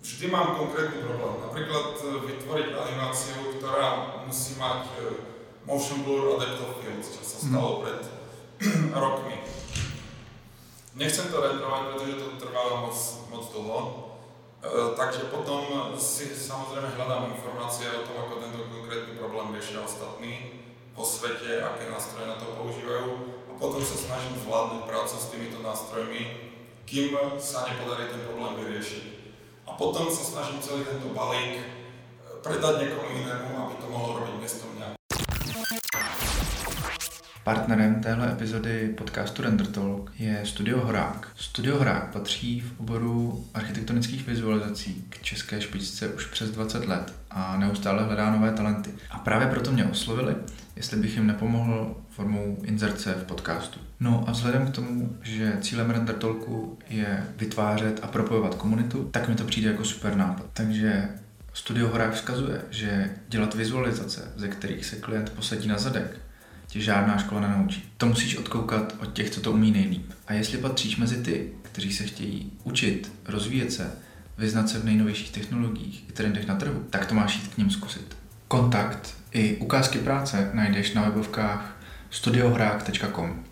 vždy 0.04 0.28
mám 0.28 0.60
konkrétny 0.60 1.00
problém. 1.00 1.40
Napríklad 1.40 1.96
vytvoriť 2.28 2.68
animáciu, 2.76 3.56
ktorá 3.56 4.20
musí 4.28 4.60
mať 4.60 4.92
motion 5.64 6.04
blur 6.04 6.36
a 6.36 6.44
depth 6.44 6.60
of 6.60 6.76
field, 6.84 7.00
čo 7.00 7.24
sa 7.24 7.38
stalo 7.40 7.70
mm. 7.72 7.80
pred 7.80 8.00
rokmi. 9.04 9.40
Nechcem 10.94 11.32
to 11.32 11.40
rendrovať, 11.40 11.82
pretože 11.90 12.20
to 12.20 12.38
trvá 12.38 12.84
moc, 12.84 12.94
moc 13.32 13.44
dlho, 13.50 13.80
e, 13.80 13.90
takže 14.94 15.32
potom 15.32 15.90
si 15.98 16.30
samozrejme 16.30 16.94
hľadám 16.94 17.34
informácie 17.34 17.90
o 17.90 18.06
tom, 18.06 18.28
ako 18.28 18.44
tento 18.44 18.60
konkrétny 18.70 19.18
problém 19.18 19.56
riešia 19.56 19.82
ostatní 19.82 20.62
po 20.94 21.02
svete, 21.02 21.64
aké 21.64 21.90
nástroje 21.90 22.30
na 22.30 22.38
to 22.38 22.46
používajú 22.54 23.10
a 23.50 23.52
potom 23.58 23.82
sa 23.82 23.98
snažím 23.98 24.38
zvládnuť 24.46 24.86
prácu 24.86 25.16
s 25.18 25.30
týmito 25.34 25.58
nástrojmi, 25.64 26.22
kým 26.86 27.16
sa 27.42 27.66
nepodarí 27.66 28.06
ten 28.12 28.22
problém 28.22 28.62
vyriešiť. 28.62 29.23
A 29.64 29.70
potom 29.74 30.06
sa 30.12 30.22
snažím 30.22 30.60
celý 30.60 30.84
tento 30.84 31.10
balík 31.16 31.60
e, 31.60 31.64
predať 32.44 32.84
niekomu 32.84 33.08
inému, 33.10 33.50
aby 33.64 33.74
to 33.80 33.86
mohlo 33.88 34.20
robiť 34.20 34.36
miesto 34.38 34.64
mňa. 34.76 34.93
Partnerem 37.44 37.94
téhle 38.00 38.32
epizody 38.32 38.94
podcastu 38.98 39.42
Render 39.42 39.66
Talk 39.66 40.12
je 40.18 40.40
Studio 40.44 40.80
Horák. 40.80 41.28
Studio 41.36 41.78
Horák 41.78 42.12
patří 42.12 42.60
v 42.60 42.80
oboru 42.80 43.44
architektonických 43.54 44.26
vizualizací 44.26 45.04
k 45.08 45.22
české 45.22 45.60
špičce 45.60 46.08
už 46.08 46.26
přes 46.26 46.50
20 46.50 46.86
let 46.86 47.14
a 47.30 47.56
neustále 47.56 48.04
hledá 48.04 48.30
nové 48.30 48.52
talenty. 48.52 48.90
A 49.10 49.18
právě 49.18 49.46
proto 49.46 49.72
mě 49.72 49.84
oslovili, 49.84 50.34
jestli 50.76 50.96
bych 50.96 51.16
jim 51.16 51.26
nepomohl 51.26 51.96
formou 52.10 52.58
inzerce 52.62 53.14
v 53.14 53.24
podcastu. 53.24 53.80
No 54.00 54.24
a 54.26 54.30
vzhledem 54.30 54.66
k 54.66 54.74
tomu, 54.74 55.16
že 55.22 55.58
cílem 55.60 55.90
Render 55.90 56.14
Talku 56.14 56.78
je 56.88 57.26
vytvářet 57.36 58.00
a 58.02 58.06
propojovat 58.06 58.54
komunitu, 58.54 59.08
tak 59.10 59.28
mi 59.28 59.34
to 59.34 59.44
přijde 59.44 59.70
jako 59.70 59.84
super 59.84 60.16
nápad. 60.16 60.46
Takže 60.52 61.08
Studio 61.54 61.88
Horák 61.88 62.14
vzkazuje, 62.14 62.60
že 62.70 63.10
dělat 63.28 63.54
vizualizace, 63.54 64.32
ze 64.36 64.48
kterých 64.48 64.86
se 64.86 64.96
klient 64.96 65.30
posadí 65.30 65.68
na 65.68 65.78
zadek, 65.78 66.23
tě 66.74 66.80
žádná 66.80 67.18
škola 67.18 67.40
nenaučí. 67.40 67.92
To 67.96 68.06
musíš 68.06 68.36
odkoukat 68.36 68.94
od 69.00 69.12
těch, 69.12 69.30
co 69.30 69.40
to 69.40 69.52
umí 69.52 69.70
nejlíp. 69.70 70.12
A 70.26 70.32
jestli 70.32 70.58
patříš 70.58 70.96
mezi 70.96 71.22
ty, 71.22 71.52
kteří 71.62 71.92
se 71.92 72.04
chtějí 72.04 72.52
učit, 72.64 73.12
rozvíjet 73.26 73.72
se, 73.72 73.92
vyznat 74.38 74.68
se 74.68 74.78
v 74.78 74.84
nejnovějších 74.84 75.30
technologiích 75.30 76.04
i 76.08 76.12
trendech 76.12 76.46
na 76.46 76.54
trhu, 76.54 76.84
tak 76.90 77.06
to 77.06 77.14
máš 77.14 77.36
jít 77.36 77.54
k 77.54 77.58
ním 77.58 77.70
zkusit. 77.70 78.16
Kontakt 78.48 79.14
i 79.32 79.56
ukázky 79.56 79.98
práce 79.98 80.50
najdeš 80.54 80.94
na 80.94 81.02
webovkách 81.02 81.76
studiohrák.com 82.10 83.44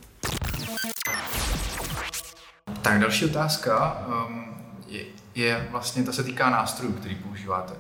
Tak 2.83 3.01
další 3.01 3.25
otázka 3.25 4.07
um, 4.27 4.45
je, 4.89 5.05
je 5.35 5.69
vlastně, 5.71 6.03
ta 6.03 6.13
se 6.13 6.25
týká 6.25 6.51
nástrojů, 6.51 6.93
který 6.93 7.15
používáte. 7.15 7.73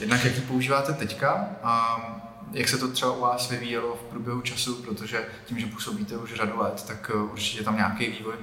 jednak 0.00 0.24
jak 0.24 0.34
ji 0.34 0.40
používáte 0.40 0.92
teďka 0.92 1.48
a 1.62 2.33
jak 2.54 2.68
se 2.68 2.78
to 2.78 2.88
třeba 2.88 3.12
u 3.12 3.20
vás 3.20 3.50
vyvíjelo 3.50 3.96
v 3.96 4.10
průběhu 4.10 4.40
času, 4.40 4.82
protože 4.82 5.26
tím, 5.46 5.60
že 5.60 5.66
působíte 5.66 6.16
už 6.16 6.34
řadu 6.34 6.58
let, 6.58 6.84
tak 6.86 7.10
uh, 7.14 7.32
určitě 7.32 7.64
tam 7.64 7.76
nějaký 7.76 8.10
vývoj 8.10 8.34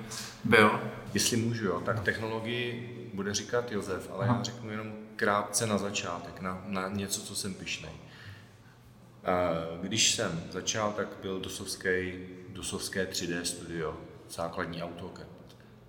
byl. 0.44 0.82
Jestli 1.14 1.38
můžu, 1.38 1.66
jo, 1.66 1.82
tak 1.86 2.04
technologii 2.04 2.98
bude 3.14 3.34
říkat 3.34 3.72
Josef, 3.72 4.10
ale 4.14 4.26
Aha. 4.26 4.38
já 4.38 4.44
řeknu 4.44 4.72
jenom 4.72 4.94
krátce 5.16 5.68
na 5.68 5.78
začátek, 5.78 6.42
na, 6.42 6.64
na 6.66 6.88
něco, 6.88 7.22
co 7.22 7.36
jsem 7.36 7.54
pišnej. 7.54 7.92
Když 9.82 10.12
jsem 10.12 10.44
začal, 10.52 10.92
tak 10.92 11.08
byl 11.22 11.40
dosovský, 11.40 12.14
dosovské 12.50 13.06
3D 13.06 13.42
studio, 13.42 13.98
základní 14.30 14.84
AutoCAD. 14.84 15.28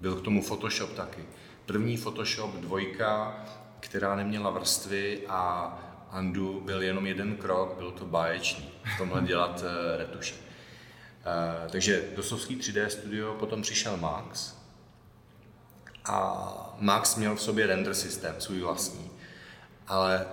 Byl 0.01 0.17
k 0.17 0.25
tomu 0.25 0.43
Photoshop 0.43 0.93
taky. 0.93 1.25
První 1.67 1.97
Photoshop 1.97 2.55
dvojka, 2.55 3.45
která 3.81 4.17
neměla 4.17 4.51
vrstvy 4.51 5.23
a 5.29 5.92
Andu 6.13 6.61
byl 6.61 6.83
jenom 6.83 7.07
jeden 7.07 7.37
krok, 7.37 7.75
byl 7.79 7.91
to 7.91 8.05
báječný 8.05 8.71
v 8.95 8.99
tomhle 8.99 9.23
dělat 9.27 9.61
uh, 9.61 9.99
retuše. 9.99 10.35
Uh, 10.35 11.71
takže 11.71 12.05
dosovský 12.17 12.57
3D 12.57 12.87
studio, 12.87 13.35
potom 13.35 13.63
přišel 13.63 13.97
Max 13.97 14.55
a 16.05 16.75
Max 16.79 17.17
měl 17.17 17.37
v 17.37 17.43
sobě 17.43 17.67
render 17.67 17.95
systém, 17.95 18.35
svůj 18.39 18.61
vlastní. 18.61 19.11
Ale 19.89 20.27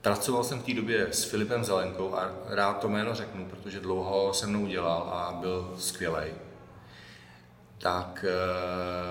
pracoval 0.00 0.44
jsem 0.44 0.60
v 0.60 0.64
té 0.64 0.74
době 0.74 1.06
s 1.10 1.24
Filipem 1.24 1.64
Zelenkou 1.64 2.14
a 2.14 2.30
rád 2.46 2.80
to 2.80 2.88
jméno 2.88 3.14
řeknu, 3.14 3.46
protože 3.46 3.80
dlouho 3.80 4.34
se 4.34 4.46
mnou 4.46 4.66
dělal 4.66 5.02
a 5.02 5.32
byl 5.32 5.74
skvělý. 5.78 6.32
Tak 7.78 8.24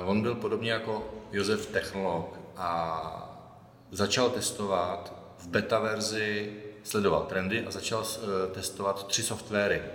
uh, 0.04 0.10
on 0.10 0.22
byl 0.22 0.36
podobně 0.36 0.72
jako 0.72 1.14
Josef 1.32 1.66
technolog 1.66 2.40
a 2.58 3.36
začal 3.92 4.30
testovat 4.30 5.14
v 5.40 5.48
beta 5.48 5.80
verzi, 5.80 6.54
sledoval 6.84 7.26
trendy 7.30 7.66
a 7.66 7.72
začal 7.72 8.02
uh, 8.02 8.54
testovat 8.54 9.08
tři 9.08 9.24
softwary. 9.24 9.82
Uh, 9.82 9.86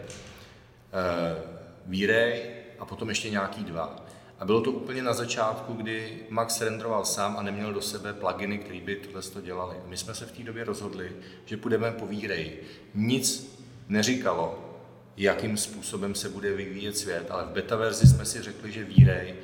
V-Ray 1.86 2.42
a 2.78 2.84
potom 2.84 3.09
ještě 3.09 3.30
nějaký 3.30 3.64
dva. 3.64 4.05
A 4.38 4.45
bylo 4.45 4.61
to 4.61 4.70
úplně 4.70 5.03
na 5.03 5.12
začátku, 5.12 5.72
kdy 5.72 6.18
Max 6.30 6.61
renderoval 6.61 7.05
sám 7.05 7.36
a 7.36 7.42
neměl 7.42 7.72
do 7.72 7.82
sebe 7.82 8.12
pluginy, 8.12 8.59
které 8.59 8.80
by 8.80 8.97
tohle 8.97 9.22
to 9.22 9.40
dělali. 9.40 9.76
My 9.86 9.97
jsme 9.97 10.14
se 10.14 10.26
v 10.26 10.32
té 10.32 10.42
době 10.42 10.64
rozhodli, 10.64 11.12
že 11.45 11.57
půjdeme 11.57 11.90
po 11.90 12.07
V-Ray. 12.07 12.53
Nic 12.95 13.57
neříkalo, 13.88 14.74
jakým 15.16 15.57
způsobem 15.57 16.14
se 16.14 16.28
bude 16.28 16.53
vyvíjet 16.53 16.99
svět, 16.99 17.26
ale 17.30 17.45
v 17.45 17.49
beta 17.49 17.76
verzi 17.76 18.07
jsme 18.07 18.24
si 18.24 18.42
řekli, 18.42 18.72
že 18.72 18.84
V-Ray 18.84 19.34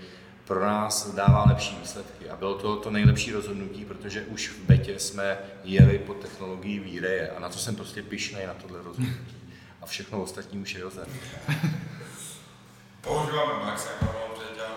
pro 0.51 0.67
nás 0.67 1.15
dává 1.15 1.45
lepší 1.49 1.77
výsledky. 1.81 2.31
A 2.31 2.37
bylo 2.37 2.55
to 2.55 2.77
to 2.77 2.91
nejlepší 2.91 3.33
rozhodnutí, 3.33 3.85
protože 3.85 4.23
už 4.23 4.49
v 4.49 4.59
betě 4.59 4.99
jsme 4.99 5.39
jeli 5.65 5.99
po 5.99 6.15
technologii 6.15 6.81
V-Ray 6.81 7.31
a 7.37 7.39
na 7.41 7.49
to 7.49 7.59
jsem 7.59 7.77
prostě 7.77 8.03
pišnej 8.03 8.47
na 8.47 8.55
tohle 8.55 8.83
rozhodnutí. 8.83 9.37
A 9.83 9.87
všechno 9.87 10.23
ostatní 10.23 10.59
už 10.59 10.75
je 10.75 10.81
Josef. 10.81 11.09
Používáme 13.01 13.65
Max 13.65 13.87
jako 13.87 14.35
předěl, 14.35 14.75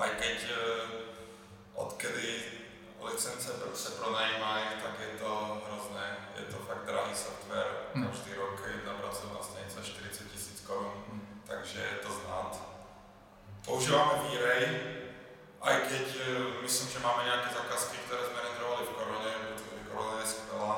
aj 0.00 0.10
keď 0.18 0.44
odkedy 1.74 2.34
licence 3.12 3.52
se 3.74 3.90
pronajímají, 3.90 4.64
tak 4.82 4.94
je 5.00 5.18
to 5.18 5.62
hrozné. 5.66 6.16
Je 6.38 6.44
to 6.44 6.56
fakt 6.56 6.86
drahý 6.86 7.14
software. 7.14 7.72
Hmm. 7.94 8.06
Každý 8.08 8.34
rok 8.34 8.62
jedna 8.76 8.92
pracovná 8.92 9.38
stanice 9.42 9.90
40 9.92 10.32
tisíc 10.32 10.60
korun, 10.60 10.92
hmm. 11.10 11.22
takže 11.46 11.78
je 11.78 11.98
to 12.06 12.12
znát. 12.12 12.69
Používáme 13.60 14.12
V-Ray, 14.24 14.64
aj 15.60 15.76
keď 15.92 16.06
myslím, 16.62 16.88
že 16.88 16.98
máme 16.98 17.24
nějaké 17.24 17.54
zakázky, 17.54 17.96
které 17.96 18.22
jsme 18.24 18.40
renderovali 18.42 18.86
v 18.86 18.88
Koroně, 18.88 19.32
protože 19.48 19.88
Korona 19.92 20.20
je 20.20 20.26
skvělá. 20.26 20.76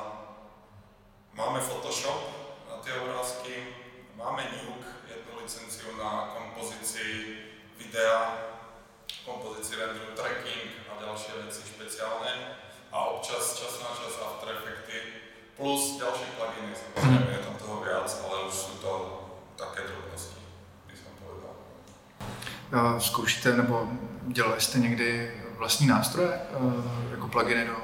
Máme 1.33 1.59
Photoshop 1.59 2.21
na 2.69 2.75
ty 2.75 2.91
obrázky, 2.91 3.67
máme 4.15 4.43
Nuke, 4.43 4.89
jednu 5.07 5.41
licenciu 5.43 5.97
na 5.97 6.35
kompozici 6.37 7.37
videa, 7.77 8.37
kompozici 9.25 9.75
renderu, 9.75 10.15
tracking 10.15 10.71
a 10.91 11.01
další 11.05 11.31
věci 11.41 11.61
speciálně 11.61 12.57
a 12.91 13.05
občas 13.05 13.59
čas 13.59 13.79
na 13.79 13.89
čas 13.95 14.19
After 14.25 14.49
Effecty 14.55 15.01
plus 15.57 15.99
další 15.99 16.25
pluginy, 16.37 16.75
samozřejmě 16.75 17.31
je 17.31 17.45
tam 17.45 17.55
toho 17.55 17.83
víc, 17.83 18.21
ale 18.27 18.43
už 18.43 18.53
jsou 18.53 18.73
to 18.77 19.23
také 19.55 19.81
drobnosti. 19.81 20.42
Zkoušíte 22.99 23.53
nebo 23.53 23.87
dělali 24.27 24.61
jste 24.61 24.79
někdy 24.79 25.31
vlastní 25.57 25.87
nástroje 25.87 26.33
eh, 26.33 27.11
jako 27.11 27.27
pluginy 27.27 27.67
do, 27.67 27.77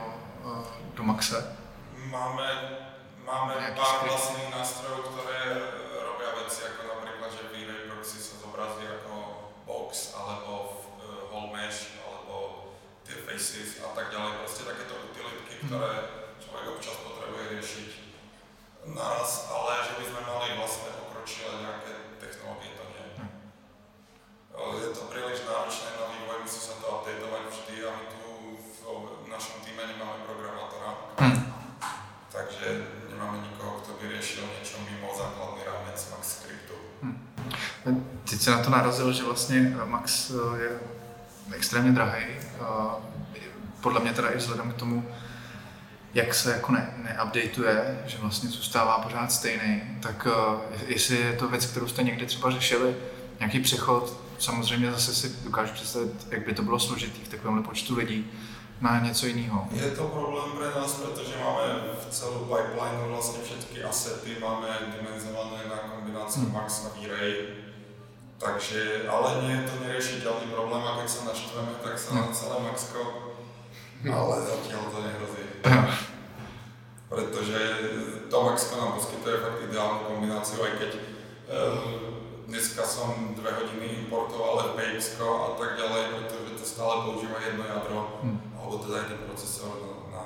eh, 0.45 0.65
do 0.93 1.03
Maxe? 1.03 1.57
Máme, 2.05 2.47
máme 3.25 3.53
pár 3.75 4.07
vlastních 4.07 4.51
nástrojů, 4.51 5.01
které 5.01 5.61
robí 6.05 6.23
věci, 6.41 6.61
jako 6.63 6.95
například, 6.95 7.31
že 7.31 7.57
V-Ray 7.57 7.89
Proxy 7.89 8.17
se 8.17 8.37
zobrazí 8.37 8.83
jako 8.83 9.41
box 9.65 10.15
alebo 10.17 10.81
whole 11.31 11.49
mesh 11.53 11.87
alebo 12.07 12.63
ty 13.03 13.13
faces 13.13 13.69
a 13.85 13.87
tak 13.95 14.07
dále. 14.11 14.31
Prostě 14.31 14.63
takéto 14.63 14.93
utilitky, 15.11 15.55
které 15.67 15.93
člověk 16.43 16.69
občas 16.75 16.93
potřebuje 16.93 17.61
řešit 17.61 17.89
naraz, 18.85 19.51
ale 19.55 19.75
že 19.87 20.03
bychom 20.03 20.33
mali 20.33 20.57
vlastně 20.57 20.89
pokročilé 20.99 21.51
nějaké 21.61 21.91
technologie. 22.19 22.78
Je 24.81 24.87
to 24.95 25.01
příliš 25.09 25.39
náročné 25.49 25.89
na 25.99 26.05
vývoj, 26.13 26.35
musí 26.43 26.59
se 26.59 26.73
to 26.81 26.87
updateovat 26.87 27.41
vždy 27.49 27.75
a 27.87 27.91
my 27.99 28.05
tu 28.11 28.21
v 29.25 29.29
našem 29.29 29.55
týme 29.65 29.81
nemáme 29.87 30.19
programátora. 30.25 30.89
Hmm. 31.17 31.53
Takže 32.31 32.87
nemáme 33.09 33.37
nikoho, 33.37 33.81
kdo 33.85 33.93
by 34.01 34.15
řešil 34.15 34.43
něco 34.59 34.77
mimo 34.91 35.13
základní 35.17 35.63
rámec 35.65 36.11
Max 36.11 36.37
Scriptu. 36.37 36.73
Hmm. 37.03 37.29
Teď 38.29 38.41
se 38.41 38.51
na 38.51 38.63
to 38.63 38.69
narazil, 38.69 39.13
že 39.13 39.23
vlastně 39.23 39.77
Max 39.85 40.31
je 40.61 40.79
extrémně 41.55 41.91
drahý. 41.91 42.25
Podle 43.81 43.99
mě 43.99 44.13
teda 44.13 44.29
i 44.29 44.37
vzhledem 44.37 44.71
k 44.71 44.75
tomu, 44.75 45.11
jak 46.13 46.33
se 46.33 46.51
jako 46.51 46.71
ne, 46.71 46.93
neupdateuje, 46.97 48.03
že 48.05 48.17
vlastně 48.17 48.49
zůstává 48.49 48.99
pořád 48.99 49.31
stejný, 49.31 49.81
tak 50.01 50.27
jestli 50.87 51.17
je 51.17 51.33
to 51.33 51.47
věc, 51.47 51.65
kterou 51.65 51.87
jste 51.87 52.03
někdy 52.03 52.25
třeba 52.25 52.51
řešili, 52.51 52.95
nějaký 53.39 53.59
přechod, 53.59 54.28
samozřejmě 54.39 54.91
zase 54.91 55.15
si 55.15 55.35
dokážu 55.43 55.73
představit, 55.73 56.27
jak 56.31 56.45
by 56.45 56.53
to 56.53 56.63
bylo 56.63 56.79
složitý 56.79 57.23
v 57.23 57.27
takovémhle 57.27 57.63
počtu 57.63 57.95
lidí, 57.95 58.31
na 58.81 58.99
něco 58.99 59.27
jiného. 59.27 59.67
Je 59.71 59.91
to 59.91 60.03
problém 60.03 60.51
pro 60.51 60.81
nás, 60.81 60.93
protože 60.93 61.33
máme 61.43 61.63
v 62.09 62.13
celou 62.13 62.39
pipeline 62.39 63.07
vlastně 63.07 63.39
všechny 63.43 63.83
asety, 63.83 64.37
máme 64.41 64.67
dimenzované 64.97 65.63
na 65.69 65.75
kombinaci 65.75 66.39
hmm. 66.39 66.53
Max 66.53 66.85
a 66.85 66.99
V-Ray, 66.99 67.35
takže, 68.37 69.01
ale 69.09 69.41
nie 69.43 69.55
je 69.55 69.63
to 69.67 69.75
neriešiteľný 69.83 70.47
problém 70.55 70.83
a 70.87 70.95
keď 71.01 71.09
sa 71.11 71.21
naštveme, 71.27 71.75
tak 71.83 71.99
sa 71.99 72.15
na 72.15 72.31
celé 72.31 72.55
Maxko, 72.63 73.01
ale 74.07 74.35
zatiaľ 74.47 74.81
to 74.95 74.99
nehrozí. 75.03 75.43
Pretože 77.11 77.59
to 78.31 78.37
Maxko 78.43 78.73
nám 78.79 78.91
poskytuje 78.95 79.43
fakt 79.43 79.59
ideálnu 79.67 79.99
kombináciu, 80.07 80.63
aj 80.63 80.73
keď 80.79 80.91
e, 80.95 81.01
dneska 82.49 82.81
som 82.81 83.37
dve 83.37 83.53
hodiny 83.53 84.03
importoval 84.03 84.73
FPX 84.73 85.21
a 85.21 85.53
tak 85.53 85.77
ďalej, 85.77 86.03
pretože 86.17 86.57
to 86.57 86.65
stále 86.65 87.05
používa 87.05 87.37
jedno 87.45 87.63
jadro, 87.65 88.19
hm. 88.25 88.37
alebo 88.57 88.77
teda 88.81 88.97
jeden 89.05 89.19
procesor 89.29 89.69
na, 89.85 89.93
na 90.17 90.23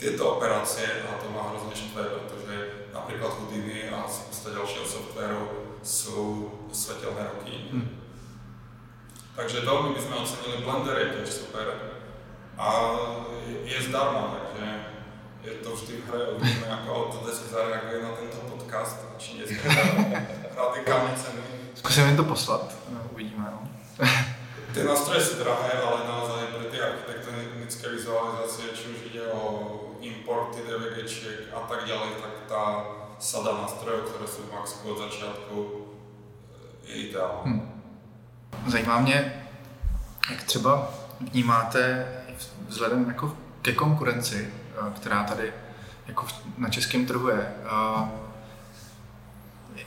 tieto 0.00 0.40
operácie 0.40 0.88
a 1.04 1.20
to 1.20 1.28
má 1.30 1.52
hrozne 1.52 1.76
štve, 1.76 2.02
pretože 2.02 2.54
napríklad 2.96 3.36
Houdini 3.36 3.92
a 3.92 4.08
spousta 4.08 4.50
ďalšieho 4.50 4.86
softwaru 4.86 5.48
jsou 5.82 6.52
světelné 6.72 7.22
roky. 7.22 7.52
Hmm. 7.72 8.00
Takže 9.36 9.60
velmi 9.60 9.94
bychom 9.94 10.22
ocenili 10.22 10.64
Blender, 10.64 10.98
je 10.98 11.06
tiež 11.06 11.28
super. 11.28 11.66
A 12.58 12.96
je 13.64 13.82
zdarma, 13.82 14.36
takže 14.36 14.84
je 15.44 15.52
to 15.64 15.70
vždy 15.76 15.92
v 15.96 16.08
hře, 16.08 16.26
uvidíme, 16.26 16.66
jako 16.66 16.94
Autodesk 16.94 17.42
zareaguje 17.50 18.02
na 18.02 18.08
tento 18.08 18.36
podcast, 18.36 18.96
či 19.18 19.38
ceny. 21.16 21.42
Zkusíme 21.74 22.06
jim 22.06 22.16
to 22.16 22.24
poslat, 22.24 22.74
no, 22.88 23.00
uvidíme. 23.12 23.44
No. 23.50 23.68
Ty 24.74 24.84
nástroje 24.84 25.20
jsou 25.20 25.38
drahé, 25.38 25.72
ale 25.72 26.00
naozaj 26.08 26.46
pro 26.46 26.64
ty 26.64 26.80
architektonické 26.80 27.88
vizualizace, 27.88 28.62
či 28.74 28.88
už 28.88 29.12
jde 29.12 29.26
o 29.32 29.70
importy 30.00 30.60
DVGček 30.60 31.54
a 31.56 31.60
tak 31.60 31.88
dále, 31.88 32.06
tak 32.22 32.30
ta 32.48 32.84
sada 33.18 33.52
nástrojů, 33.52 34.00
které 34.02 34.26
jsou 34.26 34.42
v 34.42 34.52
Maxku 34.52 34.90
od 34.90 34.98
začátku, 34.98 35.86
je 36.84 36.94
ideální. 36.94 37.40
Hmm. 37.44 37.82
Zajímá 38.66 39.00
mě, 39.00 39.46
jak 40.30 40.42
třeba 40.42 40.90
vnímáte 41.32 42.06
vzhledem 42.68 43.08
jako 43.08 43.36
ke 43.62 43.72
konkurenci, 43.72 44.52
eh, 44.74 44.90
která 44.96 45.24
tady 45.24 45.52
jako 46.06 46.26
na 46.58 46.68
českém 46.68 47.06
trhu 47.06 47.28
je, 47.28 47.54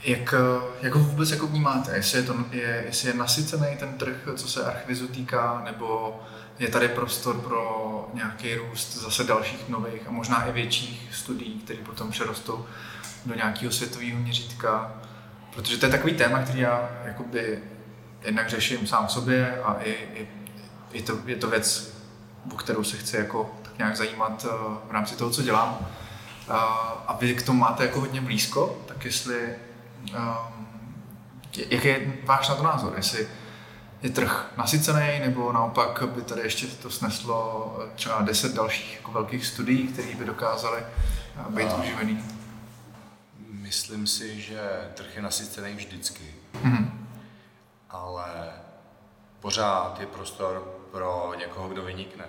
jak, 0.04 0.34
jak 0.82 0.94
ho 0.94 1.00
vůbec 1.00 1.30
jako 1.30 1.46
vnímáte? 1.46 1.96
Jestli 1.96 2.18
je, 2.18 2.22
to, 2.22 2.36
je, 2.50 2.82
jestli 2.86 3.08
je 3.08 3.14
nasycený 3.14 3.76
ten 3.78 3.92
trh, 3.92 4.16
co 4.36 4.48
se 4.48 4.64
archivizu 4.64 5.08
týká, 5.08 5.62
nebo 5.64 6.20
je 6.58 6.68
tady 6.68 6.88
prostor 6.88 7.40
pro 7.40 8.08
nějaký 8.14 8.54
růst 8.54 8.96
zase 8.96 9.24
dalších 9.24 9.68
nových 9.68 10.08
a 10.08 10.10
možná 10.10 10.44
i 10.44 10.52
větších 10.52 11.08
studií, 11.12 11.60
které 11.60 11.78
potom 11.78 12.10
přerostou 12.10 12.66
do 13.26 13.34
nějakého 13.34 13.72
světového 13.72 14.18
měřítka? 14.18 14.92
Protože 15.54 15.76
to 15.76 15.86
je 15.86 15.92
takový 15.92 16.14
téma, 16.14 16.42
který 16.42 16.60
já 16.60 16.90
jakoby 17.04 17.62
jednak 18.22 18.50
řeším 18.50 18.86
sám 18.86 19.08
sobě 19.08 19.62
a 19.62 19.76
i, 19.82 19.90
i, 19.90 20.28
i 20.92 21.02
to, 21.02 21.18
je 21.26 21.36
to 21.36 21.50
věc, 21.50 21.94
o 22.52 22.56
kterou 22.56 22.84
se 22.84 22.96
chci 22.96 23.16
jako 23.16 23.54
tak 23.62 23.78
nějak 23.78 23.96
zajímat 23.96 24.46
eh, 24.48 24.54
v 24.88 24.90
rámci 24.90 25.16
toho, 25.16 25.30
co 25.30 25.42
dělám. 25.42 25.78
A 27.06 27.16
vy 27.20 27.34
k 27.34 27.42
tomu 27.42 27.60
máte 27.60 27.84
jako 27.84 28.00
hodně 28.00 28.20
blízko, 28.20 28.78
tak 28.86 29.04
jestli, 29.04 29.56
jaký 31.56 31.88
je 31.88 32.12
váš 32.24 32.48
na 32.48 32.54
to 32.54 32.62
názor? 32.62 32.92
Jestli 32.96 33.28
je 34.02 34.10
trh 34.10 34.52
nasycený, 34.56 35.20
nebo 35.20 35.52
naopak 35.52 36.02
by 36.08 36.22
tady 36.22 36.42
ještě 36.42 36.66
to 36.66 36.90
sneslo 36.90 37.78
třeba 37.94 38.22
deset 38.22 38.54
dalších 38.54 38.96
jako 38.96 39.12
velkých 39.12 39.46
studií, 39.46 39.88
které 39.88 40.14
by 40.14 40.24
dokázaly 40.24 40.82
uh, 41.46 41.54
být 41.54 41.72
uživený? 41.78 42.24
Myslím 43.50 44.06
si, 44.06 44.40
že 44.40 44.90
trh 44.94 45.16
je 45.16 45.22
nasycený 45.22 45.74
vždycky. 45.74 46.34
Mm-hmm. 46.52 46.90
Ale 47.90 48.52
pořád 49.40 50.00
je 50.00 50.06
prostor 50.06 50.78
pro 50.92 51.34
někoho, 51.38 51.68
kdo 51.68 51.82
vynikne. 51.82 52.24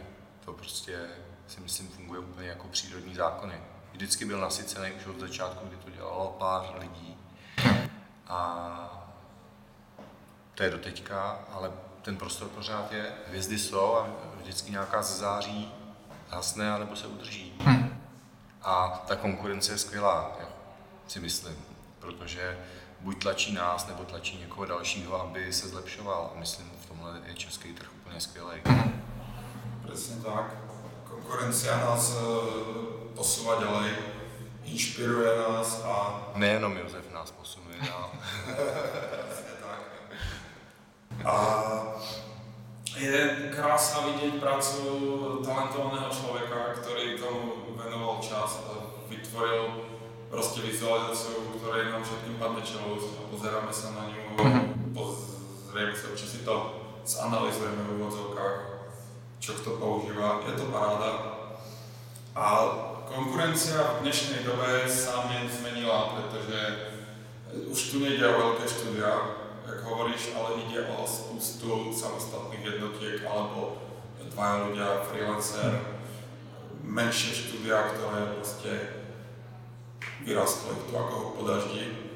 To 0.46 0.54
prostě 0.54 1.00
si 1.48 1.62
myslím 1.62 1.88
funguje 1.88 2.20
úplně 2.20 2.48
jako 2.48 2.68
přírodní 2.68 3.16
zákony 3.16 3.56
vždycky 3.96 4.26
byl 4.26 4.40
nasycený 4.42 4.92
už 4.92 5.06
od 5.06 5.20
začátku, 5.20 5.68
kdy 5.68 5.78
to 5.78 5.90
dělalo 5.90 6.36
pár 6.40 6.64
lidí. 6.80 7.15
A 8.28 8.70
to 10.56 10.64
je 10.64 10.70
do 10.70 10.78
teďka, 10.78 11.40
ale 11.52 11.72
ten 12.02 12.18
prostor 12.18 12.48
pořád 12.48 12.92
je, 12.92 13.12
hvězdy 13.28 13.60
jsou 13.60 13.96
a 13.96 14.08
vždycky 14.42 14.72
nějaká 14.72 15.02
září 15.02 15.72
hasne 16.30 16.72
anebo 16.72 16.96
se 16.96 17.08
udrží. 17.08 17.54
Hmm. 17.60 18.02
A 18.62 19.04
ta 19.08 19.16
konkurence 19.16 19.72
je 19.72 19.78
skvělá, 19.78 20.38
já 20.40 20.46
si 21.08 21.20
myslím, 21.20 21.56
protože 22.00 22.58
buď 23.00 23.22
tlačí 23.22 23.54
nás, 23.54 23.88
nebo 23.88 24.04
tlačí 24.04 24.38
někoho 24.38 24.66
dalšího, 24.66 25.22
aby 25.22 25.54
se 25.54 25.68
zlepšoval. 25.68 26.32
A 26.36 26.40
myslím, 26.40 26.72
v 26.82 26.86
tomhle 26.86 27.22
je 27.26 27.34
český 27.34 27.74
trh 27.74 27.90
úplně 28.02 28.22
skvělý. 28.22 28.62
Hmm. 28.66 29.02
Přesně 29.86 30.16
tak. 30.16 30.56
Konkurence 31.10 31.78
nás 31.78 32.12
eh, 32.12 33.16
posúva 33.16 33.56
ďalej, 34.66 34.74
inšpiruje 34.74 35.30
nás 35.38 35.82
a... 35.86 35.94
Nejenom 36.36 36.78
Josef 36.78 37.06
nás 37.14 37.32
posunuje 37.32 37.78
dál. 37.86 38.10
tak. 39.62 39.82
A 41.26 41.36
je 42.98 43.52
krásná 43.56 44.02
vidět 44.08 44.40
prácu 44.40 44.82
talentovaného 45.46 46.10
člověka, 46.10 46.56
který 46.82 47.18
tomu 47.20 47.54
venoval 47.76 48.18
čas 48.22 48.64
a 48.70 48.74
vytvoril 49.10 49.82
prostě 50.30 50.62
vizualizaci, 50.62 51.28
ktorej 51.58 51.92
nám 51.92 52.04
všetkým 52.04 52.36
padne 52.36 52.62
čelo 52.62 52.98
a 52.98 53.22
pozeráme 53.32 53.74
se 53.74 53.92
na 53.92 54.06
ňu, 54.10 54.44
mhm. 54.44 54.92
pozrieme 54.94 55.96
se, 55.96 56.08
či 56.16 56.28
si 56.28 56.38
to 56.38 56.82
zanalizujeme 57.06 57.84
v 57.84 58.02
úvodzovkách, 58.02 58.56
čo 59.40 59.54
kto 59.54 59.70
používá. 59.78 60.42
Je 60.48 60.54
to 60.58 60.66
paráda. 60.66 61.38
A 62.36 62.46
konkurencia 63.06 64.02
v 64.02 64.10
dnešnej 64.10 64.42
dobe 64.42 64.90
sa 64.90 65.30
mne 65.30 65.46
zmenila, 65.46 66.18
pretože 66.18 66.60
už 67.70 67.80
tu 67.94 67.96
nejde 68.02 68.26
o 68.26 68.36
veľké 68.36 68.66
štúdia, 68.66 69.12
jak 69.66 69.80
hovoríš, 69.86 70.34
ale 70.34 70.66
ide 70.66 70.90
o 70.90 71.06
spústu 71.06 71.94
samostatných 71.94 72.76
jednotiek 72.76 73.22
alebo 73.24 73.78
dvaja 74.34 74.68
ľudia, 74.68 75.06
freelancer, 75.08 75.72
menšie 76.84 77.32
štúdia, 77.32 77.96
ktoré 77.96 78.36
proste 78.36 78.72
vyrastli 80.26 80.76
tu 80.90 80.94
ako 80.98 81.40
po 81.40 81.42
daždi. 81.46 82.12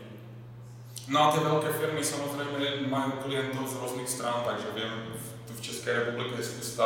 No 1.09 1.29
a 1.29 1.31
tie 1.33 1.41
veľké 1.41 1.69
firmy 1.73 2.01
samozrejme 2.03 2.91
majú 2.91 3.23
klientov 3.25 3.65
z 3.65 3.77
rôznych 3.81 4.09
strán, 4.09 4.45
takže 4.45 4.75
viem, 4.77 5.15
tu 5.47 5.57
v 5.57 5.63
Českej 5.63 6.05
republike 6.05 6.37
je 6.37 6.45
spústa 6.45 6.85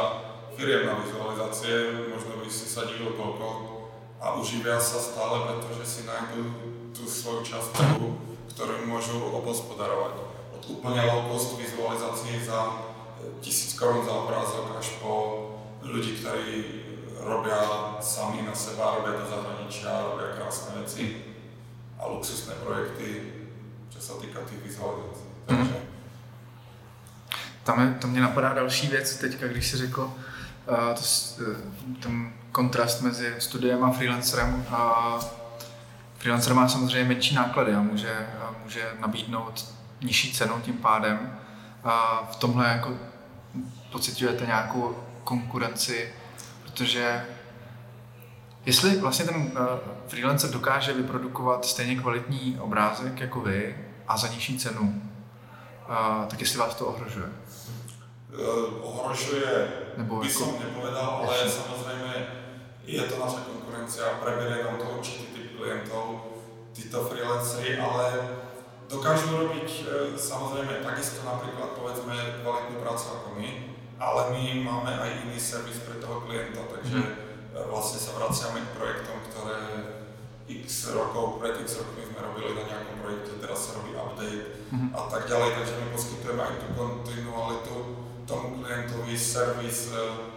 firiem 0.53 0.85
na 0.85 1.01
vizualizácie, 1.01 2.07
možno 2.13 2.39
by 2.39 2.47
si 2.47 2.69
sa 2.69 2.85
divil 2.85 3.17
koľko, 3.17 3.72
a 4.23 4.39
uživia 4.39 4.79
sa 4.79 5.03
stále, 5.03 5.43
pretože 5.43 5.83
si 5.83 6.01
nájdú 6.07 6.47
tú 6.95 7.03
svoju 7.03 7.43
časť 7.43 7.75
trhu, 7.75 8.15
ktorú 8.55 8.87
môžu 8.87 9.19
obospodarovať. 9.19 10.15
Od 10.55 10.63
úplne 10.79 11.03
low 11.03 11.27
cost 11.27 11.59
vizualizácií 11.59 12.39
za 12.39 12.87
tisíc 13.43 13.75
korun 13.75 14.07
za 14.07 14.15
obrázok 14.15 14.79
až 14.79 14.95
po 15.03 15.13
ľudí, 15.83 16.23
ktorí 16.23 16.47
robia 17.19 17.59
sami 17.99 18.47
na 18.47 18.55
seba, 18.55 18.95
robia 19.03 19.19
do 19.19 19.27
zahraničia, 19.27 19.91
robia 20.07 20.39
krásne 20.39 20.79
veci 20.79 21.35
a 21.99 22.07
luxusné 22.07 22.55
projekty, 22.63 23.07
čo 23.91 23.99
sa 23.99 24.13
týka 24.23 24.39
tých 24.47 24.63
vizualizácií. 24.63 25.27
Mhm. 25.51 25.57
Takže... 25.59 25.77
Tam 27.63 27.79
je, 27.79 27.95
to 28.01 28.07
mě 28.07 28.21
napadá 28.21 28.53
další 28.53 28.87
věc 28.87 29.17
teďka, 29.17 29.47
když 29.47 29.67
si 29.67 29.77
řekl, 29.77 30.01
uh, 30.01 30.93
to, 30.95 31.01
uh, 31.43 31.57
ten 31.99 32.33
kontrast 32.53 33.01
mezi 33.01 33.35
studiem 33.39 33.83
a 33.83 33.91
freelancerem. 33.91 34.65
A 34.69 35.19
freelancer 36.17 36.53
má 36.53 36.67
samozřejmě 36.67 37.07
menší 37.09 37.35
náklady 37.35 37.73
a 37.73 37.81
může, 37.81 38.27
a 38.41 38.55
může 38.63 38.91
nabídnout 38.99 39.65
nižší 40.01 40.33
cenu 40.33 40.61
tím 40.61 40.77
pádem. 40.77 41.39
A 41.83 42.23
v 42.31 42.35
tomhle 42.35 42.67
jako 42.67 42.97
pocitujete 43.91 44.45
nějakou 44.45 44.97
konkurenci, 45.23 46.13
protože 46.63 47.25
jestli 48.65 48.97
vlastně 48.97 49.25
ten 49.25 49.51
freelancer 50.07 50.49
dokáže 50.49 50.93
vyprodukovat 50.93 51.65
stejně 51.65 51.95
kvalitní 51.95 52.57
obrázek 52.59 53.19
jako 53.19 53.41
vy 53.41 53.77
a 54.07 54.17
za 54.17 54.27
nižší 54.27 54.59
cenu, 54.59 55.01
tak 56.27 56.39
jestli 56.39 56.59
vás 56.59 56.75
to 56.75 56.85
ohrožuje? 56.85 57.29
Uh, 58.33 58.81
ohrožuje, 58.81 59.67
Nebo 59.97 60.19
by 60.19 60.27
jako, 60.27 60.39
som 60.39 60.59
nepovedal, 60.59 61.21
ale 61.21 61.49
samozřejmě 61.49 62.42
je 62.83 63.03
to 63.07 63.15
naša 63.15 63.47
konkurencia, 63.47 64.19
preberie 64.19 64.63
nám 64.63 64.75
to 64.75 64.85
určitý 64.99 65.23
typ 65.31 65.47
klientov, 65.55 66.35
títo 66.75 67.07
freelancery, 67.07 67.79
ale 67.79 68.05
dokážu 68.91 69.31
robiť 69.39 69.69
e, 69.69 69.83
samozrejme 70.19 70.83
takisto 70.83 71.23
napríklad 71.23 71.79
povedzme 71.79 72.43
kvalitnú 72.43 72.75
prácu 72.83 73.05
ako 73.15 73.29
my, 73.39 73.49
ale 74.01 74.21
my 74.35 74.43
máme 74.67 74.91
aj 74.91 75.09
iný 75.23 75.37
servis 75.39 75.79
pre 75.85 76.01
toho 76.03 76.27
klienta, 76.27 76.59
takže 76.67 76.99
mm. 76.99 77.13
vlastne 77.71 77.99
sa 78.03 78.11
vraciame 78.19 78.59
k 78.59 78.75
projektom, 78.75 79.17
ktoré 79.31 79.59
x 80.43 80.91
rokov, 80.91 81.39
pred 81.39 81.55
x 81.63 81.79
rokmi 81.79 82.03
sme 82.03 82.19
robili 82.19 82.51
na 82.51 82.67
nejakom 82.67 82.99
projekte, 82.99 83.39
teraz 83.39 83.59
sa 83.63 83.79
robí 83.79 83.95
update 83.95 84.59
mm. 84.75 84.91
a 84.91 85.01
tak 85.07 85.23
ďalej, 85.31 85.49
takže 85.55 85.73
my 85.79 85.85
poskytujeme 85.95 86.41
aj 86.43 86.55
tú 86.59 86.67
kontinualitu 86.75 87.75
tomu 88.27 88.59
klientovi, 88.59 89.15
servis, 89.15 89.93
e, 89.95 90.32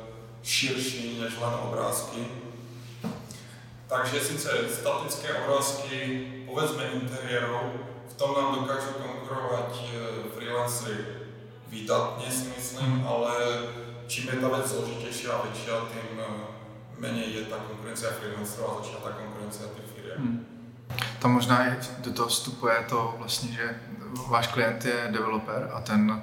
širší 0.47 1.21
než 1.21 1.33
len 1.41 1.55
obrázky. 1.63 2.27
Takže 3.89 4.21
sice 4.21 4.51
statické 4.73 5.35
obrázky, 5.35 6.27
povedzme 6.47 6.85
interiérov, 6.85 7.63
v 8.09 8.15
tom 8.15 8.35
nám 8.35 8.55
dokážu 8.55 8.87
konkurovat 9.03 9.77
eh, 9.95 10.29
freelancery 10.37 10.97
výdatně 11.69 12.31
si 12.31 12.49
myslím, 12.57 12.87
mm. 12.87 13.07
ale 13.07 13.35
čím 14.07 14.29
je 14.29 14.33
ta 14.33 14.49
věc 14.49 14.71
složitější 14.71 15.27
a 15.27 15.43
větší, 15.43 15.65
tím 15.65 16.21
eh, 16.21 16.25
méně 16.99 17.25
je 17.25 17.45
ta 17.45 17.57
konkurence 17.57 18.07
freelancerů 18.07 18.71
a 18.71 18.75
začíná 18.75 18.99
ta 18.99 19.11
konkurence 19.11 19.59
těch 19.59 20.05
firm. 20.05 20.23
Mm. 20.23 20.47
Tam 21.19 21.33
možná 21.33 21.65
je, 21.65 21.79
do 21.99 22.13
toho 22.13 22.29
vstupuje 22.29 22.85
to 22.89 23.15
vlastně, 23.19 23.53
že 23.53 23.81
váš 24.29 24.47
klient 24.47 24.85
je 24.85 25.09
developer 25.11 25.71
a 25.75 25.81
ten 25.81 26.23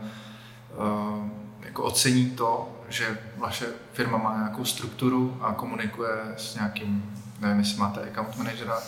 uh, 0.78 1.28
jako 1.62 1.84
ocení 1.84 2.32
to, 2.32 2.70
že 2.94 3.18
vaše 3.38 3.66
firma 3.94 4.18
má 4.18 4.38
nějakou 4.38 4.66
strukturu 4.66 5.38
a 5.42 5.54
komunikuje 5.54 6.16
s 6.38 6.56
nějakým, 6.56 7.20
nevím, 7.40 7.60
jestli 7.60 7.78
máte 7.78 8.02
account 8.02 8.38
managera, 8.38 8.80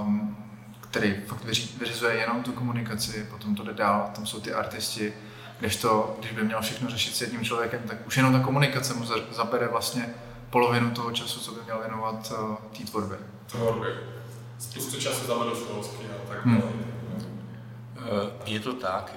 um, 0.00 0.36
který 0.80 1.14
fakt 1.26 1.44
vyřizuje 1.78 2.14
jenom 2.14 2.42
tu 2.42 2.52
komunikaci, 2.52 3.26
potom 3.30 3.54
to 3.54 3.62
jde 3.62 3.72
dál, 3.72 4.10
tam 4.14 4.26
jsou 4.26 4.40
ty 4.40 4.52
artisti, 4.52 5.14
když 5.60 5.76
to, 5.76 6.16
když 6.18 6.32
by 6.32 6.44
měl 6.44 6.62
všechno 6.62 6.90
řešit 6.90 7.16
s 7.16 7.20
jedním 7.20 7.44
člověkem, 7.44 7.80
tak 7.86 8.06
už 8.06 8.16
jenom 8.16 8.32
ta 8.32 8.40
komunikace 8.40 8.94
mu 8.94 9.04
zabere 9.30 9.68
vlastně 9.68 10.14
polovinu 10.50 10.90
toho 10.90 11.12
času, 11.12 11.40
co 11.40 11.52
by 11.52 11.60
měl 11.64 11.78
věnovat 11.78 12.32
uh, 12.38 12.56
té 12.56 12.84
tvorbě. 12.84 13.18
Tvorbě. 13.46 13.90
Spoustu 14.58 15.00
času 15.00 15.26
zabere 15.26 15.50
školsky 15.56 16.06
a 16.06 16.28
tak 16.28 16.46
hmm. 16.46 16.62
Je 18.46 18.60
to 18.60 18.72
tak. 18.72 19.14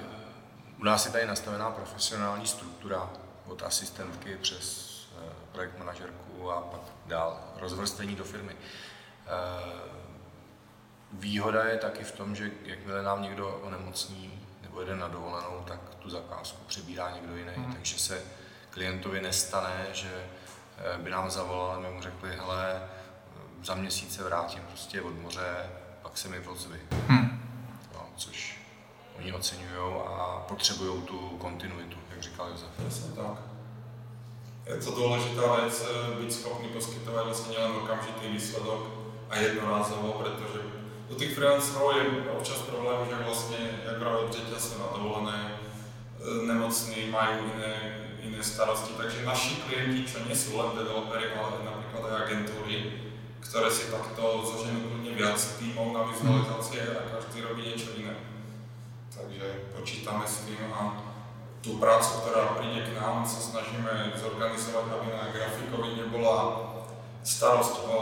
U 0.80 0.84
nás 0.84 1.06
je 1.06 1.12
tady 1.12 1.26
nastavená 1.26 1.70
profesionální 1.70 2.46
struktura 2.46 3.10
od 3.48 3.62
asistentky 3.62 4.36
přes 4.36 4.88
eh, 5.18 5.32
projekt 5.52 5.78
manažerku 5.78 6.50
a 6.50 6.60
pak 6.60 6.80
dál 7.06 7.40
rozvrstvení 7.60 8.16
do 8.16 8.24
firmy. 8.24 8.56
Eh, 9.26 9.98
výhoda 11.12 11.64
je 11.64 11.76
taky 11.78 12.04
v 12.04 12.12
tom, 12.12 12.34
že 12.34 12.50
jakmile 12.64 13.02
nám 13.02 13.22
někdo 13.22 13.60
onemocní 13.62 14.48
nebo 14.62 14.80
jede 14.80 14.96
na 14.96 15.08
dovolenou, 15.08 15.64
tak 15.66 15.80
tu 15.98 16.10
zakázku 16.10 16.64
přebírá 16.66 17.10
někdo 17.10 17.36
jiný. 17.36 17.52
Hmm. 17.56 17.72
Takže 17.72 17.98
se 17.98 18.22
klientovi 18.70 19.20
nestane, 19.20 19.86
že 19.92 20.26
eh, 20.78 20.98
by 20.98 21.10
nám 21.10 21.30
zavolal 21.30 21.72
a 21.72 21.80
my 21.80 21.90
mu 21.90 22.02
řekli, 22.02 22.36
hele, 22.36 22.88
za 23.64 23.74
měsíc 23.74 24.14
se 24.14 24.22
vrátím 24.22 24.62
prostě 24.62 25.02
od 25.02 25.14
moře, 25.14 25.70
pak 26.02 26.18
se 26.18 26.28
mi 26.28 26.38
ozvy. 26.38 26.80
Hmm. 27.08 27.42
No, 27.94 28.08
což 28.16 28.60
oni 29.18 29.32
oceňují 29.32 30.02
a 30.06 30.44
potřebují 30.48 31.02
tu 31.02 31.18
kontinuitu, 31.18 31.96
jak 32.18 32.24
říkal 32.24 32.48
Josef. 32.50 32.68
Přesně 32.78 33.10
tak. 33.16 33.36
Je 34.66 34.76
to 34.76 34.90
důležitá 34.90 35.56
věc, 35.56 35.86
eh, 35.90 36.22
být 36.22 36.32
schopný 36.32 36.68
poskytovat 36.68 37.24
vlastně 37.24 37.56
jen 37.56 37.70
okamžitý 37.70 38.28
výsledok 38.28 38.86
a 39.30 39.38
jednorázovo, 39.38 40.12
protože 40.12 40.60
u 41.08 41.14
těch 41.14 41.34
freelancerů 41.34 41.90
je 41.96 42.32
občas 42.38 42.56
problém, 42.56 42.98
že 43.08 43.24
vlastně, 43.24 43.80
jak 43.86 43.98
právě 43.98 44.28
jsou 44.58 44.78
na 44.78 44.98
dovolené, 44.98 45.52
eh, 45.52 46.46
nemocní, 46.46 47.10
mají 47.10 47.36
jiné, 47.54 47.74
jiné 48.22 48.42
starosti, 48.42 48.92
takže 48.92 49.24
naši 49.24 49.56
klienti, 49.56 50.04
čo 50.10 50.18
nie 50.26 50.34
sú 50.34 50.58
len 50.58 50.74
developeri, 50.74 51.30
ale 51.38 51.62
napríklad 51.64 52.02
aj 52.10 52.22
agentúry, 52.26 52.92
ktoré 53.40 53.70
si 53.70 53.88
takto 53.94 54.42
zoženú 54.42 54.90
kľudne 54.90 55.14
viac 55.14 55.38
týmov 55.38 55.94
na 55.94 56.02
vizualizácie 56.02 56.82
a 56.82 57.08
každý 57.14 57.46
robí 57.46 57.62
niečo 57.62 57.94
iné. 57.94 58.12
Takže 59.14 59.46
počítame 59.72 60.26
s 60.26 60.44
tým 60.44 60.66
a 60.74 61.08
tú 61.58 61.82
prácu, 61.82 62.22
ktorá 62.22 62.54
príde 62.58 62.86
k 62.86 62.94
nám, 62.94 63.26
sa 63.26 63.42
snažíme 63.42 64.14
zorganizovať, 64.14 64.86
aby 64.94 65.06
na 65.10 65.30
grafikovi 65.34 65.98
nebola 65.98 66.36
starosť 67.26 67.74
o 67.90 67.98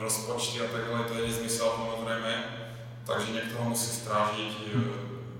rozpočty 0.00 0.64
a 0.64 0.68
tak 0.72 0.88
ďalej, 0.88 1.06
to 1.06 1.14
je 1.14 1.26
nezmysel 1.28 1.68
samozrejme. 1.76 2.32
Takže 3.04 3.36
ho 3.60 3.68
musí 3.68 3.90
strážiť, 4.00 4.52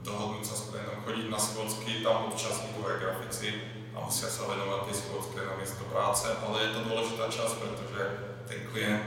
dohodnúť 0.04 0.44
sa 0.44 0.54
s 0.54 0.68
klienom, 0.68 1.00
chodiť 1.00 1.26
na 1.32 1.40
schôdzky, 1.40 2.04
tam 2.04 2.28
aj 2.28 3.00
grafici 3.00 3.48
a 3.96 4.04
musia 4.04 4.28
sa 4.28 4.44
venovať 4.44 4.80
tej 4.84 4.96
schôdzke 5.00 5.40
na 5.40 5.56
miesto 5.56 5.82
práce, 5.88 6.28
ale 6.28 6.56
je 6.60 6.70
to 6.76 6.80
dôležitá 6.84 7.24
časť, 7.32 7.54
pretože 7.56 8.00
ten 8.44 8.60
klient 8.68 9.06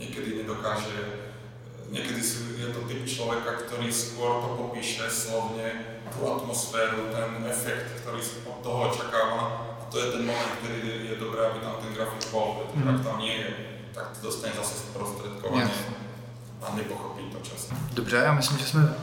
niekedy 0.00 0.40
nedokáže 0.40 1.28
niekedy 1.92 2.20
je 2.56 2.68
to 2.72 2.80
typ 2.84 3.02
človeka, 3.04 3.64
ktorý 3.64 3.88
skôr 3.92 4.44
to 4.44 4.48
popíše 4.56 5.08
slovne, 5.08 5.97
tú 6.14 6.24
atmosféru, 6.24 7.12
ten 7.12 7.44
efekt, 7.46 8.02
ktorý 8.02 8.20
sa 8.22 8.44
od 8.48 8.58
toho 8.62 8.78
očakáva. 8.90 9.40
A 9.80 9.82
to 9.90 9.98
je 9.98 10.06
ten 10.12 10.22
moment, 10.26 10.54
kedy 10.62 11.08
je 11.12 11.16
dobré, 11.16 11.40
aby 11.46 11.58
tam 11.60 11.74
ten 11.80 11.94
grafik 11.94 12.22
pretože 12.28 12.84
mm. 12.84 12.94
ak 12.94 13.00
tam 13.04 13.18
nie 13.18 13.36
je, 13.36 13.50
tak 13.94 14.04
to 14.14 14.26
dostane 14.26 14.52
zase 14.56 14.74
sprostredkovanie 14.78 15.64
yes. 15.64 15.72
a 16.62 16.74
nepochopí 16.76 17.22
to 17.32 17.38
čas. 17.40 17.68
Dobře, 17.92 18.16
já 18.16 18.32
myslím, 18.32 18.58
že 18.58 18.66
jsme 18.66 18.94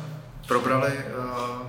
probrali 0.47 0.91
uh, 0.93 1.67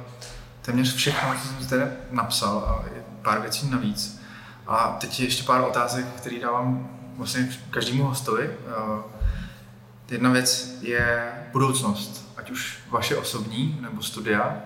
téměř 0.62 0.95
všechno, 0.95 1.34
co 1.43 1.49
jsem 1.49 1.62
zde 1.62 1.97
napsal 2.11 2.59
a 2.59 2.84
pár 3.22 3.41
věcí 3.41 3.70
navíc. 3.70 4.20
A 4.66 4.97
teď 5.01 5.20
ještě 5.20 5.43
pár 5.43 5.61
otázek, 5.61 6.07
které 6.07 6.41
dávám 6.41 6.89
vlastně 7.16 7.49
každému 7.70 8.05
hostovi. 8.05 8.51
Uh, 8.51 9.01
jedna 10.11 10.30
věc 10.30 10.78
je 10.80 11.32
budoucnost, 11.53 12.32
ať 12.37 12.51
už 12.51 12.78
vaše 12.91 13.16
osobní 13.16 13.78
nebo 13.80 14.03
studia, 14.03 14.57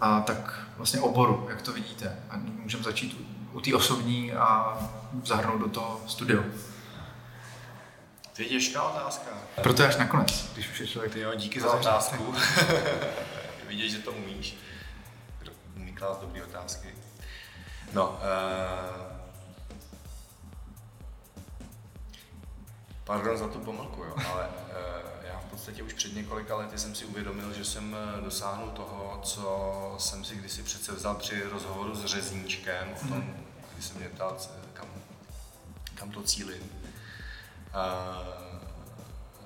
a 0.00 0.20
tak 0.20 0.60
vlastně 0.76 1.00
oboru, 1.00 1.46
jak 1.48 1.62
to 1.62 1.72
vidíte. 1.72 2.18
A 2.30 2.36
můžeme 2.36 2.82
začít 2.82 3.14
u, 3.20 3.56
u 3.56 3.60
té 3.60 3.74
osobní 3.74 4.32
a 4.32 4.78
zahrnout 5.24 5.60
do 5.60 5.68
toho 5.68 6.00
studio. 6.06 6.42
To 8.36 8.42
je 8.42 8.48
těžká 8.48 8.82
otázka. 8.82 9.30
Proto 9.62 9.84
až 9.84 9.96
nakonec, 9.96 10.50
když 10.52 10.70
už 10.70 10.80
je 10.80 10.86
člověk... 10.86 11.16
Jo, 11.16 11.34
díky 11.34 11.60
za 11.60 11.72
otázku. 11.72 12.34
Vidět, 13.68 13.88
že 13.88 13.98
to 13.98 14.12
umíš. 14.12 14.56
Umí 15.76 15.92
klást 15.92 16.20
dobré 16.20 16.44
otázky. 16.44 16.88
No, 17.92 18.08
uh... 18.08 18.16
pardon 23.04 23.36
za 23.36 23.48
tu 23.48 23.58
pomlku, 23.58 24.02
jo, 24.02 24.14
ale 24.32 24.48
uh 24.48 25.15
podstatě 25.66 25.82
už 25.82 25.92
před 25.92 26.14
několika 26.14 26.56
lety 26.56 26.78
jsem 26.78 26.94
si 26.94 27.04
uvědomil, 27.04 27.52
že 27.52 27.64
jsem 27.64 27.96
eh, 27.96 28.20
dosáhnul 28.20 28.70
toho, 28.70 29.20
co 29.22 29.94
jsem 29.98 30.24
si 30.24 30.36
kdysi 30.36 30.62
přece 30.62 30.92
vzal 30.92 31.14
při 31.14 31.42
rozhovoru 31.42 31.94
s 31.94 32.04
řezníčkem 32.04 32.88
o 32.94 32.98
tom, 33.08 33.20
hmm. 33.20 33.46
když 33.72 33.84
jsem 33.84 33.96
mě 33.96 34.08
ptal, 34.08 34.36
kam, 34.72 34.88
kam 35.94 36.10
to 36.10 36.22
cílim. 36.22 36.62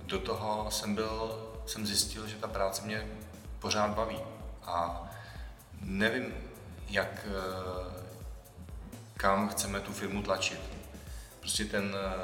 Do 0.03 0.19
toho 0.19 0.71
jsem 0.71 0.95
byl, 0.95 1.49
jsem 1.67 1.87
zjistil, 1.87 2.29
že 2.29 2.37
ta 2.37 2.49
práce 2.49 2.83
mě 2.83 3.07
pořád 3.59 3.91
baví. 3.91 4.21
A 4.63 5.03
nevím, 5.81 6.35
jak, 6.89 7.27
eh, 7.27 8.05
kam 9.17 9.49
chceme 9.49 9.81
tu 9.81 9.93
firmu 9.93 10.23
tlačit. 10.23 10.61
Prostě 11.41 11.65
ten 11.65 11.95
eh, 11.95 12.15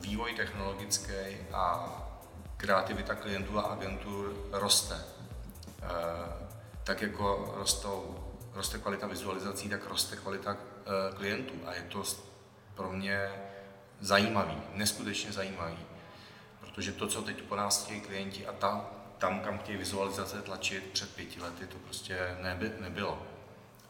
vývoj 0.00 0.34
technologický 0.34 1.36
a 1.52 1.96
kreativita 2.60 3.14
klientů 3.14 3.58
a 3.58 3.62
agentur 3.62 4.48
roste. 4.52 5.04
Eh, 5.82 6.48
tak 6.84 7.02
jako 7.02 7.54
rostou, 7.56 8.24
roste 8.52 8.78
kvalita 8.78 9.06
vizualizací, 9.06 9.68
tak 9.68 9.86
roste 9.86 10.16
kvalita 10.16 10.56
eh, 10.56 11.16
klientů 11.16 11.54
a 11.66 11.74
je 11.74 11.82
to 11.82 12.02
pro 12.74 12.92
mě 12.92 13.30
zajímavý, 14.00 14.62
neskutečně 14.74 15.32
zajímavý. 15.32 15.78
Protože 16.60 16.92
to, 16.92 17.06
co 17.06 17.22
teď 17.22 17.42
po 17.42 17.56
nás 17.56 17.84
chtějí 17.84 18.00
klienti 18.00 18.46
a 18.46 18.52
tam, 18.52 18.86
tam 19.18 19.40
kam 19.40 19.58
chtějí 19.58 19.78
vizualizace 19.78 20.42
tlačit 20.42 20.84
před 20.92 21.14
pěti 21.14 21.40
lety, 21.40 21.66
to 21.66 21.78
prostě 21.78 22.36
neby, 22.42 22.72
nebylo. 22.80 23.22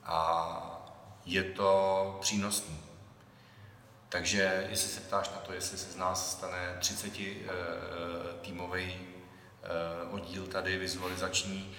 A 0.05 0.91
je 1.25 1.43
to 1.43 2.19
přínosné. 2.21 2.90
Takže 4.11 4.67
jestli 4.71 4.89
se 4.89 5.01
ptáš 5.01 5.29
na 5.29 5.37
to, 5.37 5.53
jestli 5.53 5.79
se 5.79 5.93
z 5.93 5.97
nás 5.97 6.33
stane 6.33 6.77
30 6.79 7.07
uh, 7.07 7.15
týmový 8.41 8.97
uh, 8.97 10.15
oddíl 10.15 10.47
tady 10.47 10.79
vizualizační, 10.79 11.77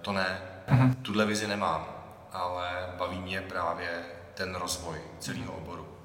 to 0.00 0.12
ne. 0.12 0.42
Uh-huh. 0.68 0.94
Tuhle 1.02 1.26
vizi 1.26 1.46
nemám, 1.46 1.86
ale 2.32 2.94
baví 2.98 3.18
mě 3.18 3.40
právě 3.40 4.04
ten 4.34 4.54
rozvoj 4.54 5.00
celého 5.18 5.52
oboru. 5.52 5.98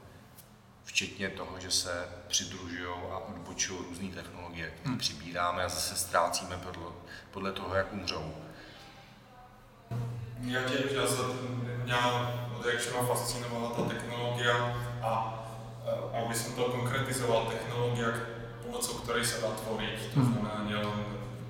Včetně 0.84 1.30
toho, 1.30 1.60
že 1.60 1.72
se 1.72 2.08
přidružují 2.28 2.86
a 3.12 3.18
odbočují 3.18 3.80
různé 3.90 4.08
technologie, 4.08 4.72
které 4.72 4.96
uh-huh. 4.96 5.00
přibíráme 5.00 5.64
a 5.64 5.70
zase 5.70 5.96
ztrácíme 5.96 6.58
podle, 6.58 6.92
podle 7.32 7.52
toho, 7.52 7.76
jak 7.76 7.94
umřou. 7.94 8.36
Já 10.42 10.64
tě, 10.64 10.84
já 10.92 11.08
se, 11.08 11.22
mě 11.84 11.96
od 12.60 12.66
jak 12.66 12.82
fascinovala 12.82 13.70
ta 13.70 13.84
technologie 13.84 14.52
a 15.02 15.37
aby 16.14 16.34
som 16.36 16.56
to 16.56 16.64
konkretizoval, 16.74 17.48
technológia, 17.48 18.12
pomocou 18.64 19.00
ktorej 19.04 19.24
sa 19.24 19.48
dá 19.48 19.52
tvoriť, 19.56 20.12
to 20.12 20.20
mhm. 20.20 20.28
znamená 20.28 20.56
nielen 20.68 21.00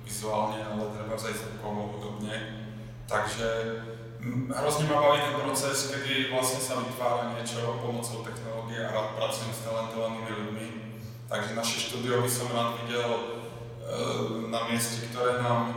vizuálne, 0.06 0.62
ale 0.64 0.94
treba 0.94 1.18
aj 1.18 1.34
zvukovo 1.34 1.98
hudobne. 1.98 2.34
Takže 3.08 3.46
hrozně 4.56 4.84
ma 4.86 5.02
baví 5.02 5.20
ten 5.20 5.40
proces, 5.40 5.90
kedy 5.90 6.26
vlastně 6.32 6.60
sa 6.60 6.74
vytvára 6.80 7.32
niečo 7.38 7.60
pomocou 7.80 8.24
technológie 8.24 8.84
a 8.84 8.92
rád 8.92 9.08
pracujem 9.16 9.52
s 9.54 9.64
talentovanými 9.64 10.30
ľuďmi. 10.30 10.66
Takže 11.28 11.54
naše 11.54 11.80
štúdio 11.80 12.20
by 12.20 12.30
som 12.30 12.52
rád 12.52 12.80
videl 12.84 13.08
e, 13.08 13.22
na 14.48 14.68
mieste, 14.68 15.06
ktoré 15.08 15.40
nám 15.40 15.72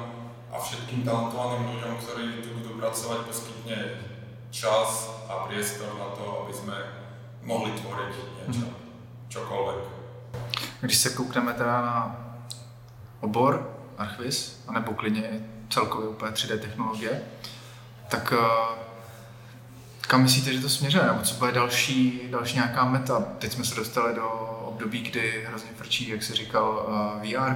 a 0.51 0.59
všetkým 0.59 1.03
talentovaným 1.07 1.75
ľuďom, 1.75 1.93
ktorí 2.03 2.43
tu 2.43 2.49
budú 2.59 2.75
pracovať, 2.79 3.19
poskytne 3.23 3.77
čas 4.51 5.11
a 5.31 5.47
priestor 5.47 5.95
na 5.95 6.11
to, 6.11 6.43
aby 6.43 6.53
sme 6.55 6.75
mohli 7.43 7.71
tvoriť 7.71 8.13
niečo, 8.47 8.65
mm. 8.65 8.75
čokoľvek. 9.29 9.79
Když 10.81 10.97
se 10.97 11.09
koukneme 11.09 11.53
teda 11.53 11.81
na 11.81 12.15
obor 13.19 13.69
Archvis, 13.97 14.63
anebo 14.67 14.93
klidně 14.93 15.45
celkově 15.69 16.09
úplně 16.09 16.31
3D 16.31 16.59
technologie, 16.59 17.21
tak 18.09 18.33
eh, 18.33 18.77
kam 20.01 20.23
myslíte, 20.23 20.53
že 20.53 20.61
to 20.61 20.69
směřuje? 20.69 21.03
Nebo 21.05 21.21
co 21.21 21.35
bude 21.35 21.51
další, 21.51 22.21
další 22.29 22.55
nějaká 22.55 22.85
meta? 22.85 23.19
Teď 23.39 23.51
jsme 23.51 23.65
se 23.65 23.75
dostali 23.75 24.15
do 24.15 24.29
období, 24.65 25.01
kdy 25.01 25.45
hrozně 25.47 25.69
frčí, 25.75 26.09
jak 26.09 26.23
se 26.23 26.33
říkal, 26.35 26.85
eh, 27.23 27.27
VR, 27.27 27.55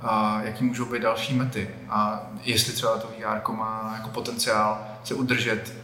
a 0.00 0.40
jaký 0.42 0.64
můžou 0.64 0.84
být 0.84 1.02
další 1.02 1.34
mety 1.34 1.70
a 1.88 2.22
jestli 2.44 2.72
třeba 2.72 2.98
to 2.98 3.08
VR 3.08 3.52
má 3.52 3.92
jako 3.96 4.08
potenciál 4.08 4.86
se 5.04 5.14
udržet, 5.14 5.74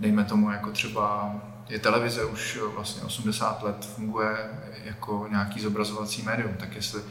dejme 0.00 0.24
tomu 0.24 0.50
jako 0.50 0.70
třeba 0.70 1.34
je 1.68 1.78
televize 1.78 2.24
už 2.24 2.56
eh, 2.56 2.74
vlastně 2.74 3.02
80 3.02 3.62
let 3.62 3.84
funguje 3.84 4.50
jako 4.84 5.26
nějaký 5.30 5.60
zobrazovací 5.60 6.22
médium, 6.22 6.56
tak 6.56 6.74
jestli, 6.74 7.02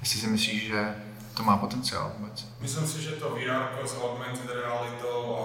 jestli 0.00 0.20
si 0.20 0.26
myslíš, 0.26 0.66
že 0.66 0.94
to 1.34 1.42
má 1.42 1.56
potenciál 1.56 2.12
vůbec? 2.18 2.46
Myslím 2.60 2.86
si, 2.86 3.02
že 3.02 3.10
to 3.10 3.30
VR 3.30 3.86
s 3.86 3.96
augmented 4.02 4.50
realitou 4.50 5.36
a 5.36 5.42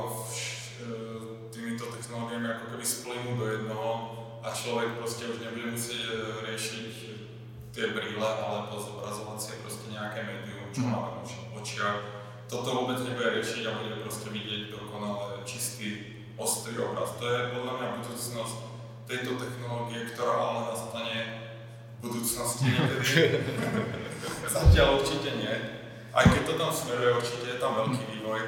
eh, 0.81 1.49
týmito 1.51 1.85
technologiemi 1.85 2.47
jako 2.47 2.65
keby 2.71 2.85
splynú 2.85 3.37
do 3.37 3.47
jednoho 3.51 4.17
a 4.43 4.51
člověk 4.51 4.91
prostě 4.91 5.25
už 5.25 5.39
nebude 5.39 5.71
muset 5.71 5.93
eh, 5.93 6.51
řešit 6.51 7.11
ty 7.71 7.81
brýle, 7.81 8.27
ale 8.27 8.67
to 8.67 8.81
zobrazovací 8.81 9.51
je 9.51 9.57
prostě 9.57 9.91
nějaké 9.91 10.23
médium, 10.23 10.65
čo 10.73 10.81
mm. 10.81 11.11
riešiť 13.41 13.63
a 13.67 13.71
bude 13.79 13.95
proste 14.05 14.29
vidieť 14.29 14.75
dokonale 14.75 15.41
čistý, 15.47 16.20
ostrý 16.37 16.79
obraz. 16.79 17.15
To 17.19 17.25
je 17.25 17.51
podľa 17.55 17.73
mňa 17.79 17.87
budúcnosť 17.99 18.57
tejto 19.07 19.31
technológie, 19.35 20.07
ktorá 20.13 20.33
ale 20.39 20.59
nastane 20.71 21.17
v 21.99 22.09
budúcnosti 22.09 22.71
niekedy. 22.71 23.43
Zatiaľ 24.55 25.03
určite 25.03 25.29
nie. 25.35 25.55
Aj 26.11 26.25
keď 26.27 26.41
to 26.43 26.53
tam 26.59 26.71
smeruje, 26.71 27.19
určite 27.19 27.47
je 27.55 27.57
tam 27.59 27.71
veľký 27.75 28.03
vývoj. 28.19 28.41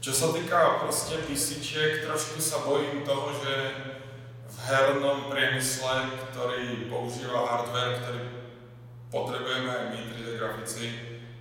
Čo 0.00 0.12
sa 0.12 0.26
týka 0.32 0.80
proste 0.84 1.18
písičiek, 1.26 2.06
trošku 2.06 2.38
sa 2.38 2.62
bojím 2.62 3.02
toho, 3.02 3.32
že 3.42 3.54
v 4.46 4.56
hernom 4.70 5.28
priemysle, 5.28 6.14
ktorý 6.30 6.88
používa 6.88 7.42
hardware, 7.42 8.00
ktorý 8.00 8.22
potrebujeme 9.10 9.66
aj 9.66 9.84
my 9.92 10.00
3D 10.14 10.28
grafici, 10.38 10.86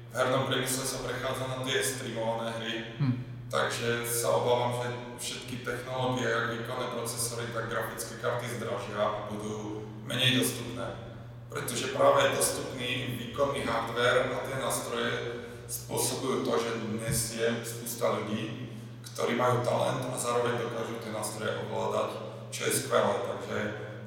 v 0.10 0.14
hernom 0.16 0.48
priemysle 0.50 0.84
sa 0.88 1.04
prechádza 1.04 1.46
na 1.46 1.58
tie 1.68 1.78
streamované 1.84 2.48
hry, 2.60 2.74
hmm. 3.00 3.15
Takže 3.50 4.08
sa 4.08 4.36
obávam, 4.36 4.82
že 4.82 4.90
všetky 5.20 5.56
technológie, 5.66 6.30
jak 6.30 6.52
výkonné 6.52 6.86
procesory, 6.94 7.46
tak 7.54 7.70
grafické 7.70 8.20
karty 8.22 8.46
zdražia 8.58 9.00
a 9.00 9.28
budú 9.32 9.86
menej 10.06 10.40
dostupné. 10.40 10.86
Pretože 11.50 11.96
práve 11.96 12.36
dostupný 12.36 13.16
výkonný 13.16 13.64
hardware 13.64 14.28
a 14.34 14.44
tie 14.44 14.58
nástroje 14.60 15.12
spôsobujú 15.66 16.46
to, 16.46 16.54
že 16.60 16.72
dnes 16.84 17.18
je 17.40 17.48
spústa 17.64 18.12
ľudí, 18.22 18.70
ktorí 19.02 19.40
majú 19.40 19.64
talent 19.64 20.04
a 20.04 20.18
zároveň 20.20 20.60
dokážu 20.60 21.00
tie 21.00 21.16
nástroje 21.16 21.56
ovládať, 21.66 22.10
čo 22.52 22.62
je 22.68 22.74
skvelé. 22.84 23.16
Takže 23.24 23.58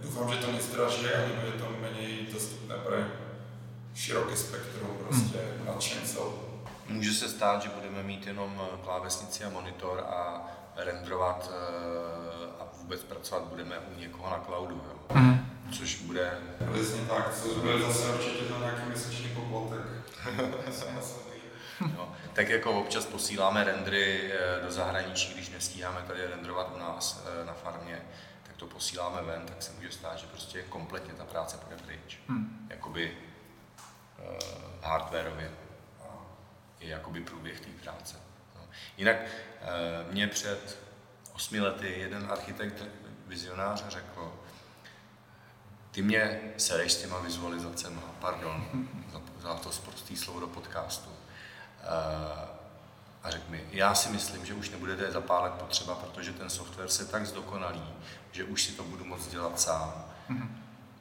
dúfam, 0.05 0.29
že 0.29 0.45
to 0.45 0.53
nezdraží 0.53 1.09
a 1.09 1.25
bude 1.25 1.57
to 1.57 1.67
menej 1.81 2.29
dostupné 2.29 2.77
pre 2.85 3.29
široké 3.95 4.37
spektrum 4.37 4.91
prostě 5.07 5.39
hmm. 5.39 5.67
nadšencov. 5.67 6.48
Může 6.89 7.13
se 7.13 7.29
stát, 7.29 7.63
že 7.63 7.69
budeme 7.69 8.03
mít 8.03 8.27
jenom 8.27 8.69
klávesnici 8.85 9.45
a 9.45 9.51
monitor 9.51 10.01
a 10.01 10.47
renderovat 10.77 11.51
eh, 11.53 12.63
a 12.63 12.67
vůbec 12.79 13.05
pracovat 13.05 13.45
budeme 13.45 13.79
u 13.79 13.99
někoho 13.99 14.31
na 14.31 14.45
cloudu. 14.45 14.83
Jo? 14.89 14.99
Hmm. 15.11 15.51
Což 15.73 16.03
bude... 16.03 16.39
Přesně 16.73 17.01
tak, 17.01 17.35
což 17.35 17.53
bude 17.53 17.79
zase 17.79 18.15
určitě 18.15 18.45
to 18.45 18.59
nějaký 18.59 18.83
měsíční 18.89 19.29
poplatek. 19.29 19.87
No, 21.97 22.13
tak 22.33 22.49
jako 22.49 22.73
občas 22.73 23.07
posíláme 23.07 23.65
rendry 23.65 24.33
eh, 24.33 24.65
do 24.65 24.71
zahraničí, 24.71 25.35
když 25.35 25.51
nestíháme 25.51 26.01
tady 26.07 26.27
renderovat 26.27 26.73
u 26.75 26.79
nás 26.79 27.25
eh, 27.27 27.45
na 27.45 27.53
farmě, 27.53 28.03
tak 28.43 28.57
to 28.57 28.67
posíláme 28.67 29.23
ven, 29.23 29.47
tak 29.47 29.63
se 29.63 29.73
může 29.73 29.93
stát, 29.93 30.19
že 30.19 30.27
prostě 30.27 30.63
kompletně 30.63 31.15
ta 31.15 31.25
práce 31.25 31.57
půjde 31.57 31.83
pryč. 31.83 32.19
Hmm. 32.29 32.67
Jakoby 32.71 33.17
uh, 34.19 34.39
hardwareově 34.83 35.51
je 36.81 36.89
jakoby 36.89 37.21
průběh 37.21 37.61
té 37.61 37.69
práce. 37.83 38.17
No. 38.55 38.61
Jinak 38.97 39.17
uh, 39.17 40.13
mě 40.13 40.27
před 40.27 40.79
osmi 41.35 41.61
lety 41.61 41.95
jeden 41.99 42.29
architekt, 42.31 42.85
vizionář 43.27 43.85
řekl, 43.89 44.33
ty 45.91 46.03
mě 46.03 46.41
sereš 46.57 46.93
s 46.93 47.01
těma 47.01 47.21
vizualizacemi, 47.21 48.01
pardon 48.21 48.69
za, 49.13 49.21
za 49.41 49.55
to 49.55 49.71
prostý 49.85 50.17
slovo 50.17 50.41
do 50.41 50.47
podcastu. 50.47 51.11
Uh, 51.11 52.59
a 53.23 53.31
řekl 53.31 53.51
mi, 53.51 53.65
já 53.71 53.95
si 53.95 54.09
myslím, 54.09 54.47
že 54.47 54.55
už 54.55 54.71
nebude 54.71 55.13
za 55.13 55.21
pár 55.21 55.43
let 55.43 55.53
potřeba, 55.53 55.95
protože 55.95 56.33
ten 56.33 56.51
software 56.51 56.89
se 56.89 57.07
tak 57.07 57.27
zdokonalí, 57.27 57.85
že 58.33 58.45
už 58.45 58.65
si 58.65 58.73
to 58.73 58.85
budu 58.85 59.05
moct 59.05 59.29
dělat 59.29 59.61
sám. 59.61 60.05
Mm-hmm. 60.31 60.49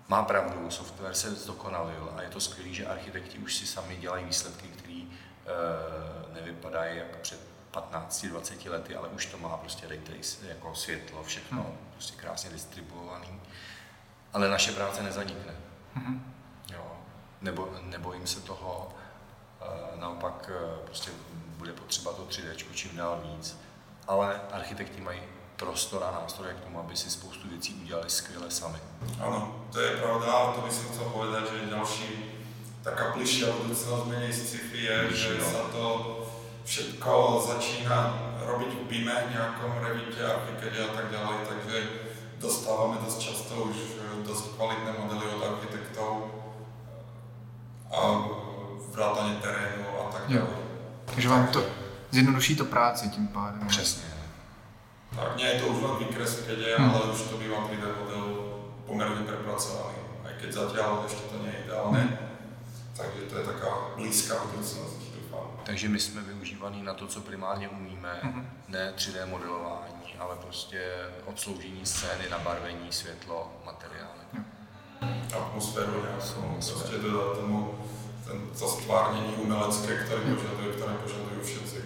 Má 0.08 0.24
pravdu, 0.24 0.72
software 0.72 1.14
se 1.14 1.36
zdokonalil 1.36 2.14
a 2.16 2.22
je 2.22 2.30
to 2.30 2.40
skvělé, 2.40 2.74
že 2.74 2.88
architekti 2.88 3.38
už 3.38 3.56
si 3.56 3.68
sami 3.68 3.96
dělají 3.96 4.26
výsledky, 4.26 4.68
které 4.68 4.87
nevypadají 6.34 6.98
jak 6.98 7.18
před 7.18 7.40
15-20 7.74 8.72
lety, 8.72 8.96
ale 8.96 9.08
už 9.08 9.26
to 9.26 9.38
má 9.38 9.58
prostě 9.58 9.88
ray 9.88 10.00
trace, 10.00 10.48
jako 10.48 10.76
světlo, 10.76 11.24
všechno 11.24 11.58
mm. 11.58 11.78
prostě 11.94 12.22
krásně 12.22 12.50
distribuovaný. 12.50 13.42
Ale 14.34 14.50
naše 14.50 14.72
práce 14.72 15.04
nezanikne. 15.04 15.56
Mm-hmm. 15.98 16.20
Jo. 16.74 16.92
Nebo, 17.42 17.70
nebojím 17.82 18.28
se 18.28 18.42
toho, 18.42 18.96
uh, 19.62 20.00
naopak 20.00 20.50
uh, 20.50 20.86
prostě 20.86 21.12
bude 21.58 21.74
potřeba 21.74 22.14
to 22.14 22.26
3D 22.26 22.74
čím 22.74 22.98
dál 22.98 23.22
víc. 23.24 23.58
Ale 24.08 24.42
architekti 24.52 25.02
mají 25.02 25.22
prostor 25.56 26.04
a 26.04 26.12
nástroje 26.12 26.54
k 26.54 26.60
tomu, 26.60 26.80
aby 26.80 26.96
si 26.96 27.10
spoustu 27.10 27.50
věcí 27.50 27.74
udělali 27.74 28.10
skvěle 28.10 28.52
sami. 28.52 28.80
Ano, 29.20 29.66
to 29.72 29.80
je 29.80 29.98
pravda 29.98 30.54
to 30.54 30.62
bych 30.62 30.74
chcel 30.74 31.04
povedať, 31.04 31.52
že 31.52 31.66
další 31.66 32.37
taká 32.88 33.12
bližšia 33.12 33.52
budúcnosť 33.52 34.08
menej 34.08 34.32
sci-fi 34.32 34.80
je, 34.88 34.98
že 35.12 35.32
sa 35.44 35.68
to 35.76 36.24
všetko 36.64 37.44
začína 37.44 38.16
robiť 38.48 38.72
v 38.80 38.84
BIME, 38.88 39.36
nejakom 39.36 39.84
revite, 39.84 40.24
Archicade 40.24 40.80
a 40.80 40.92
tak 40.96 41.12
ďalej, 41.12 41.38
takže 41.52 41.78
dostávame 42.40 43.04
dosť 43.04 43.20
často 43.20 43.68
už 43.68 43.76
dosť 44.24 44.56
kvalitné 44.56 44.92
modely 44.96 45.26
od 45.36 45.44
architektov 45.44 46.12
a 47.92 48.00
vrátane 48.96 49.36
terénu 49.44 49.88
a 50.00 50.06
tak 50.12 50.24
ďalej. 50.32 50.60
Takže 51.06 51.30
vám 51.30 51.48
to 51.48 51.60
zjednoduší 52.12 52.56
to 52.56 52.66
práci 52.66 53.10
tím 53.10 53.28
pádem. 53.28 53.68
Přesně. 53.68 54.08
Tak 55.16 55.36
nie 55.38 55.48
je 55.48 55.60
to 55.60 55.68
už 55.68 55.82
len 55.82 55.96
výkres, 56.00 56.36
keď 56.46 56.60
je, 56.60 56.76
hmm. 56.78 56.92
ale 56.92 57.06
už 57.12 57.22
to 57.22 57.38
bývá 57.38 57.58
3D 57.58 57.84
model 58.00 58.26
pomerne 58.86 59.24
prepracovaný. 59.24 60.04
Aj 60.28 60.34
keď 60.36 60.52
zatiaľ 60.52 61.08
ešte 61.08 61.32
to 61.32 61.36
nie 61.42 61.52
je 61.52 61.64
ideálne. 61.64 62.00
Hmm. 62.00 62.27
Takže 62.98 63.22
to 63.30 63.38
je 63.38 63.46
taká 63.46 63.68
blízká 63.96 64.36
budúcnosť, 64.46 64.96
doufám. 65.16 65.48
Takže 65.64 65.90
my 65.90 66.00
jsme 66.00 66.22
využívaní 66.22 66.84
na 66.84 66.94
to, 66.94 67.08
co 67.08 67.22
primárně 67.22 67.70
umíme, 67.70 68.20
hmm. 68.24 68.48
ne 68.68 68.94
3D 68.96 69.28
modelování, 69.30 70.16
ale 70.20 70.36
prostě 70.36 70.92
obsloužení 71.26 71.86
scény, 71.86 72.30
nabarvení, 72.30 72.92
světlo, 72.92 73.52
materiály. 73.66 74.24
Hmm. 74.34 74.46
Atmosféru 75.34 75.92
nějakou, 75.92 76.58
prostě 76.60 76.98
dodat 76.98 77.38
tomu 77.38 77.76
ten, 78.28 78.42
to 78.60 78.68
stvárnění 78.68 79.34
umelecké, 79.34 79.96
které 79.96 80.22
hmm. 80.22 80.36
požadují, 80.36 80.76
které 80.76 80.94
požadují 80.94 81.42
všetci. 81.44 81.84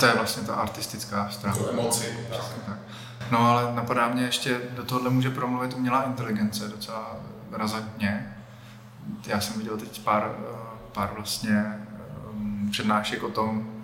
To 0.00 0.06
je 0.06 0.14
vlastně 0.14 0.42
ta 0.42 0.54
artistická 0.54 1.28
strana. 1.30 1.56
To 1.56 1.70
emoci. 1.70 2.26
Tak. 2.30 2.40
tak. 2.66 2.78
No 3.30 3.38
ale 3.38 3.74
napadá 3.74 4.08
mě 4.08 4.22
ještě, 4.22 4.60
do 4.70 4.84
tohohle 4.84 5.10
může 5.10 5.30
promluvit 5.30 5.74
umělá 5.74 6.02
inteligence 6.02 6.68
docela 6.68 7.16
razantně. 7.52 8.34
Já 9.26 9.40
jsem 9.40 9.58
viděl 9.58 9.76
teď 9.76 10.00
pár, 10.00 10.36
pár 10.92 11.10
vlastně 11.14 11.64
um, 12.30 12.68
přednášek 12.70 13.22
o 13.22 13.30
tom, 13.30 13.74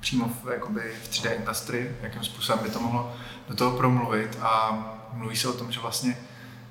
přímo 0.00 0.28
v, 0.28 0.48
jakoby 0.52 0.80
v 1.02 1.10
3D 1.10 1.36
industry, 1.36 1.96
jakým 2.02 2.24
způsobem 2.24 2.64
by 2.64 2.70
to 2.70 2.80
mohlo 2.80 3.12
do 3.48 3.56
toho 3.56 3.76
promluvit. 3.76 4.38
A 4.42 4.78
mluví 5.12 5.36
se 5.36 5.48
o 5.48 5.52
tom, 5.52 5.72
že 5.72 5.80
vlastně 5.80 6.16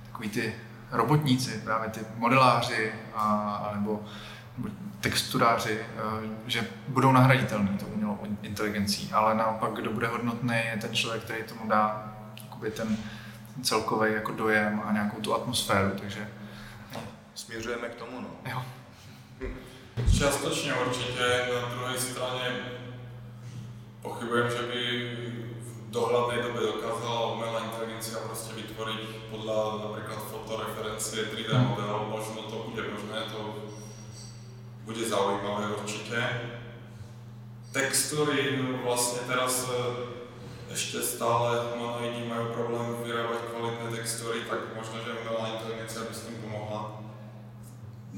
takový 0.06 0.30
ty 0.30 0.56
robotníci, 0.92 1.62
právě 1.64 1.90
ty 1.90 2.00
modeláři 2.18 2.94
a, 3.16 3.72
nebo, 3.76 4.04
nebo 4.58 4.70
texturáři, 5.00 5.80
eh, 5.82 6.28
že 6.48 6.68
budou 6.88 7.12
nahraditelní 7.12 7.68
tou 7.68 7.86
umělou 7.86 8.18
inteligencí, 8.42 9.12
ale 9.14 9.36
naopak, 9.36 9.74
kdo 9.74 9.92
bude 9.92 10.08
hodnotný, 10.08 10.56
je 10.56 10.78
ten 10.82 10.96
člověk, 10.96 11.24
který 11.24 11.44
tomu 11.44 11.70
dá 11.70 12.14
jakoby 12.44 12.72
ten 12.72 12.98
celkový 13.64 14.14
jako 14.14 14.32
dojem 14.32 14.82
a 14.86 14.92
nějakou 14.92 15.22
tu 15.22 15.36
atmosféru, 15.36 15.92
takže... 16.00 16.28
Směřujeme 17.40 17.90
k 17.90 17.96
tomu, 17.96 18.22
no. 18.22 18.30
Jo. 18.52 18.62
Částečně 20.20 20.74
určitě, 20.74 21.48
na 21.62 21.70
druhé 21.70 22.00
straně 22.00 22.62
pochybujem, 24.02 24.52
že 24.52 24.64
by 24.68 24.82
v 25.64 25.92
dohľadnej 25.92 26.44
dobe 26.44 26.60
dokázala 26.60 27.34
umelá 27.34 27.64
inteligencia 27.64 28.20
prostě 28.28 28.54
vytvoriť 28.54 29.02
podľa 29.32 29.60
napríklad 29.88 30.20
fotoreferencie 30.32 31.32
3D 31.32 31.52
model, 31.68 32.12
možno 32.12 32.44
to 32.52 32.58
bude 32.70 32.84
možné, 32.92 33.20
to 33.32 33.72
bude 34.86 35.10
zaujímavé 35.10 35.80
určite. 35.80 36.20
Textúry 37.72 38.60
vlastne 38.84 39.24
teraz 39.28 39.64
e, 39.64 39.72
ešte 40.76 41.00
stále 41.00 41.72
humanoidi 41.72 42.28
majú 42.28 42.52
problém 42.52 42.88
vyrábať 43.08 43.40
kvalitné 43.48 43.88
textúry, 43.96 44.44
tak 44.44 44.76
možno, 44.76 45.00
že 45.08 45.16
umelá 45.24 45.56
inteligencia 45.56 46.04
by. 46.04 46.29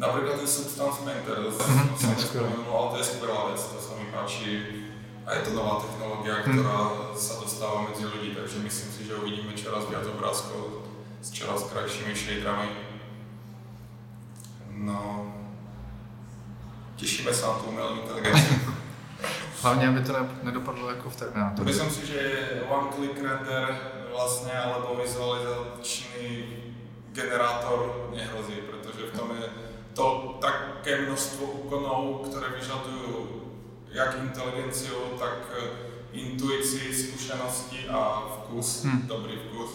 Napríklad 0.01 0.41
ten 0.41 0.47
Substance 0.47 0.97
to 0.97 1.05
mm-hmm, 1.05 1.93
som 1.93 2.09
nespomenul, 2.17 2.73
ale 2.73 2.87
to 2.89 2.97
je 2.97 3.05
skvelá 3.05 3.53
vec, 3.53 3.61
to 3.61 3.77
sa 3.77 3.93
mi 4.01 4.09
páči. 4.09 4.49
A 5.29 5.37
je 5.37 5.41
to 5.45 5.53
nová 5.53 5.77
technológia, 5.77 6.41
mhm. 6.41 6.57
ktorá 6.57 6.77
mm. 6.89 7.13
sa 7.13 7.37
dostáva 7.37 7.85
medzi 7.85 8.09
ľudí, 8.09 8.33
takže 8.33 8.57
myslím 8.65 8.89
si, 8.89 9.01
že 9.05 9.13
uvidíme 9.13 9.53
čoraz 9.53 9.85
viac 9.85 10.01
obrázkov 10.09 10.89
s 11.21 11.29
čoraz 11.29 11.69
krajšími 11.69 12.17
shaderami. 12.17 12.69
No, 14.81 15.33
těšíme 16.95 17.33
se 17.33 17.45
na 17.45 17.53
tu 17.53 17.65
umělou 17.69 18.01
inteligenci. 18.01 18.61
Hlavně, 19.61 19.87
aby 19.87 20.01
to 20.01 20.13
nedopadlo 20.43 20.89
jako 20.89 21.09
v 21.09 21.15
Terminátoru. 21.15 21.65
Myslím 21.65 21.89
si, 21.89 22.05
že 22.07 22.17
one 22.69 22.87
click 22.95 23.21
render 23.21 23.77
vlastně, 24.11 24.51
alebo 24.51 25.01
vizualizační 25.01 26.45
generátor 27.11 28.09
nehrozí, 28.15 28.53
protože 28.53 29.05
v 29.05 29.19
tom 29.19 29.31
je 29.41 29.70
to 29.93 30.37
také 30.41 31.01
množstvo 31.01 31.45
úkonov, 31.45 32.29
které 32.29 32.49
vyžadují 32.59 33.41
jak 33.91 34.17
inteligenciu, 34.23 34.95
tak 35.19 35.37
eh, 35.57 35.91
intuici, 36.11 36.93
zkušenosti 36.93 37.89
a 37.89 38.23
vkus, 38.35 38.83
hmm. 38.83 39.07
dobrý 39.07 39.33
vkus, 39.35 39.69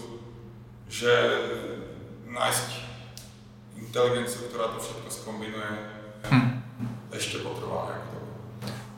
že 0.89 1.41
nájsť 2.27 2.81
inteligenci, 3.77 4.39
která 4.39 4.65
to 4.65 4.81
všechno 4.81 5.11
zkombinuje, 5.11 5.79
hmm. 6.23 6.63
ještě 7.13 7.39
potrvá 7.39 7.85
nějak 7.87 8.03
to. 8.11 8.17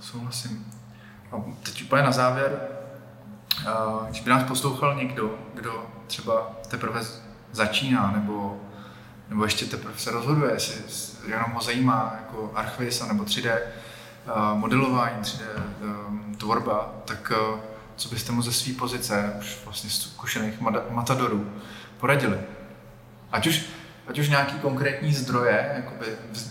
Souhlasím. 0.01 0.73
A 1.33 1.45
teď 1.63 1.83
úplně 1.83 2.03
na 2.03 2.13
závěr, 2.13 2.69
když 4.09 4.21
by 4.21 4.31
nás 4.31 4.49
poslouchal 4.49 4.95
někdo, 4.95 5.39
kdo 5.55 5.87
třeba 6.07 6.51
teprve 6.69 7.01
začíná, 7.53 8.11
nebo, 8.11 8.61
nebo 9.29 9.45
ještě 9.45 9.67
teprve 9.67 9.99
se 9.99 10.11
rozhoduje, 10.11 10.53
jestli 10.53 11.31
jenom 11.31 11.51
ho 11.51 11.63
zajímá 11.63 12.17
jako 12.21 12.53
Archvis 12.55 13.07
nebo 13.09 13.25
3D 13.25 13.59
modelování, 14.55 15.23
3D 15.23 15.43
um, 16.09 16.35
tvorba, 16.35 16.95
tak 17.05 17.33
uh, 17.53 17.61
co 17.97 18.09
byste 18.09 18.33
mu 18.33 18.43
ze 18.43 18.53
své 18.53 18.73
pozice, 18.73 19.37
už 19.39 19.59
vlastně 19.65 19.91
zkušených 19.91 20.61
matadorů, 20.91 21.53
poradili? 22.01 22.39
Ať 23.33 23.47
už, 23.47 23.65
ať 24.07 24.19
už 24.19 24.29
nějaký 24.29 24.59
konkrétní 24.59 25.15
zdroje, 25.15 25.73
jakoby 25.77 26.07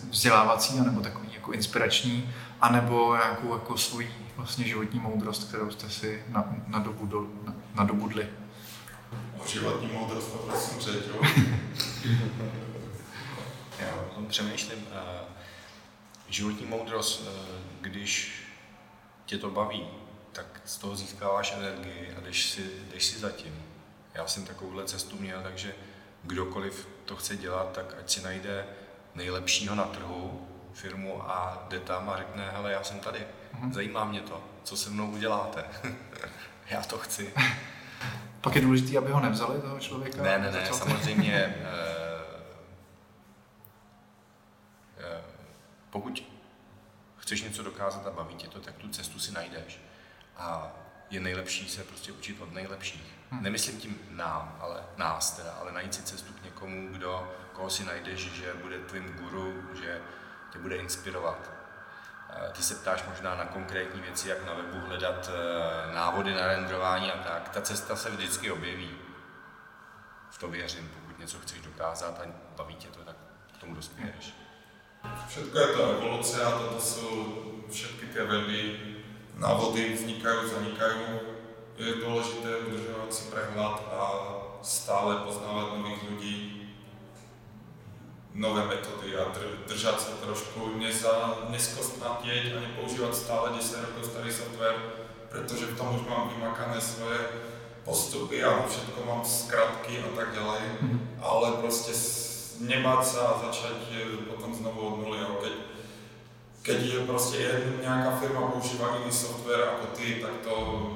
vzdělávací, 0.09 0.79
nebo 0.79 1.01
takový 1.01 1.29
jako 1.33 1.51
inspirační, 1.51 2.33
anebo 2.61 3.15
nějakou 3.15 3.53
jako 3.53 3.77
svůj 3.77 4.07
vlastně 4.37 4.65
životní 4.67 4.99
moudrost, 4.99 5.47
kterou 5.47 5.71
jste 5.71 5.89
si 5.89 6.23
na, 6.29 6.45
na 6.67 6.79
dobu, 6.79 7.29
na, 7.45 7.53
nadobudli. 7.75 8.27
O 9.39 9.47
životní 9.47 9.89
moudrost 9.93 10.31
to 10.31 10.37
prosím 10.37 10.79
řeď, 10.79 11.03
Já 13.79 13.95
o 13.95 14.15
tom 14.15 14.27
přemýšlím. 14.27 14.87
Životní 16.29 16.65
moudrost, 16.65 17.27
když 17.81 18.43
tě 19.25 19.37
to 19.37 19.49
baví, 19.49 19.87
tak 20.31 20.61
z 20.65 20.77
toho 20.77 20.95
získáváš 20.95 21.53
energii 21.57 22.13
a 22.17 22.21
jdeš 22.21 22.45
si, 22.45 22.71
jdeš 22.91 23.05
si 23.05 23.19
zatím. 23.19 23.63
Já 24.13 24.27
jsem 24.27 24.45
takovouhle 24.45 24.85
cestu 24.85 25.17
měl, 25.19 25.41
takže 25.43 25.75
kdokoliv 26.23 26.87
to 27.05 27.15
chce 27.15 27.37
dělat, 27.37 27.71
tak 27.71 27.95
ať 27.99 28.09
si 28.09 28.21
najde 28.21 28.65
nejlepšího 29.15 29.75
na 29.75 29.83
trhu, 29.83 30.47
firmu 30.73 31.31
a 31.31 31.65
jde 31.69 31.79
tam 31.79 32.09
a 32.09 32.17
řekne, 32.17 32.49
hele, 32.51 32.71
já 32.71 32.83
jsem 32.83 32.99
tady, 32.99 33.19
mhm. 33.53 33.73
zajímá 33.73 34.05
mě 34.05 34.21
to, 34.21 34.43
co 34.63 34.77
se 34.77 34.89
mnou 34.89 35.11
uděláte, 35.11 35.63
já 36.69 36.81
to 36.81 36.97
chci. 36.97 37.33
Pak 38.41 38.55
je 38.55 38.61
důležité, 38.61 38.97
aby 38.97 39.11
ho 39.11 39.19
nevzali, 39.19 39.61
toho 39.61 39.79
člověka? 39.79 40.23
Ne, 40.23 40.37
ne, 40.37 40.51
ne, 40.51 40.65
samozřejmě. 40.71 41.55
Eh, 44.99 45.15
eh, 45.15 45.21
pokud 45.89 46.31
chceš 47.17 47.41
něco 47.41 47.63
dokázat 47.63 48.07
a 48.07 48.11
baví 48.11 48.35
tě 48.35 48.47
to, 48.47 48.59
tak 48.59 48.75
tu 48.75 48.89
cestu 48.89 49.19
si 49.19 49.31
najdeš. 49.31 49.79
A 50.37 50.71
je 51.09 51.19
nejlepší 51.19 51.69
se 51.69 51.83
prostě 51.83 52.11
učit 52.11 52.41
od 52.41 52.53
nejlepších. 52.53 53.13
Hmm. 53.31 53.43
Nemyslím 53.43 53.79
tím 53.79 53.99
nám, 54.09 54.57
ale 54.59 54.83
nás 54.97 55.31
teda, 55.31 55.51
ale 55.51 55.71
najít 55.71 55.93
si 55.93 56.03
cestu 56.03 56.33
k 56.33 56.43
někomu, 56.43 56.89
kdo, 56.91 57.33
koho 57.53 57.69
si 57.69 57.83
najdeš, 57.83 58.19
že 58.19 58.53
bude 58.53 58.79
tvým 58.79 59.13
guru, 59.13 59.75
že 59.75 60.01
tě 60.51 60.59
bude 60.59 60.75
inspirovat. 60.77 61.51
Ty 62.51 62.63
se 62.63 62.75
ptáš 62.75 63.03
možná 63.09 63.35
na 63.35 63.45
konkrétní 63.45 64.01
věci, 64.01 64.29
jak 64.29 64.45
na 64.45 64.53
webu 64.53 64.79
hledat 64.79 65.29
eh, 65.29 65.95
návody 65.95 66.33
na 66.33 66.47
rendrování 66.47 67.11
a 67.11 67.17
tak. 67.23 67.49
Ta 67.49 67.61
cesta 67.61 67.95
se 67.95 68.09
vždycky 68.09 68.51
objeví. 68.51 68.97
V 70.29 70.37
to 70.37 70.47
věřím, 70.47 70.89
pokud 70.89 71.19
něco 71.19 71.39
chceš 71.39 71.61
dokázat 71.61 72.19
a 72.19 72.25
baví 72.57 72.75
tě 72.75 72.87
to, 72.87 73.03
tak 73.03 73.15
k 73.53 73.57
tomu 73.57 73.75
dospěješ. 73.75 74.33
Všechno 75.29 75.59
je 75.59 75.67
to 75.67 75.91
evoluce 75.91 76.43
a 76.43 76.51
toto 76.51 76.81
jsou 76.81 77.35
všechny 77.69 78.07
ty 78.07 78.19
weby, 78.19 78.79
návody 79.37 79.93
vznikají, 79.93 80.49
zanikají. 80.49 81.19
Je 81.77 81.93
důležité 81.93 82.57
udržovat 82.57 83.13
si 83.13 83.23
prehľad 83.31 83.83
a 83.93 84.33
stále 84.61 85.15
poznávat 85.15 85.77
nových 85.77 86.03
lidí, 86.09 86.67
nové 88.33 88.65
metody 88.65 89.17
a 89.17 89.33
držať 89.67 89.99
sa 89.99 90.11
trošku, 90.25 90.77
neza, 90.77 91.37
neskostnatieť 91.49 92.53
a 92.53 92.61
nepoužívať 92.61 93.13
stále 93.13 93.49
10 93.57 93.81
rokov 93.81 94.03
starý 94.09 94.31
software, 94.33 94.77
pretože 95.29 95.65
v 95.65 95.77
tom 95.77 95.95
už 95.95 96.05
mám 96.09 96.29
vymakané 96.33 96.81
svoje 96.81 97.17
postupy 97.85 98.43
a 98.43 98.65
všetko 98.67 98.99
mám 99.05 99.25
skratky 99.25 100.01
a 100.01 100.09
tak 100.15 100.33
ďalej, 100.33 100.61
mm-hmm. 100.61 100.99
ale 101.21 101.51
prostě 101.51 101.93
nebáť 102.59 103.01
sa 103.05 103.21
a 103.21 103.41
začať 103.45 103.77
potom 104.27 104.55
znovu 104.55 104.81
od 104.81 104.95
nuly. 105.01 105.19
A 105.19 105.29
keď, 105.41 105.53
keď 106.61 106.79
je 106.81 106.99
prostě 106.99 107.61
nějaká 107.81 108.19
firma 108.19 108.41
používá 108.41 108.97
jiný 108.97 109.11
software 109.11 109.59
jako 109.59 109.87
ty, 109.97 110.17
tak 110.21 110.31
to 110.43 110.53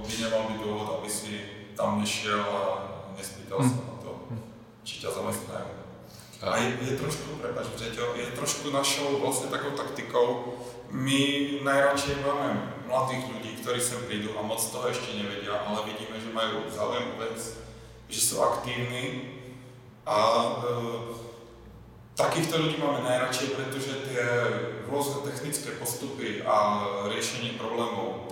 by 0.07 0.23
nemal 0.23 0.43
být 0.49 0.61
důvod, 0.63 0.97
aby 0.99 1.09
si 1.09 1.41
tam 1.75 1.99
nešel 1.99 2.41
a 2.41 2.91
nespýtal 3.17 3.59
mm. 3.59 3.69
se 3.69 3.75
na 3.75 3.97
to, 4.01 4.19
či 4.83 5.01
ťa 5.01 5.11
zamestnajú. 5.11 5.81
A 6.41 6.57
je, 6.57 6.73
je 6.81 6.97
trošku, 6.97 7.37
prepač, 7.37 7.67
Břeťo, 7.67 8.13
je 8.15 8.25
trošku 8.25 8.69
našou 8.69 9.19
vlastně 9.21 9.49
takovou 9.49 9.77
taktikou, 9.77 10.57
my 10.91 11.49
najradšej 11.63 12.15
máme 12.25 12.73
mladých 12.87 13.23
ľudí, 13.31 13.51
ktorí 13.61 13.79
sem 13.79 14.03
prídu 14.03 14.35
a 14.35 14.41
moc 14.41 14.59
toho 14.59 14.91
ešte 14.91 15.15
nevedia, 15.15 15.55
ale 15.63 15.87
vidíme, 15.87 16.19
že 16.19 16.35
majú 16.35 16.67
záujem 16.67 17.07
vec, 17.15 17.39
že 18.11 18.19
sú 18.19 18.43
aktívni 18.43 19.37
a 20.03 20.17
e, 20.19 21.30
takýchto 22.15 22.59
ľudí 22.59 22.77
máme 22.77 23.07
najradšej, 23.07 23.47
pretože 23.55 23.93
tie 24.11 24.23
rôzne 24.87 25.23
technické 25.23 25.75
postupy 25.79 26.43
a 26.43 26.85
riešenie 27.07 27.55
problémov, 27.55 28.31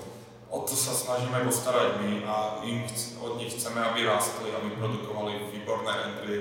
o 0.50 0.58
to 0.66 0.74
sa 0.74 0.92
snažíme 0.92 1.46
postarať 1.46 2.02
my 2.02 2.26
a 2.26 2.60
im, 2.66 2.84
od 3.22 3.38
nich 3.38 3.54
chceme, 3.54 3.80
aby 3.80 4.04
rástli, 4.04 4.50
aby 4.50 4.76
produkovali 4.76 5.54
výborné 5.54 5.92
rendry, 5.94 6.36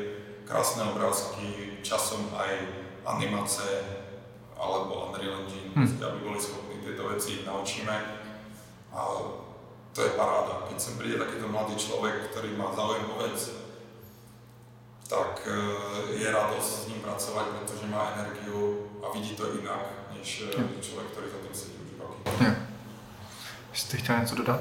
krásne 0.48 0.88
obrázky, 0.88 1.78
časom 1.84 2.32
aj 2.32 2.50
animace 3.04 3.84
alebo 4.58 5.12
Unreal 5.12 5.44
Engine, 5.44 5.70
hmm. 5.76 6.02
aby 6.02 6.18
boli 6.24 6.40
schopní 6.40 6.80
tieto 6.82 7.06
veci 7.12 7.44
naučíme. 7.46 7.94
A 8.90 8.98
to 9.92 10.00
je 10.02 10.16
paráda. 10.18 10.66
Keď 10.72 10.78
sem 10.80 10.94
príde 10.98 11.20
takýto 11.20 11.46
mladý 11.46 11.76
človek, 11.76 12.32
ktorý 12.32 12.56
má 12.56 12.72
záujem 12.74 13.06
o 13.12 13.16
vec, 13.22 13.38
tak 15.08 15.48
e, 15.48 16.22
je 16.22 16.32
radosť 16.32 16.84
s 16.84 16.86
ním 16.86 17.00
pracovať, 17.00 17.46
pretože 17.46 17.86
má 17.86 18.12
energiu 18.16 18.86
a 19.02 19.12
vidí 19.18 19.36
to 19.36 19.52
inak, 19.60 19.86
než. 20.18 20.42
Hm. 20.58 20.80
člověk, 20.80 21.08
který 21.12 21.26
za 21.26 21.38
tím 21.46 21.54
sedí 21.54 21.74
už 21.84 22.00
roky. 22.00 22.44
Yeah. 22.44 22.56
Jste 23.72 23.96
chtěl 23.96 24.18
něco 24.20 24.34
dodat? 24.34 24.60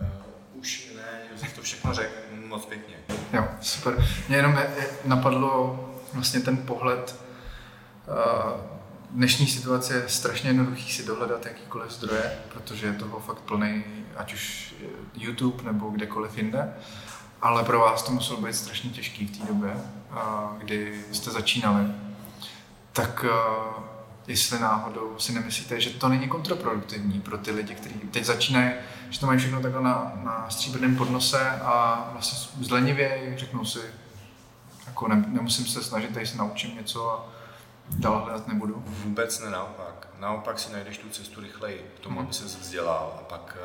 Uh, 0.00 0.08
už 0.54 0.88
ne, 0.96 1.20
Josef 1.32 1.52
to 1.52 1.62
všechno 1.62 1.94
řekl 1.94 2.14
moc 2.46 2.66
pěkně. 2.66 2.96
Jo, 3.32 3.48
super. 3.60 4.06
Mě 4.28 4.36
jenom 4.36 4.58
napadlo 5.04 5.84
vlastně 6.12 6.40
ten 6.40 6.56
pohled 6.56 7.16
uh, 8.08 8.60
dnešní 9.10 9.46
situace 9.46 9.94
je 9.94 10.08
strašně 10.08 10.50
jednoduchý 10.50 10.92
si 10.92 11.04
dohledat 11.04 11.46
jakýkoliv 11.46 11.92
zdroje, 11.92 12.38
protože 12.48 12.86
je 12.86 12.92
toho 12.92 13.20
fakt 13.20 13.40
plný, 13.40 13.84
ať 14.16 14.34
už 14.34 14.74
YouTube 15.14 15.64
nebo 15.64 15.90
kdekoliv 15.90 16.36
jinde. 16.36 16.74
Ale 17.42 17.64
pro 17.64 17.78
vás 17.78 18.02
to 18.02 18.12
muselo 18.12 18.40
být 18.40 18.54
strašně 18.54 18.90
těžký 18.90 19.26
v 19.26 19.38
té 19.38 19.46
době, 19.46 19.76
kdy 20.58 21.04
jste 21.12 21.30
začínali. 21.30 21.86
Tak 22.92 23.24
jestli 24.26 24.58
náhodou 24.58 25.18
si 25.18 25.32
nemyslíte, 25.32 25.80
že 25.80 25.90
to 25.90 26.08
není 26.08 26.28
kontraproduktivní 26.28 27.20
pro 27.20 27.38
ty 27.38 27.50
lidi, 27.50 27.74
kteří 27.74 27.94
teď 27.94 28.24
začínají, 28.24 28.70
že 29.10 29.20
to 29.20 29.26
mají 29.26 29.38
všechno 29.38 29.60
takhle 29.60 29.82
na, 29.82 30.12
na 30.22 30.50
stříbrném 30.50 30.96
podnose 30.96 31.50
a 31.50 32.08
vlastně 32.12 32.64
zlenivě 32.64 33.34
řeknou 33.36 33.64
si, 33.64 33.80
jako 34.86 35.08
ne, 35.08 35.24
nemusím 35.28 35.66
se 35.66 35.82
snažit, 35.82 36.14
tady 36.14 36.26
se 36.26 36.36
naučím 36.36 36.76
něco 36.76 37.10
a 37.12 37.26
dál 37.90 38.24
hledat 38.24 38.48
nebudu. 38.48 38.82
Vůbec 38.86 39.40
ne 39.40 39.50
naopak. 39.50 40.08
Naopak 40.18 40.58
si 40.58 40.72
najdeš 40.72 40.98
tu 40.98 41.08
cestu 41.08 41.40
rychleji 41.40 41.90
k 41.96 42.00
tomu, 42.00 42.16
hmm. 42.16 42.24
aby 42.24 42.34
se 42.34 42.44
vzdělal 42.44 43.18
a 43.20 43.22
pak 43.22 43.56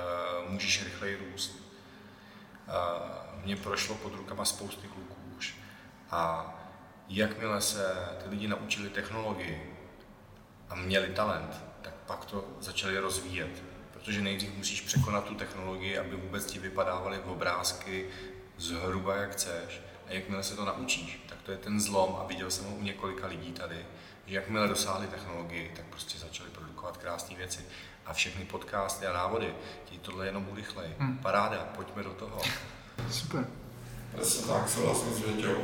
uh, 0.45 0.51
můžeš 0.51 0.84
rychleji 0.84 1.17
růst. 1.32 1.55
Uh, 2.67 3.22
mně 3.43 3.55
prošlo 3.55 3.95
pod 3.95 4.13
rukama 4.13 4.45
spousty 4.45 4.87
kluků 4.87 5.15
už. 5.37 5.55
A 6.11 6.53
jakmile 7.09 7.61
se 7.61 7.95
ty 8.23 8.29
lidi 8.29 8.47
naučili 8.47 8.89
technologii, 8.89 9.73
a 10.73 10.75
měli 10.75 11.07
talent, 11.07 11.63
tak 11.81 11.93
pak 11.93 12.25
to 12.25 12.45
začali 12.59 12.99
rozvíjet. 12.99 13.63
Protože 13.93 14.21
nejdřív 14.21 14.57
musíš 14.57 14.81
překonat 14.81 15.23
tu 15.23 15.35
technologii, 15.35 15.97
aby 15.97 16.15
vůbec 16.15 16.45
ti 16.45 16.59
vypadávaly 16.59 17.19
obrázky 17.19 18.09
zhruba 18.57 19.15
jak 19.15 19.31
chceš. 19.31 19.81
A 20.07 20.13
jakmile 20.13 20.43
se 20.43 20.55
to 20.55 20.65
naučíš, 20.65 21.25
tak 21.29 21.41
to 21.41 21.51
je 21.51 21.57
ten 21.57 21.79
zlom 21.81 22.17
a 22.21 22.27
viděl 22.27 22.51
jsem 22.51 22.65
ho 22.65 22.75
u 22.75 22.81
několika 22.81 23.27
lidí 23.27 23.51
tady, 23.51 23.85
že 24.25 24.35
jakmile 24.35 24.67
dosáhli 24.67 25.07
technologii, 25.07 25.73
tak 25.75 25.85
prostě 25.85 26.19
začali 26.19 26.49
produkovat 26.49 26.97
krásné 26.97 27.35
věci. 27.35 27.65
A 28.05 28.13
všechny 28.13 28.45
podcasty 28.45 29.07
a 29.07 29.13
návody, 29.13 29.55
ti 29.85 29.97
tohle 29.97 30.25
jenom 30.25 30.47
urychlej. 30.51 30.89
Hmm. 30.99 31.17
Paráda, 31.17 31.67
pojďme 31.75 32.03
do 32.03 32.13
toho. 32.13 32.41
Super. 33.11 33.45
Přesně 34.15 34.47
tak, 34.47 34.69
souhlasím 34.69 35.13
s 35.13 35.19
Věťou. 35.19 35.55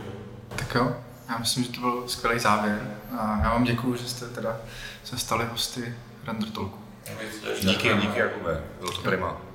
Tak 0.56 0.76
jo, 0.76 0.96
já 1.30 1.38
myslím, 1.38 1.64
že 1.64 1.72
to 1.72 1.80
byl 1.80 2.04
skvělý 2.08 2.40
závěr. 2.40 2.98
A 3.20 3.40
já 3.44 3.50
vám 3.54 3.64
děkuji, 3.64 3.96
že 3.96 4.10
jste 4.10 4.30
teda 4.30 4.58
se 5.04 5.18
stali 5.18 5.46
hosty 5.46 5.96
Render 6.26 6.50
Talku. 6.50 6.78
Díky, 7.62 7.94
díky 8.02 8.20
Jakube, 8.20 8.64
bylo 8.80 8.92
to 8.92 9.02
prima. 9.02 9.49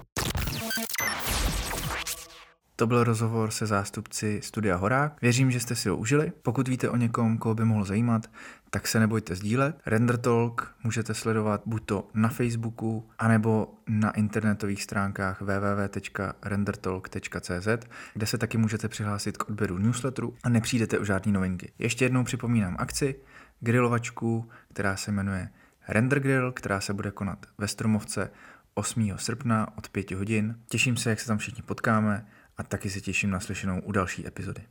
To 2.76 2.86
byl 2.86 3.04
rozhovor 3.04 3.50
se 3.50 3.66
zástupci 3.66 4.40
Studia 4.42 4.76
Horák. 4.76 5.22
Věřím, 5.22 5.50
že 5.50 5.60
jste 5.60 5.74
si 5.74 5.88
ho 5.88 5.96
užili. 5.96 6.32
Pokud 6.42 6.68
víte 6.68 6.90
o 6.90 6.96
někom, 6.96 7.38
koho 7.38 7.54
by 7.54 7.64
mohl 7.64 7.84
zajímat, 7.84 8.30
tak 8.70 8.88
se 8.88 9.00
nebojte 9.00 9.34
sdílet. 9.34 9.80
Render 9.86 10.16
Talk 10.16 10.74
můžete 10.84 11.14
sledovat 11.14 11.62
buď 11.66 11.86
to 11.86 12.08
na 12.14 12.28
Facebooku, 12.28 13.08
anebo 13.18 13.74
na 13.88 14.10
internetových 14.10 14.82
stránkách 14.82 15.40
www.rendertalk.cz, 15.40 17.68
kde 18.14 18.26
se 18.26 18.38
taky 18.38 18.58
můžete 18.58 18.88
přihlásit 18.88 19.36
k 19.36 19.48
odběru 19.48 19.78
newsletteru 19.78 20.36
a 20.42 20.48
nepřijdete 20.48 20.98
o 20.98 21.04
žádné 21.04 21.32
novinky. 21.32 21.72
Ještě 21.78 22.04
jednou 22.04 22.24
připomínám 22.24 22.76
akci, 22.78 23.14
grilovačku, 23.60 24.48
která 24.72 24.96
se 24.96 25.12
jmenuje 25.12 25.48
Render 25.88 26.20
Grill, 26.20 26.52
která 26.52 26.80
se 26.80 26.94
bude 26.94 27.10
konat 27.10 27.46
ve 27.58 27.68
Stromovce 27.68 28.30
8. 28.74 29.12
srpna 29.16 29.68
od 29.78 29.88
5 29.88 30.10
hodin. 30.10 30.58
Těším 30.68 30.96
se, 30.96 31.10
jak 31.10 31.20
se 31.20 31.26
tam 31.26 31.38
všichni 31.38 31.62
potkáme 31.62 32.26
a 32.56 32.62
taky 32.62 32.90
se 32.90 33.00
těším 33.00 33.30
na 33.30 33.40
slyšenou 33.40 33.80
u 33.80 33.92
další 33.92 34.26
epizody. 34.26 34.62